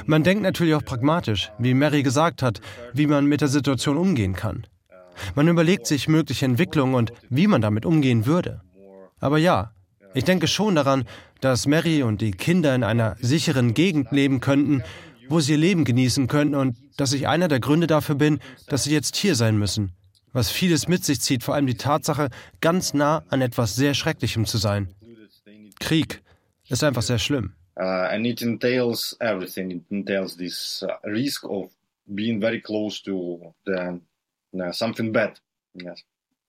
Man 0.07 0.23
denkt 0.23 0.43
natürlich 0.43 0.75
auch 0.75 0.85
pragmatisch, 0.85 1.51
wie 1.59 1.75
Mary 1.75 2.03
gesagt 2.03 2.43
hat, 2.43 2.61
wie 2.93 3.07
man 3.07 3.27
mit 3.27 3.41
der 3.41 3.49
Situation 3.49 3.97
umgehen 3.97 4.35
kann. 4.35 4.67
Man 5.35 5.49
überlegt 5.49 5.87
sich 5.87 6.09
mögliche 6.09 6.45
Entwicklungen 6.45 6.95
und 6.95 7.13
wie 7.29 7.47
man 7.47 7.61
damit 7.61 7.87
umgehen 7.87 8.27
würde. 8.27 8.61
Aber 9.21 9.39
ja, 9.39 9.73
ich 10.15 10.25
denke 10.25 10.47
schon 10.47 10.75
daran, 10.75 11.05
dass 11.41 11.67
Mary 11.67 12.03
und 12.03 12.21
die 12.21 12.33
Kinder 12.33 12.75
in 12.75 12.85
einer 12.85 13.17
sicheren 13.21 13.75
Gegend 13.75 14.13
leben 14.13 14.41
könnten, 14.41 14.83
wo 15.29 15.41
sie 15.41 15.53
ihr 15.53 15.59
Leben 15.59 15.85
genießen 15.85 16.27
könnten 16.29 16.55
und 16.55 16.77
dass 16.97 17.13
ich 17.13 17.29
einer 17.29 17.49
der 17.49 17.61
Gründe 17.61 17.87
dafür 17.87 18.15
bin, 18.15 18.39
dass 18.69 18.85
sie 18.85 18.93
jetzt 18.93 19.17
hier 19.17 19.35
sein 19.35 19.59
müssen. 19.59 19.93
Was 20.33 20.51
vieles 20.51 20.89
mit 20.89 21.05
sich 21.05 21.21
zieht, 21.21 21.43
vor 21.43 21.55
allem 21.55 21.67
die 21.67 21.77
Tatsache, 21.77 22.29
ganz 22.61 22.95
nah 22.95 23.25
an 23.29 23.41
etwas 23.41 23.75
sehr 23.75 23.95
Schrecklichem 23.95 24.45
zu 24.45 24.59
sein. 24.59 24.95
Krieg 25.81 26.23
ist 26.69 26.85
einfach 26.85 27.03
sehr 27.03 27.19
schlimm. 27.19 27.53
uh, 27.81 28.09
and 28.11 28.27
it 28.27 28.43
entails 28.43 29.15
everything. 29.21 29.71
It 29.71 29.83
entails 29.91 30.37
this 30.37 30.83
uh, 30.83 30.97
risk 31.05 31.45
of 31.45 31.71
being 32.15 32.41
very 32.41 32.61
close 32.61 33.01
to 33.03 33.55
the, 33.65 34.01
uh, 34.61 34.73
something 34.73 35.13
bad. 35.13 35.39
Yes, 35.75 36.03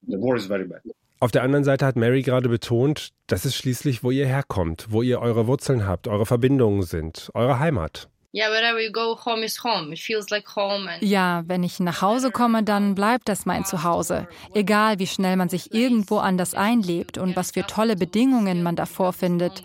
the 0.07 0.17
war 0.17 0.35
is 0.35 0.45
very 0.45 0.65
bad. 0.65 0.81
Auf 1.19 1.31
der 1.31 1.43
anderen 1.43 1.63
Seite 1.63 1.85
hat 1.85 1.95
Mary 1.95 2.21
gerade 2.21 2.47
betont, 2.47 3.09
das 3.25 3.45
ist 3.45 3.55
schließlich, 3.55 4.03
wo 4.03 4.11
ihr 4.11 4.27
herkommt, 4.27 4.87
wo 4.89 5.01
ihr 5.01 5.19
eure 5.19 5.47
Wurzeln 5.47 5.87
habt, 5.87 6.07
eure 6.07 6.25
Verbindungen 6.25 6.83
sind, 6.83 7.31
eure 7.33 7.59
Heimat. 7.59 8.07
Yeah, 8.35 8.51
wherever 8.51 8.79
you 8.79 8.91
go, 8.91 9.17
home 9.25 9.43
is 9.43 9.63
home. 9.63 9.91
It 9.91 9.99
feels 9.99 10.29
like 10.29 10.55
home. 10.55 10.87
And 10.87 11.01
Ja, 11.01 11.43
wenn 11.47 11.63
ich 11.63 11.79
nach 11.79 12.01
Hause 12.03 12.29
komme, 12.29 12.61
dann 12.61 12.93
bleibt 12.93 13.29
das 13.29 13.45
mein 13.47 13.65
Zuhause. 13.65 14.27
Egal, 14.53 14.99
wie 14.99 15.07
schnell 15.07 15.37
man 15.37 15.49
sich 15.49 15.73
irgendwo 15.73 16.17
anders 16.17 16.53
einlebt 16.53 17.17
und 17.17 17.35
was 17.35 17.51
für 17.51 17.65
tolle 17.65 17.95
Bedingungen 17.95 18.61
man 18.61 18.75
davor 18.75 19.13
findet. 19.13 19.63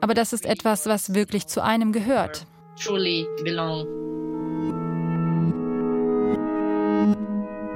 Aber 0.00 0.14
das 0.14 0.32
ist 0.32 0.46
etwas, 0.46 0.86
was 0.86 1.14
wirklich 1.14 1.46
zu 1.46 1.62
einem 1.62 1.92
gehört. 1.92 2.46
truly 2.78 3.26
belong. 3.44 4.27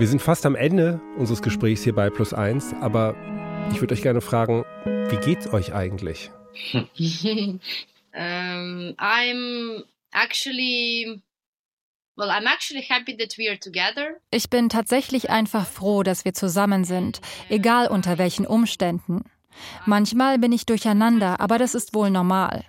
Wir 0.02 0.08
sind 0.08 0.20
fast 0.20 0.44
am 0.46 0.56
Ende 0.56 1.00
unseres 1.16 1.42
Gesprächs 1.42 1.84
hier 1.84 1.94
bei 1.94 2.10
Plus 2.10 2.34
Eins, 2.34 2.74
aber 2.80 3.14
ich 3.70 3.80
würde 3.80 3.94
euch 3.94 4.02
gerne 4.02 4.20
fragen, 4.20 4.64
wie 4.84 5.16
geht's 5.18 5.46
euch 5.52 5.74
eigentlich? 5.74 6.32
um, 6.74 7.60
I'm 8.12 9.84
actually, 10.10 11.22
well, 12.16 12.30
I'm 12.30 12.52
actually 12.52 12.82
happy 12.82 13.16
that 13.16 13.38
we 13.38 13.48
are 13.48 13.56
together. 13.56 14.16
Ich 14.32 14.50
bin 14.50 14.68
tatsächlich 14.68 15.30
einfach 15.30 15.68
froh, 15.68 16.02
dass 16.02 16.24
wir 16.24 16.34
zusammen 16.34 16.82
sind, 16.82 17.20
egal 17.48 17.86
unter 17.86 18.18
welchen 18.18 18.44
Umständen. 18.44 19.22
Manchmal 19.86 20.40
bin 20.40 20.50
ich 20.50 20.66
durcheinander, 20.66 21.38
aber 21.38 21.58
das 21.58 21.76
ist 21.76 21.94
wohl 21.94 22.10
normal. 22.10 22.64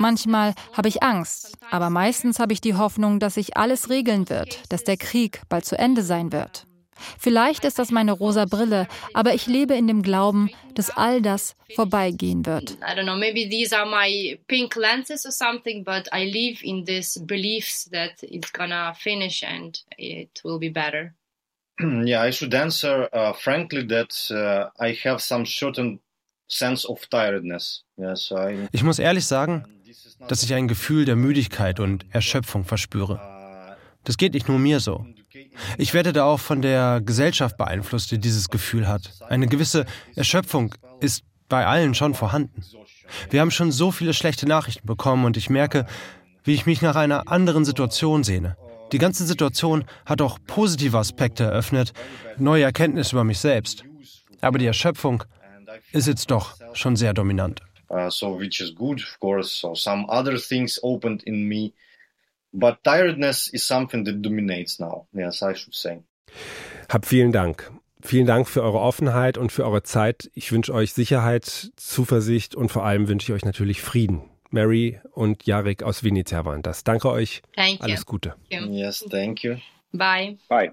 Manchmal 0.00 0.52
habe 0.74 0.88
ich 0.88 1.02
Angst, 1.02 1.56
aber 1.70 1.88
meistens 1.88 2.38
habe 2.38 2.52
ich 2.52 2.60
die 2.60 2.74
Hoffnung, 2.74 3.20
dass 3.20 3.36
sich 3.36 3.56
alles 3.56 3.88
regeln 3.88 4.28
wird, 4.28 4.70
dass 4.70 4.84
der 4.84 4.98
Krieg 4.98 5.40
bald 5.48 5.64
zu 5.64 5.78
Ende 5.78 6.02
sein 6.02 6.30
wird. 6.30 6.66
Vielleicht 7.18 7.64
ist 7.64 7.78
das 7.78 7.90
meine 7.90 8.12
rosa 8.12 8.44
Brille, 8.44 8.88
aber 9.12 9.34
ich 9.34 9.46
lebe 9.46 9.74
in 9.74 9.86
dem 9.86 10.02
Glauben, 10.02 10.50
dass 10.74 10.90
all 10.90 11.22
das 11.22 11.56
vorbeigehen 11.74 12.44
wird. 12.46 12.72
I 12.80 12.96
don't 12.96 13.04
know, 13.04 13.16
maybe 13.16 13.48
these 13.48 13.76
are 13.76 13.86
my 13.86 14.38
pink 14.46 14.76
lenses 14.76 15.24
or 15.24 15.32
something, 15.32 15.84
but 15.84 16.08
I 16.12 16.24
live 16.30 16.62
in 16.62 16.84
this 16.84 17.20
beliefs 17.24 17.88
that 17.90 18.22
it's 18.22 18.52
gonna 18.52 18.94
finish 18.94 19.42
and 19.42 19.78
it 19.96 20.40
will 20.44 20.58
be 20.58 20.70
better. 20.70 21.14
yeah, 22.04 22.22
I 22.22 22.30
should 22.30 22.54
answer 22.54 23.08
uh, 23.12 23.32
frankly 23.32 23.86
that 23.88 24.14
uh, 24.30 24.70
I 24.78 24.96
have 25.04 25.20
some 25.20 25.44
certain 25.44 26.00
sense 26.48 26.86
of 26.86 27.08
tiredness. 27.10 27.84
Yes, 27.96 28.30
I. 28.30 28.68
Ich 28.72 28.82
muss 28.82 28.98
ehrlich 28.98 29.26
sagen, 29.26 29.64
dass 30.28 30.42
ich 30.42 30.54
ein 30.54 30.68
Gefühl 30.68 31.04
der 31.04 31.16
Müdigkeit 31.16 31.80
und 31.80 32.06
Erschöpfung 32.10 32.64
verspüre. 32.64 33.20
Das 34.04 34.16
geht 34.16 34.34
nicht 34.34 34.48
nur 34.48 34.58
mir 34.58 34.80
so. 34.80 35.06
Ich 35.78 35.94
werde 35.94 36.12
da 36.12 36.24
auch 36.24 36.40
von 36.40 36.62
der 36.62 37.00
Gesellschaft 37.04 37.56
beeinflusst, 37.56 38.10
die 38.10 38.18
dieses 38.18 38.48
Gefühl 38.48 38.88
hat. 38.88 39.10
Eine 39.28 39.46
gewisse 39.46 39.84
Erschöpfung 40.14 40.74
ist 41.00 41.24
bei 41.48 41.66
allen 41.66 41.94
schon 41.94 42.14
vorhanden. 42.14 42.62
Wir 43.30 43.40
haben 43.40 43.50
schon 43.50 43.72
so 43.72 43.90
viele 43.90 44.14
schlechte 44.14 44.46
Nachrichten 44.46 44.86
bekommen 44.86 45.24
und 45.24 45.36
ich 45.36 45.50
merke, 45.50 45.86
wie 46.44 46.54
ich 46.54 46.66
mich 46.66 46.82
nach 46.82 46.96
einer 46.96 47.28
anderen 47.28 47.64
Situation 47.64 48.24
sehne. 48.24 48.56
Die 48.92 48.98
ganze 48.98 49.26
Situation 49.26 49.84
hat 50.06 50.20
auch 50.20 50.38
positive 50.46 50.98
Aspekte 50.98 51.44
eröffnet, 51.44 51.92
neue 52.38 52.64
Erkenntnisse 52.64 53.16
über 53.16 53.24
mich 53.24 53.38
selbst. 53.38 53.84
Aber 54.40 54.58
die 54.58 54.66
Erschöpfung 54.66 55.24
ist 55.92 56.06
jetzt 56.06 56.30
doch 56.30 56.56
schon 56.74 56.96
sehr 56.96 57.14
dominant. 57.14 57.60
Uh, 57.90 58.10
so 58.10 58.38
which 58.38 58.60
is 58.60 58.74
good, 58.74 59.00
of 59.00 59.20
course. 59.20 59.50
So 59.60 59.74
some 59.74 60.06
other 60.08 60.38
things 60.38 60.80
opened 60.82 61.22
in 61.24 61.46
me, 61.46 61.72
but 62.54 62.82
tiredness 62.84 63.48
is 63.48 63.66
something 63.66 64.04
that 64.04 64.22
dominates 64.22 64.78
now. 64.78 65.06
Yes, 65.12 65.42
I 65.42 65.54
should 65.54 65.74
say. 65.74 66.02
Hab 66.88 67.04
vielen 67.06 67.32
Dank. 67.32 67.70
Vielen 68.00 68.26
Dank 68.26 68.48
für 68.48 68.62
eure 68.62 68.80
Offenheit 68.80 69.38
und 69.38 69.50
für 69.50 69.64
eure 69.64 69.82
Zeit. 69.82 70.30
Ich 70.34 70.52
wünsche 70.52 70.74
euch 70.74 70.92
Sicherheit, 70.92 71.70
Zuversicht 71.76 72.54
und 72.54 72.70
vor 72.70 72.84
allem 72.84 73.08
wünsche 73.08 73.32
ich 73.32 73.36
euch 73.36 73.44
natürlich 73.44 73.80
Frieden. 73.80 74.22
Mary 74.50 75.00
und 75.10 75.46
Jarek 75.46 75.82
aus 75.82 76.04
Vinica 76.04 76.44
waren 76.44 76.62
das. 76.62 76.84
Danke 76.84 77.10
euch. 77.10 77.42
Thank 77.56 77.78
you. 77.78 77.84
Alles 77.84 78.06
Gute. 78.06 78.34
Thank 78.50 78.66
you. 78.66 78.72
Yes, 78.72 79.04
thank 79.10 79.42
you. 79.42 79.56
Bye. 79.92 80.38
Bye. 80.48 80.72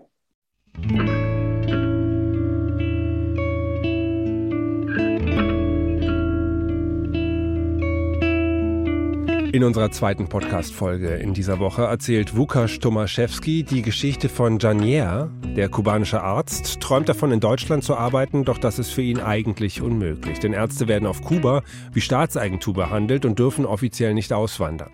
In 9.53 9.65
unserer 9.65 9.91
zweiten 9.91 10.29
Podcast-Folge 10.29 11.15
in 11.15 11.33
dieser 11.33 11.59
Woche 11.59 11.81
erzählt 11.81 12.37
Wukasz 12.37 12.79
Tomaszewski 12.79 13.63
die 13.63 13.81
Geschichte 13.81 14.29
von 14.29 14.59
Janier. 14.59 15.29
Der 15.57 15.67
kubanische 15.67 16.21
Arzt 16.23 16.79
träumt 16.79 17.09
davon, 17.09 17.33
in 17.33 17.41
Deutschland 17.41 17.83
zu 17.83 17.97
arbeiten, 17.97 18.45
doch 18.45 18.57
das 18.57 18.79
ist 18.79 18.91
für 18.91 19.01
ihn 19.01 19.19
eigentlich 19.19 19.81
unmöglich. 19.81 20.39
Denn 20.39 20.53
Ärzte 20.53 20.87
werden 20.87 21.05
auf 21.05 21.21
Kuba 21.21 21.63
wie 21.91 21.99
Staatseigentum 21.99 22.75
behandelt 22.75 23.25
und 23.25 23.39
dürfen 23.39 23.65
offiziell 23.65 24.13
nicht 24.13 24.31
auswandern. 24.31 24.91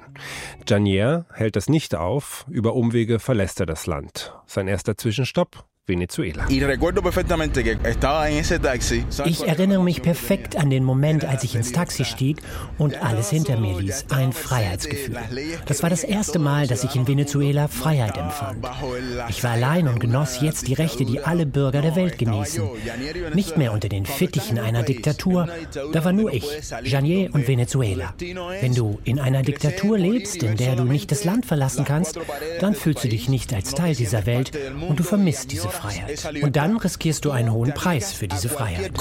Janier 0.67 1.27
hält 1.31 1.55
das 1.55 1.69
nicht 1.69 1.93
auf. 1.93 2.47
Über 2.49 2.73
Umwege 2.73 3.19
verlässt 3.19 3.59
er 3.59 3.67
das 3.67 3.85
Land. 3.85 4.33
Sein 4.47 4.67
erster 4.67 4.97
Zwischenstopp? 4.97 5.65
Venezuela. 5.88 6.45
Ich 9.25 9.47
erinnere 9.47 9.83
mich 9.83 10.01
perfekt 10.01 10.57
an 10.57 10.69
den 10.69 10.83
Moment, 10.83 11.23
als 11.23 11.45
ich 11.45 11.55
ins 11.55 11.71
Taxi 11.71 12.03
stieg 12.03 12.41
und 12.77 13.01
alles 13.01 13.29
hinter 13.29 13.57
mir 13.57 13.79
ließ. 13.79 14.07
Ein 14.09 14.33
Freiheitsgefühl. 14.33 15.17
Das 15.65 15.83
war 15.83 15.89
das 15.89 16.03
erste 16.03 16.39
Mal, 16.39 16.67
dass 16.67 16.83
ich 16.83 16.93
in 16.97 17.07
Venezuela 17.07 17.69
Freiheit 17.69 18.17
empfand. 18.17 18.67
Ich 19.29 19.45
war 19.45 19.51
allein 19.51 19.88
und 19.88 20.01
genoss 20.01 20.41
jetzt 20.41 20.67
die 20.67 20.73
Rechte, 20.73 21.05
die 21.05 21.21
alle 21.21 21.45
Bürger 21.45 21.81
der 21.81 21.95
Welt 21.95 22.17
genießen. 22.17 22.67
Nicht 23.33 23.55
mehr 23.55 23.71
unter 23.71 23.88
den 23.88 24.05
Fittichen 24.05 24.59
einer 24.59 24.83
Diktatur. 24.83 25.47
Da 25.93 26.03
war 26.03 26.11
nur 26.11 26.33
ich, 26.33 26.45
Janier 26.83 27.33
und 27.33 27.47
Venezuela. 27.47 28.13
Wenn 28.59 28.75
du 28.75 28.99
in 29.05 29.19
einer 29.19 29.41
Diktatur 29.41 29.97
lebst, 29.97 30.43
in 30.43 30.57
der 30.57 30.75
du 30.75 30.83
nicht 30.83 31.11
das 31.11 31.23
Land 31.23 31.45
verlassen 31.45 31.85
kannst, 31.85 32.19
dann 32.59 32.75
fühlst 32.75 33.05
du 33.05 33.07
dich 33.07 33.29
nicht 33.29 33.53
als 33.53 33.73
Teil 33.73 33.95
dieser 33.95 34.25
Welt 34.25 34.51
und 34.89 34.99
du 34.99 35.03
vermisst 35.03 35.53
diese 35.53 35.69
Freiheit. 35.69 35.76
Und 36.41 36.55
dann 36.55 36.78
riskierst 36.78 37.25
du 37.25 37.32
einen 37.32 37.51
hohen 37.51 37.73
Preis 37.73 38.13
für 38.13 38.28
diese 38.28 38.49
Freiheit. 38.49 38.91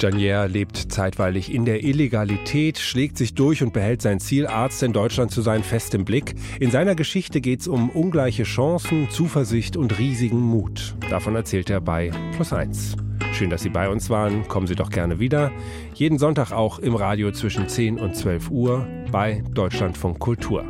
Janier 0.00 0.48
lebt 0.48 0.92
zeitweilig 0.92 1.52
in 1.52 1.66
der 1.66 1.84
Illegalität, 1.84 2.78
schlägt 2.78 3.18
sich 3.18 3.34
durch 3.34 3.62
und 3.62 3.74
behält 3.74 4.00
sein 4.00 4.18
Ziel, 4.18 4.46
Arzt 4.46 4.82
in 4.82 4.94
Deutschland 4.94 5.30
zu 5.30 5.42
sein, 5.42 5.62
fest 5.62 5.94
im 5.94 6.06
Blick. 6.06 6.34
In 6.58 6.70
seiner 6.70 6.94
Geschichte 6.94 7.42
geht 7.42 7.60
es 7.60 7.68
um 7.68 7.90
ungleiche 7.90 8.44
Chancen, 8.44 9.10
Zuversicht 9.10 9.76
und 9.76 9.98
riesigen 9.98 10.40
Mut. 10.40 10.94
Davon 11.10 11.36
erzählt 11.36 11.68
er 11.68 11.82
bei 11.82 12.10
Plus 12.34 12.52
1. 12.52 12.96
Schön, 13.40 13.48
dass 13.48 13.62
Sie 13.62 13.70
bei 13.70 13.88
uns 13.88 14.10
waren. 14.10 14.46
Kommen 14.48 14.66
Sie 14.66 14.74
doch 14.74 14.90
gerne 14.90 15.18
wieder. 15.18 15.50
Jeden 15.94 16.18
Sonntag 16.18 16.52
auch 16.52 16.78
im 16.78 16.94
Radio 16.94 17.32
zwischen 17.32 17.68
10 17.68 17.98
und 17.98 18.14
12 18.14 18.50
Uhr 18.50 18.86
bei 19.10 19.42
Deutschlandfunk 19.54 20.18
Kultur. 20.18 20.62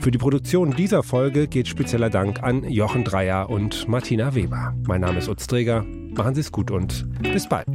Für 0.00 0.10
die 0.10 0.18
Produktion 0.18 0.72
dieser 0.72 1.04
Folge 1.04 1.46
geht 1.46 1.68
spezieller 1.68 2.10
Dank 2.10 2.42
an 2.42 2.68
Jochen 2.68 3.04
Dreier 3.04 3.48
und 3.48 3.86
Martina 3.86 4.34
Weber. 4.34 4.74
Mein 4.88 5.02
Name 5.02 5.18
ist 5.18 5.28
Utz 5.28 5.46
Träger. 5.46 5.84
Machen 6.16 6.34
Sie 6.34 6.40
es 6.40 6.50
gut 6.50 6.72
und 6.72 7.06
bis 7.22 7.48
bald. 7.48 7.68